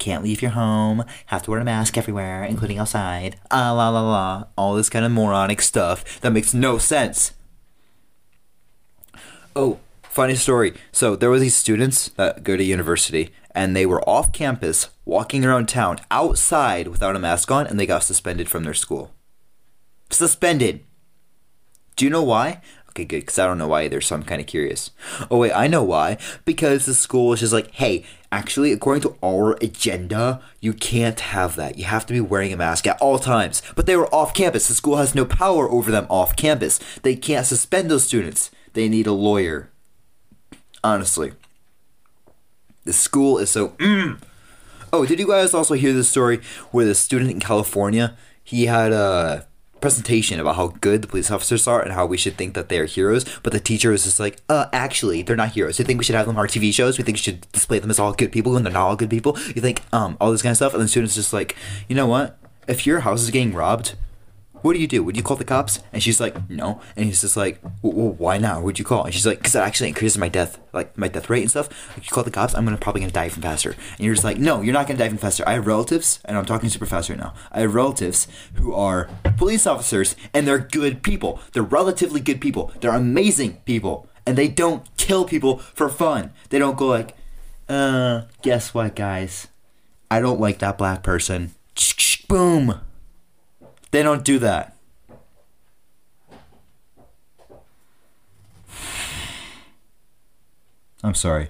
Can't 0.00 0.24
leave 0.24 0.40
your 0.40 0.52
home, 0.52 1.04
have 1.26 1.42
to 1.42 1.50
wear 1.50 1.60
a 1.60 1.64
mask 1.64 1.98
everywhere, 1.98 2.42
including 2.42 2.78
outside. 2.78 3.36
Ah, 3.50 3.70
la 3.72 3.90
la 3.90 4.00
la. 4.00 4.44
All 4.56 4.74
this 4.74 4.88
kind 4.88 5.04
of 5.04 5.12
moronic 5.12 5.60
stuff 5.60 6.20
that 6.22 6.32
makes 6.32 6.54
no 6.54 6.78
sense. 6.78 7.34
Oh, 9.54 9.78
funny 10.02 10.36
story. 10.36 10.72
So 10.90 11.16
there 11.16 11.28
were 11.28 11.38
these 11.38 11.54
students 11.54 12.08
that 12.16 12.42
go 12.42 12.56
to 12.56 12.64
university, 12.64 13.30
and 13.54 13.76
they 13.76 13.84
were 13.84 14.08
off 14.08 14.32
campus, 14.32 14.88
walking 15.04 15.44
around 15.44 15.68
town, 15.68 15.98
outside 16.10 16.88
without 16.88 17.14
a 17.14 17.18
mask 17.18 17.50
on, 17.50 17.66
and 17.66 17.78
they 17.78 17.84
got 17.84 18.02
suspended 18.02 18.48
from 18.48 18.64
their 18.64 18.72
school. 18.72 19.12
Suspended. 20.08 20.82
Do 21.96 22.06
you 22.06 22.10
know 22.10 22.22
why? 22.22 22.62
Okay, 22.88 23.04
good, 23.04 23.20
because 23.20 23.38
I 23.38 23.46
don't 23.46 23.58
know 23.58 23.68
why 23.68 23.82
either, 23.82 24.00
so 24.00 24.16
I'm 24.16 24.22
kind 24.22 24.40
of 24.40 24.46
curious. 24.46 24.92
Oh, 25.30 25.38
wait, 25.38 25.52
I 25.52 25.66
know 25.66 25.82
why. 25.82 26.16
Because 26.44 26.86
the 26.86 26.94
school 26.94 27.32
is 27.34 27.40
just 27.40 27.52
like, 27.52 27.70
hey, 27.72 28.04
actually, 28.32 28.72
according 28.72 29.02
to 29.02 29.16
our 29.22 29.56
agenda, 29.60 30.40
you 30.60 30.72
can't 30.72 31.18
have 31.20 31.56
that. 31.56 31.78
You 31.78 31.84
have 31.84 32.06
to 32.06 32.12
be 32.12 32.20
wearing 32.20 32.52
a 32.52 32.56
mask 32.56 32.86
at 32.86 33.00
all 33.00 33.18
times. 33.18 33.62
But 33.74 33.86
they 33.86 33.96
were 33.96 34.12
off 34.14 34.34
campus. 34.34 34.68
The 34.68 34.74
school 34.74 34.96
has 34.96 35.14
no 35.14 35.24
power 35.24 35.68
over 35.68 35.90
them 35.90 36.06
off 36.08 36.36
campus. 36.36 36.80
They 37.02 37.16
can't 37.16 37.46
suspend 37.46 37.90
those 37.90 38.04
students. 38.04 38.50
They 38.72 38.88
need 38.88 39.06
a 39.06 39.12
lawyer. 39.12 39.70
Honestly. 40.82 41.32
The 42.84 42.92
school 42.92 43.38
is 43.38 43.50
so. 43.50 43.70
Mm. 43.70 44.20
Oh, 44.92 45.06
did 45.06 45.20
you 45.20 45.26
guys 45.26 45.54
also 45.54 45.74
hear 45.74 45.92
the 45.92 46.02
story 46.02 46.40
where 46.70 46.86
the 46.86 46.94
student 46.94 47.30
in 47.30 47.40
California, 47.40 48.16
he 48.42 48.66
had 48.66 48.92
a 48.92 49.46
presentation 49.80 50.40
about 50.40 50.56
how 50.56 50.68
good 50.80 51.02
the 51.02 51.08
police 51.08 51.30
officers 51.30 51.66
are 51.66 51.80
and 51.80 51.92
how 51.92 52.06
we 52.06 52.16
should 52.16 52.36
think 52.36 52.54
that 52.54 52.68
they 52.68 52.78
are 52.78 52.86
heroes, 52.86 53.24
but 53.42 53.52
the 53.52 53.60
teacher 53.60 53.90
was 53.90 54.04
just 54.04 54.20
like, 54.20 54.38
uh, 54.48 54.66
actually, 54.72 55.22
they're 55.22 55.36
not 55.36 55.50
heroes. 55.50 55.78
You 55.78 55.84
think 55.84 55.98
we 55.98 56.04
should 56.04 56.14
have 56.14 56.26
them 56.26 56.36
on 56.36 56.40
our 56.40 56.46
TV 56.46 56.72
shows? 56.72 56.98
We 56.98 57.04
think 57.04 57.16
we 57.16 57.22
should 57.22 57.50
display 57.52 57.78
them 57.78 57.90
as 57.90 57.98
all 57.98 58.12
good 58.12 58.32
people 58.32 58.52
when 58.52 58.62
they're 58.62 58.72
not 58.72 58.86
all 58.86 58.96
good 58.96 59.10
people? 59.10 59.38
You 59.54 59.62
think, 59.62 59.82
um, 59.92 60.16
all 60.20 60.30
this 60.32 60.42
kind 60.42 60.52
of 60.52 60.56
stuff? 60.56 60.74
And 60.74 60.82
the 60.82 60.88
student's 60.88 61.14
just 61.14 61.32
like, 61.32 61.56
you 61.88 61.96
know 61.96 62.06
what? 62.06 62.38
If 62.68 62.86
your 62.86 63.00
house 63.00 63.22
is 63.22 63.30
getting 63.30 63.52
robbed, 63.52 63.94
what 64.62 64.74
do 64.74 64.80
you 64.80 64.86
do? 64.86 65.02
Would 65.02 65.16
you 65.16 65.22
call 65.22 65.36
the 65.36 65.44
cops? 65.44 65.80
And 65.92 66.02
she's 66.02 66.20
like, 66.20 66.48
no. 66.50 66.80
And 66.96 67.06
he's 67.06 67.20
just 67.20 67.36
like, 67.36 67.60
well, 67.82 68.12
why 68.12 68.38
not? 68.38 68.62
Would 68.62 68.78
you 68.78 68.84
call? 68.84 69.04
And 69.04 69.14
she's 69.14 69.26
like, 69.26 69.38
because 69.38 69.52
that 69.52 69.66
actually 69.66 69.88
increases 69.88 70.18
my 70.18 70.28
death, 70.28 70.58
like 70.72 70.96
my 70.96 71.08
death 71.08 71.30
rate 71.30 71.42
and 71.42 71.50
stuff. 71.50 71.68
If 71.96 72.06
you 72.06 72.10
call 72.10 72.24
the 72.24 72.30
cops, 72.30 72.54
I'm 72.54 72.64
gonna 72.64 72.76
probably 72.76 73.00
gonna 73.00 73.12
die 73.12 73.26
even 73.26 73.42
faster. 73.42 73.70
And 73.70 74.00
you're 74.00 74.14
just 74.14 74.24
like, 74.24 74.38
no, 74.38 74.60
you're 74.60 74.72
not 74.72 74.86
gonna 74.86 74.98
die 74.98 75.06
even 75.06 75.18
faster. 75.18 75.44
I 75.46 75.54
have 75.54 75.66
relatives, 75.66 76.20
and 76.24 76.36
I'm 76.36 76.44
talking 76.44 76.68
super 76.68 76.86
fast 76.86 77.08
right 77.08 77.18
now. 77.18 77.34
I 77.52 77.60
have 77.60 77.74
relatives 77.74 78.28
who 78.54 78.74
are 78.74 79.08
police 79.36 79.66
officers, 79.66 80.16
and 80.34 80.46
they're 80.46 80.58
good 80.58 81.02
people. 81.02 81.40
They're 81.52 81.62
relatively 81.62 82.20
good 82.20 82.40
people. 82.40 82.72
They're 82.80 82.94
amazing 82.94 83.58
people, 83.64 84.08
and 84.26 84.36
they 84.36 84.48
don't 84.48 84.84
kill 84.96 85.24
people 85.24 85.58
for 85.58 85.88
fun. 85.88 86.32
They 86.50 86.58
don't 86.58 86.76
go 86.76 86.86
like, 86.86 87.16
uh, 87.68 88.22
guess 88.42 88.74
what, 88.74 88.96
guys? 88.96 89.48
I 90.10 90.20
don't 90.20 90.40
like 90.40 90.58
that 90.58 90.76
black 90.76 91.02
person. 91.02 91.52
Boom. 92.28 92.80
They 93.90 94.02
don't 94.02 94.24
do 94.24 94.38
that. 94.38 94.76
I'm 101.02 101.14
sorry. 101.14 101.48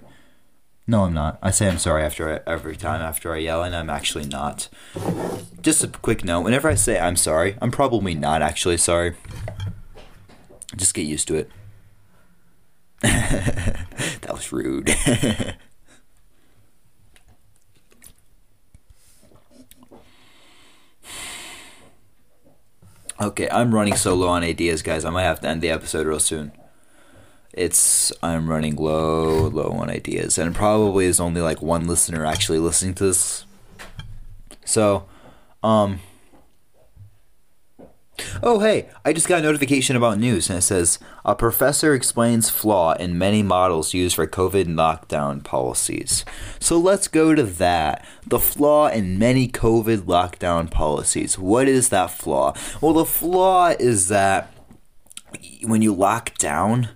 No, 0.87 1.05
I'm 1.05 1.13
not. 1.13 1.39
I 1.43 1.51
say 1.51 1.69
I'm 1.69 1.79
sorry 1.79 2.03
after 2.03 2.43
every 2.47 2.77
time 2.77 3.01
after 3.01 3.33
I 3.33 3.39
yell, 3.39 3.63
and 3.63 3.77
I'm 3.77 3.91
actually 3.91 4.27
not. 4.27 4.69
Just 5.61 5.85
a 5.85 5.89
quick 5.89 6.25
note: 6.25 6.43
whenever 6.43 6.69
I 6.69 6.75
say 6.75 6.99
I'm 6.99 7.17
sorry, 7.17 7.57
I'm 7.61 7.71
probably 7.71 8.15
not 8.15 8.43
actually 8.43 8.77
sorry. 8.77 9.15
Just 10.77 10.95
get 10.95 11.03
used 11.07 11.29
to 11.29 11.35
it. 11.35 11.51
that 13.03 14.31
was 14.31 14.53
rude. 14.53 14.91
Okay, 23.21 23.51
I'm 23.51 23.75
running 23.75 23.97
so 23.97 24.15
low 24.15 24.29
on 24.29 24.43
ideas, 24.43 24.81
guys. 24.81 25.05
I 25.05 25.11
might 25.11 25.25
have 25.25 25.41
to 25.41 25.49
end 25.49 25.61
the 25.61 25.69
episode 25.69 26.07
real 26.07 26.21
soon. 26.21 26.53
It's 27.53 28.13
I'm 28.23 28.49
running 28.49 28.77
low, 28.77 29.49
low 29.49 29.73
on 29.73 29.91
ideas, 29.91 30.39
and 30.39 30.55
probably 30.55 31.05
is 31.05 31.21
only 31.21 31.43
like 31.43 31.61
one 31.61 31.87
listener 31.87 32.25
actually 32.25 32.59
listening 32.59 32.95
to 32.95 33.05
this. 33.05 33.45
So, 34.65 35.07
um. 35.63 36.01
Oh, 38.43 38.61
hey, 38.61 38.89
I 39.05 39.13
just 39.13 39.29
got 39.29 39.41
a 39.41 39.43
notification 39.43 39.97
about 39.97 40.19
news, 40.19 40.49
and 40.49 40.59
it 40.59 40.63
says 40.63 40.99
a 41.25 41.35
professor 41.35 41.95
explains 41.95 42.51
flaw 42.51 42.95
in 42.95 43.19
many 43.19 43.43
models 43.43 43.95
used 43.95 44.17
for 44.17 44.27
COVID 44.27 44.67
lockdown 44.67 45.43
policies. 45.45 46.25
So 46.59 46.79
let's 46.79 47.09
go 47.09 47.35
to 47.35 47.43
that. 47.43 48.05
The 48.27 48.39
flaw 48.39 48.89
in 48.89 49.19
many 49.19 49.49
COVID 49.49 50.03
lockdown 50.03 50.71
policies. 50.71 51.39
What 51.39 51.69
is 51.69 51.89
that 51.91 52.11
flaw? 52.11 52.55
Well, 52.81 52.95
the 52.95 53.05
flaw 53.05 53.75
is 53.79 54.09
that 54.09 54.53
when 55.63 55.83
you 55.83 55.95
lock 55.95 56.37
down, 56.39 56.91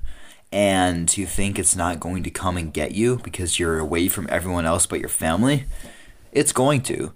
and 0.55 1.17
you 1.19 1.27
think 1.27 1.59
it's 1.59 1.75
not 1.75 1.99
going 1.99 2.23
to 2.23 2.31
come 2.31 2.57
and 2.57 2.73
get 2.73 2.93
you 2.93 3.17
because 3.25 3.59
you're 3.59 3.81
away 3.81 4.09
from 4.09 4.29
everyone 4.31 4.65
else 4.65 4.87
but 4.87 5.01
your 5.01 5.09
family, 5.09 5.65
it's 6.31 6.53
going 6.53 6.81
to. 6.83 7.13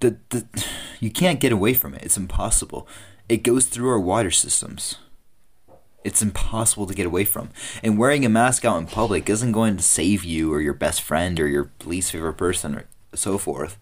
The, 0.00 0.16
the, 0.30 0.44
you 1.00 1.10
can't 1.10 1.38
get 1.38 1.52
away 1.52 1.72
from 1.72 1.94
it. 1.94 2.02
It's 2.02 2.16
impossible. 2.16 2.88
It 3.28 3.42
goes 3.42 3.66
through 3.66 3.88
our 3.90 4.00
water 4.00 4.30
systems. 4.30 4.96
It's 6.02 6.20
impossible 6.20 6.86
to 6.86 6.94
get 6.94 7.06
away 7.06 7.24
from. 7.24 7.50
And 7.82 7.98
wearing 7.98 8.24
a 8.24 8.28
mask 8.28 8.64
out 8.64 8.78
in 8.78 8.86
public 8.86 9.30
isn't 9.30 9.52
going 9.52 9.76
to 9.78 9.82
save 9.82 10.22
you 10.22 10.52
or 10.52 10.60
your 10.60 10.74
best 10.74 11.00
friend 11.00 11.40
or 11.40 11.48
your 11.48 11.70
least 11.84 12.12
favorite 12.12 12.34
person 12.34 12.74
or 12.74 12.84
so 13.14 13.38
forth. 13.38 13.78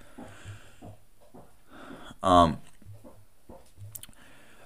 Um, 2.22 2.58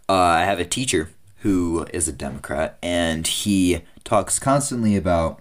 uh, 0.09 0.13
I 0.13 0.45
have 0.45 0.61
a 0.61 0.67
teacher 0.67 1.11
who 1.39 1.87
is 1.93 2.07
a 2.07 2.13
Democrat, 2.13 2.77
and 2.83 3.27
he 3.27 3.83
talks 4.05 4.39
constantly 4.39 4.97
about 4.97 5.41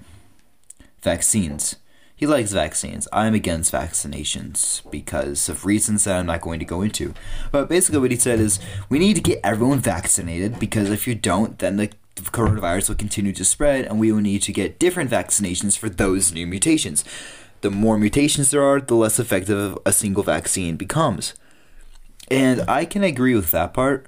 vaccines. 1.01 1.75
He 2.17 2.25
likes 2.25 2.53
vaccines. 2.53 3.07
I'm 3.11 3.33
against 3.33 3.73
vaccinations 3.73 4.89
because 4.89 5.49
of 5.49 5.65
reasons 5.65 6.05
that 6.05 6.17
I'm 6.17 6.25
not 6.25 6.39
going 6.39 6.59
to 6.59 6.65
go 6.65 6.81
into. 6.81 7.13
But 7.51 7.67
basically, 7.67 7.99
what 7.99 8.11
he 8.11 8.17
said 8.17 8.39
is 8.39 8.59
we 8.87 8.99
need 8.99 9.15
to 9.15 9.21
get 9.21 9.41
everyone 9.43 9.79
vaccinated 9.79 10.57
because 10.57 10.89
if 10.89 11.07
you 11.07 11.15
don't, 11.15 11.59
then 11.59 11.75
the 11.75 11.89
coronavirus 12.15 12.89
will 12.89 12.95
continue 12.95 13.33
to 13.33 13.43
spread, 13.43 13.85
and 13.85 13.99
we 13.99 14.11
will 14.13 14.21
need 14.21 14.43
to 14.43 14.53
get 14.53 14.79
different 14.79 15.11
vaccinations 15.11 15.77
for 15.77 15.89
those 15.89 16.33
new 16.33 16.47
mutations. 16.47 17.03
The 17.59 17.69
more 17.69 17.97
mutations 17.97 18.51
there 18.51 18.63
are, 18.63 18.79
the 18.79 18.95
less 18.95 19.19
effective 19.19 19.77
a 19.85 19.91
single 19.91 20.23
vaccine 20.23 20.77
becomes. 20.77 21.33
And 22.31 22.61
I 22.69 22.85
can 22.85 23.03
agree 23.03 23.35
with 23.35 23.51
that 23.51 23.73
part 23.73 24.07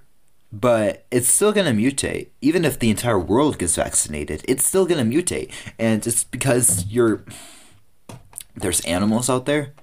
but 0.52 1.06
it's 1.12 1.28
still 1.28 1.52
going 1.52 1.66
to 1.66 1.82
mutate. 1.82 2.30
Even 2.42 2.64
if 2.64 2.80
the 2.80 2.90
entire 2.90 3.20
world 3.20 3.60
gets 3.60 3.76
vaccinated, 3.76 4.44
it's 4.48 4.66
still 4.66 4.86
going 4.86 5.10
to 5.10 5.18
mutate. 5.18 5.52
And 5.78 6.06
it's 6.08 6.24
because 6.24 6.86
you're 6.88 7.24
there's 8.58 8.82
animals 8.82 9.30
out 9.30 9.46
there, 9.46 9.74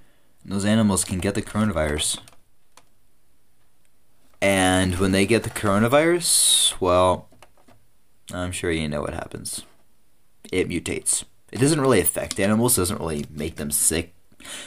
and 0.43 0.53
those 0.53 0.65
animals 0.65 1.05
can 1.05 1.19
get 1.19 1.35
the 1.35 1.43
coronavirus. 1.43 2.19
And 4.43 4.99
when 4.99 5.13
they 5.13 5.25
get 5.25 5.43
the 5.43 5.51
coronavirus, 5.51 6.79
well, 6.81 7.29
I'm 8.33 8.53
sure 8.53 8.71
you 8.71 8.89
know 8.89 9.01
what 9.01 9.15
happens. 9.15 9.63
It 10.53 10.69
mutates. 10.69 11.25
It 11.51 11.61
doesn't 11.61 11.81
really 11.81 12.01
affect 12.01 12.41
animals, 12.41 12.77
doesn't 12.77 13.01
really 13.01 13.25
make 13.31 13.57
them 13.57 13.71
sick. 13.71 14.13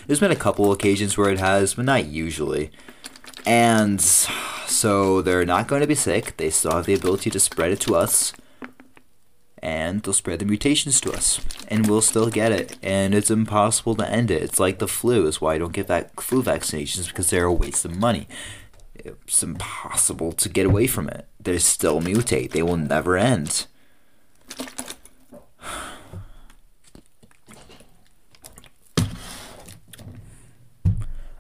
There's 0.08 0.20
been 0.20 0.32
a 0.32 0.36
couple 0.36 0.72
occasions 0.72 1.18
where 1.18 1.30
it 1.30 1.40
has, 1.40 1.76
but 1.76 1.86
not 1.86 2.06
usually. 2.06 2.72
And 3.46 4.02
so 4.02 5.22
they're 5.22 5.46
not 5.46 5.68
going 5.68 5.82
to 5.82 5.88
be 5.88 5.96
sick. 5.96 6.38
They 6.38 6.50
still 6.50 6.72
have 6.72 6.86
the 6.86 6.94
ability 6.94 7.30
to 7.30 7.40
spread 7.40 7.72
it 7.72 7.80
to 7.82 7.96
us. 7.96 8.34
And 9.64 10.02
they'll 10.04 10.14
spread 10.14 10.40
the 10.40 10.46
mutations 10.46 11.02
to 11.02 11.12
us. 11.12 11.40
And 11.68 11.88
we'll 11.88 12.02
still 12.02 12.30
get 12.30 12.52
it. 12.52 12.78
And 12.84 13.16
it's 13.16 13.32
impossible 13.32 13.96
to 13.96 14.10
end 14.10 14.30
it. 14.32 14.42
It's 14.44 14.60
like 14.60 14.80
the 14.80 14.88
flu, 14.88 15.26
is 15.28 15.42
why 15.42 15.56
I 15.56 15.58
don't 15.58 15.74
get 15.74 15.88
that 15.88 16.20
flu 16.22 16.44
vaccinations 16.44 17.08
because 17.08 17.30
they're 17.30 17.46
a 17.46 17.54
waste 17.54 17.86
of 17.86 17.98
money. 17.98 18.28
It's 18.96 19.44
impossible 19.44 20.32
to 20.34 20.50
get 20.50 20.66
away 20.66 20.88
from 20.88 21.10
it. 21.10 21.28
They 21.40 21.58
still 21.60 22.02
mutate, 22.02 22.52
they 22.52 22.64
will 22.64 22.78
never 22.78 23.18
end. 23.18 23.68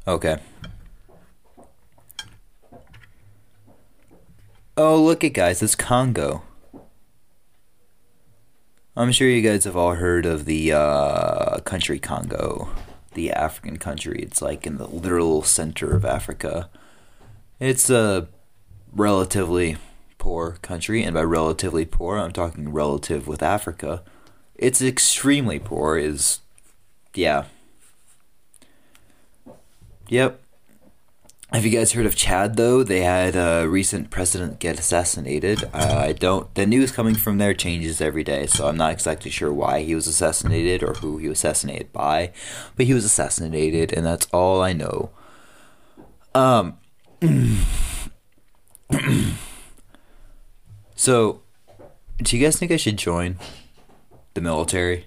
Okay. 0.07 0.38
Oh, 4.78 5.03
look 5.03 5.24
at 5.24 5.34
guys, 5.34 5.61
it's 5.61 5.76
Congo. 5.76 6.43
I'm 8.98 9.12
sure 9.12 9.28
you 9.28 9.43
guys 9.43 9.66
have 9.66 9.78
all 9.78 9.93
heard 9.93 10.26
of 10.26 10.45
the 10.45 10.74
uh, 10.74 11.60
country 11.60 12.00
Congo, 12.00 12.70
the 13.14 13.32
African 13.32 13.78
country. 13.78 14.24
It's 14.24 14.41
like 14.41 14.66
in 14.66 14.78
the 14.78 14.88
literal 14.88 15.43
center 15.43 15.95
of 15.95 16.04
Africa. 16.04 16.68
It's 17.60 17.91
a 17.91 18.28
relatively 18.91 19.78
poor 20.18 20.58
country, 20.64 21.04
and 21.04 21.14
by 21.14 21.22
relatively 21.22 21.86
poor, 21.86 22.18
I'm 22.18 22.32
talking 22.32 22.74
relative 22.74 23.28
with 23.28 23.43
Africa. 23.43 24.02
It's 24.56 24.82
extremely 24.82 25.60
poor, 25.60 25.95
is. 25.95 26.39
Yeah. 27.14 27.45
Yep. 30.10 30.41
Have 31.54 31.64
you 31.66 31.72
guys 31.72 31.93
heard 31.93 32.06
of 32.06 32.18
Chad 32.18 32.58
though? 32.58 32.84
They 32.84 33.00
had 33.02 33.38
a 33.38 33.68
recent 33.70 34.10
president 34.10 34.60
get 34.60 34.78
assassinated. 34.78 35.64
Uh, 35.74 35.95
I 35.98 36.12
don't. 36.12 36.54
The 36.56 36.66
news 36.66 36.91
coming 36.91 37.16
from 37.16 37.38
there 37.38 37.54
changes 37.54 38.02
every 38.02 38.26
day, 38.26 38.48
so 38.48 38.68
I'm 38.68 38.76
not 38.76 38.91
exactly 38.91 39.32
sure 39.32 39.54
why 39.54 39.84
he 39.84 39.95
was 39.95 40.08
assassinated 40.08 40.84
or 40.84 40.95
who 40.95 41.18
he 41.18 41.30
was 41.30 41.38
assassinated 41.38 41.93
by, 41.93 42.34
but 42.76 42.86
he 42.86 42.93
was 42.93 43.06
assassinated, 43.06 43.93
and 43.93 44.06
that's 44.06 44.28
all 44.34 44.62
I 44.62 44.74
know. 44.74 45.12
Um. 46.36 46.80
so, 50.95 51.41
do 52.18 52.38
you 52.38 52.43
guys 52.43 52.58
think 52.60 52.74
I 52.74 52.78
should 52.78 52.98
join 52.98 53.38
the 54.34 54.41
military? 54.41 55.06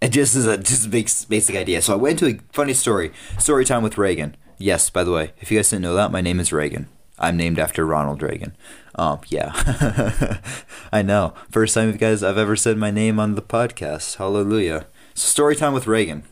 It 0.00 0.08
just 0.08 0.34
is 0.34 0.44
a 0.44 0.58
just 0.58 0.86
a 0.86 0.88
big 0.88 1.08
basic 1.28 1.54
idea. 1.54 1.82
So 1.82 1.92
I 1.92 1.96
went 1.96 2.18
to 2.18 2.26
a 2.26 2.38
funny 2.52 2.74
story 2.74 3.12
story 3.38 3.64
time 3.64 3.84
with 3.84 3.96
Reagan. 3.96 4.36
Yes, 4.58 4.90
by 4.90 5.04
the 5.04 5.12
way, 5.12 5.32
if 5.38 5.50
you 5.50 5.58
guys 5.58 5.70
didn't 5.70 5.82
know 5.82 5.94
that, 5.94 6.10
my 6.10 6.20
name 6.20 6.40
is 6.40 6.52
Reagan. 6.52 6.88
I'm 7.18 7.36
named 7.36 7.58
after 7.58 7.86
Ronald 7.86 8.22
Reagan. 8.22 8.56
Um, 8.96 9.20
yeah. 9.28 10.40
I 10.92 11.02
know. 11.02 11.34
First 11.50 11.74
time 11.74 11.90
you 11.90 11.98
guys 11.98 12.22
I've 12.22 12.38
ever 12.38 12.56
said 12.56 12.76
my 12.76 12.90
name 12.90 13.20
on 13.20 13.34
the 13.34 13.42
podcast. 13.42 14.16
Hallelujah. 14.16 14.86
So 15.14 15.28
story 15.28 15.56
time 15.56 15.72
with 15.72 15.86
Reagan. 15.86 16.24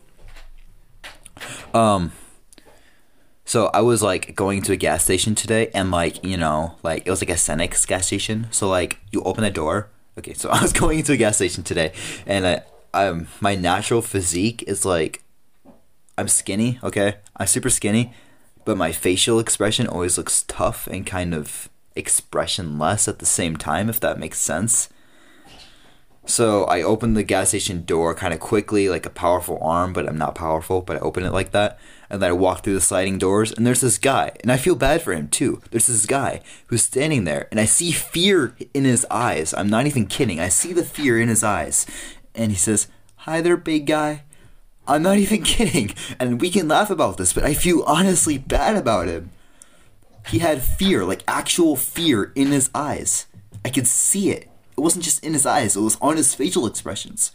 Um 1.73 2.11
so 3.45 3.67
I 3.73 3.79
was 3.81 4.01
like 4.01 4.35
going 4.35 4.61
to 4.63 4.73
a 4.73 4.75
gas 4.75 5.03
station 5.05 5.33
today 5.35 5.71
and 5.73 5.91
like, 5.91 6.23
you 6.23 6.35
know, 6.35 6.75
like 6.83 7.05
it 7.05 7.09
was 7.09 7.21
like 7.21 7.29
a 7.29 7.33
Cenex 7.33 7.87
gas 7.87 8.07
station. 8.07 8.47
So 8.51 8.67
like 8.67 8.99
you 9.11 9.21
open 9.23 9.43
the 9.43 9.51
door. 9.51 9.89
Okay, 10.17 10.33
so 10.33 10.49
I 10.51 10.61
was 10.61 10.73
going 10.73 10.99
into 10.99 11.13
a 11.13 11.17
gas 11.17 11.37
station 11.37 11.63
today 11.63 11.93
and 12.25 12.45
I 12.45 12.61
um 12.93 13.27
my 13.39 13.55
natural 13.55 14.01
physique 14.01 14.63
is 14.67 14.83
like 14.83 15.21
I'm 16.17 16.27
skinny, 16.27 16.79
okay? 16.83 17.17
I'm 17.35 17.47
super 17.47 17.69
skinny, 17.69 18.13
but 18.65 18.77
my 18.77 18.91
facial 18.91 19.39
expression 19.39 19.87
always 19.87 20.17
looks 20.17 20.43
tough 20.43 20.87
and 20.87 21.05
kind 21.05 21.33
of 21.33 21.69
expressionless 21.95 23.07
at 23.07 23.19
the 23.19 23.25
same 23.25 23.55
time, 23.55 23.89
if 23.89 23.99
that 23.99 24.19
makes 24.19 24.39
sense. 24.39 24.89
So 26.25 26.65
I 26.65 26.81
open 26.81 27.13
the 27.13 27.23
gas 27.23 27.49
station 27.49 27.85
door 27.85 28.13
kind 28.13 28.33
of 28.33 28.41
quickly, 28.41 28.89
like 28.89 29.05
a 29.05 29.09
powerful 29.09 29.59
arm, 29.61 29.93
but 29.93 30.09
I'm 30.09 30.17
not 30.17 30.35
powerful, 30.35 30.81
but 30.81 30.97
I 30.97 30.99
open 30.99 31.23
it 31.23 31.31
like 31.31 31.51
that. 31.51 31.79
And 32.09 32.21
then 32.21 32.29
I 32.29 32.33
walk 32.33 32.63
through 32.63 32.73
the 32.73 32.81
sliding 32.81 33.17
doors, 33.17 33.53
and 33.53 33.65
there's 33.65 33.79
this 33.79 33.97
guy, 33.97 34.33
and 34.41 34.51
I 34.51 34.57
feel 34.57 34.75
bad 34.75 35.01
for 35.01 35.13
him 35.13 35.29
too. 35.29 35.61
There's 35.71 35.87
this 35.87 36.05
guy 36.05 36.41
who's 36.67 36.83
standing 36.83 37.23
there, 37.23 37.47
and 37.49 37.59
I 37.61 37.65
see 37.65 37.91
fear 37.91 38.55
in 38.73 38.83
his 38.83 39.05
eyes. 39.09 39.53
I'm 39.53 39.69
not 39.69 39.87
even 39.87 40.05
kidding. 40.05 40.39
I 40.39 40.49
see 40.49 40.73
the 40.73 40.83
fear 40.83 41.19
in 41.19 41.29
his 41.29 41.43
eyes. 41.43 41.85
And 42.35 42.51
he 42.51 42.57
says, 42.57 42.87
Hi 43.21 43.39
there, 43.39 43.57
big 43.57 43.85
guy. 43.85 44.23
I'm 44.87 45.03
not 45.03 45.17
even 45.17 45.43
kidding. 45.43 45.93
And 46.19 46.41
we 46.41 46.49
can 46.49 46.67
laugh 46.67 46.89
about 46.89 47.17
this, 47.17 47.33
but 47.33 47.43
I 47.43 47.53
feel 47.53 47.83
honestly 47.83 48.37
bad 48.37 48.75
about 48.75 49.07
him. 49.07 49.31
He 50.27 50.39
had 50.39 50.61
fear, 50.61 51.05
like 51.05 51.23
actual 51.27 51.75
fear 51.75 52.31
in 52.35 52.47
his 52.47 52.69
eyes. 52.75 53.27
I 53.63 53.69
could 53.69 53.87
see 53.87 54.29
it. 54.29 54.49
It 54.77 54.81
wasn't 54.81 55.05
just 55.05 55.23
in 55.23 55.33
his 55.33 55.45
eyes, 55.45 55.75
it 55.75 55.81
was 55.81 55.97
on 56.01 56.17
his 56.17 56.35
facial 56.35 56.67
expressions. 56.67 57.31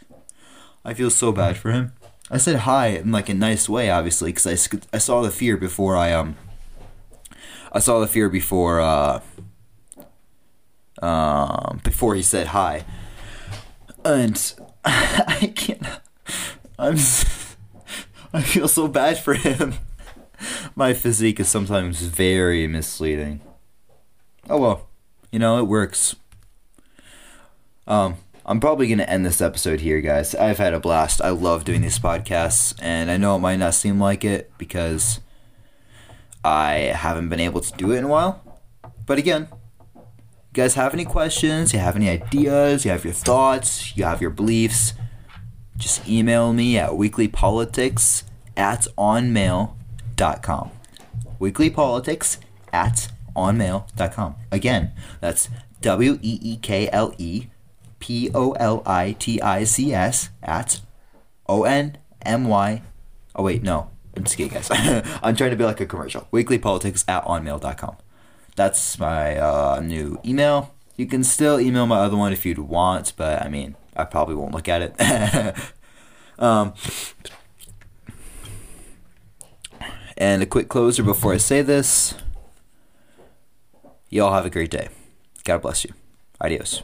I 0.84 0.94
feel 0.94 1.10
so 1.10 1.32
bad 1.32 1.56
for 1.56 1.72
him. 1.72 1.92
I 2.30 2.38
said 2.38 2.60
hi 2.60 2.88
in 2.88 3.12
like 3.12 3.28
a 3.28 3.34
nice 3.34 3.68
way, 3.68 3.90
obviously, 3.90 4.32
because 4.32 4.46
I, 4.46 4.78
I 4.92 4.98
saw 4.98 5.22
the 5.22 5.30
fear 5.30 5.56
before 5.56 5.96
I, 5.96 6.12
um, 6.12 6.36
I 7.72 7.78
saw 7.78 8.00
the 8.00 8.06
fear 8.06 8.28
before, 8.28 8.80
uh, 8.80 9.20
um, 11.00 11.80
before 11.82 12.14
he 12.14 12.22
said 12.22 12.48
hi. 12.48 12.84
And 14.04 14.54
I 14.84 15.52
can't, 15.54 15.86
I'm, 16.78 16.96
I 18.34 18.42
feel 18.42 18.68
so 18.68 18.88
bad 18.88 19.18
for 19.18 19.34
him. 19.34 19.74
My 20.74 20.94
physique 20.94 21.38
is 21.38 21.48
sometimes 21.48 22.00
very 22.02 22.66
misleading. 22.66 23.42
Oh 24.48 24.58
well. 24.58 24.88
You 25.30 25.38
know, 25.38 25.58
it 25.58 25.66
works. 25.66 26.16
Um, 27.86 28.16
I'm 28.44 28.58
probably 28.58 28.86
going 28.86 28.98
to 28.98 29.08
end 29.08 29.24
this 29.24 29.40
episode 29.40 29.80
here, 29.80 30.00
guys. 30.00 30.34
I've 30.34 30.58
had 30.58 30.74
a 30.74 30.80
blast. 30.80 31.20
I 31.22 31.30
love 31.30 31.64
doing 31.64 31.80
these 31.80 31.98
podcasts, 31.98 32.74
and 32.82 33.10
I 33.10 33.16
know 33.16 33.36
it 33.36 33.40
might 33.40 33.58
not 33.58 33.74
seem 33.74 34.00
like 34.00 34.24
it 34.24 34.50
because 34.58 35.20
I 36.44 36.92
haven't 36.94 37.28
been 37.28 37.40
able 37.40 37.60
to 37.60 37.72
do 37.76 37.92
it 37.92 37.98
in 37.98 38.04
a 38.04 38.08
while. 38.08 38.60
But 39.06 39.18
again, 39.18 39.48
you 39.94 40.02
guys 40.54 40.74
have 40.74 40.92
any 40.92 41.04
questions, 41.04 41.72
you 41.72 41.78
have 41.78 41.96
any 41.96 42.08
ideas, 42.08 42.84
you 42.84 42.90
have 42.90 43.04
your 43.04 43.14
thoughts, 43.14 43.96
you 43.96 44.04
have 44.04 44.20
your 44.20 44.30
beliefs, 44.30 44.94
just 45.82 46.08
email 46.08 46.52
me 46.52 46.78
at 46.78 46.90
weeklypolitics 46.90 48.22
at 48.56 48.86
onmail.com. 48.96 50.70
Weeklypolitics 51.40 52.38
at 52.72 53.10
onmail.com. 53.34 54.36
Again, 54.52 54.92
that's 55.20 55.48
W 55.80 56.20
E 56.22 56.38
E 56.40 56.56
K 56.56 56.88
L 56.92 57.12
E 57.18 57.48
P 57.98 58.30
O 58.32 58.52
L 58.52 58.82
I 58.86 59.16
T 59.18 59.42
I 59.42 59.64
C 59.64 59.92
S 59.92 60.30
at 60.42 60.80
O 61.48 61.64
N 61.64 61.98
M 62.24 62.44
Y. 62.44 62.82
Oh, 63.34 63.42
wait, 63.42 63.64
no. 63.64 63.90
I'm 64.16 64.22
just 64.24 64.36
kidding, 64.36 64.52
guys. 64.52 64.68
I'm 65.22 65.34
trying 65.34 65.50
to 65.50 65.56
be 65.56 65.64
like 65.64 65.80
a 65.80 65.86
commercial. 65.86 66.28
Weeklypolitics 66.32 67.04
at 67.08 67.24
onmail.com. 67.24 67.96
That's 68.54 68.98
my 68.98 69.36
uh, 69.36 69.80
new 69.82 70.20
email. 70.24 70.74
You 70.96 71.06
can 71.06 71.24
still 71.24 71.58
email 71.58 71.86
my 71.86 71.96
other 71.96 72.16
one 72.16 72.32
if 72.32 72.46
you'd 72.46 72.58
want, 72.58 73.14
but 73.16 73.42
I 73.42 73.48
mean, 73.48 73.74
I 73.96 74.04
probably 74.04 74.34
won't 74.34 74.54
look 74.54 74.68
at 74.68 74.82
it. 74.82 75.56
um, 76.38 76.74
and 80.16 80.42
a 80.42 80.46
quick 80.46 80.68
closer 80.68 81.02
before 81.02 81.34
I 81.34 81.38
say 81.38 81.62
this. 81.62 82.14
Y'all 84.08 84.32
have 84.32 84.46
a 84.46 84.50
great 84.50 84.70
day. 84.70 84.88
God 85.44 85.62
bless 85.62 85.84
you. 85.84 85.92
Adios. 86.40 86.82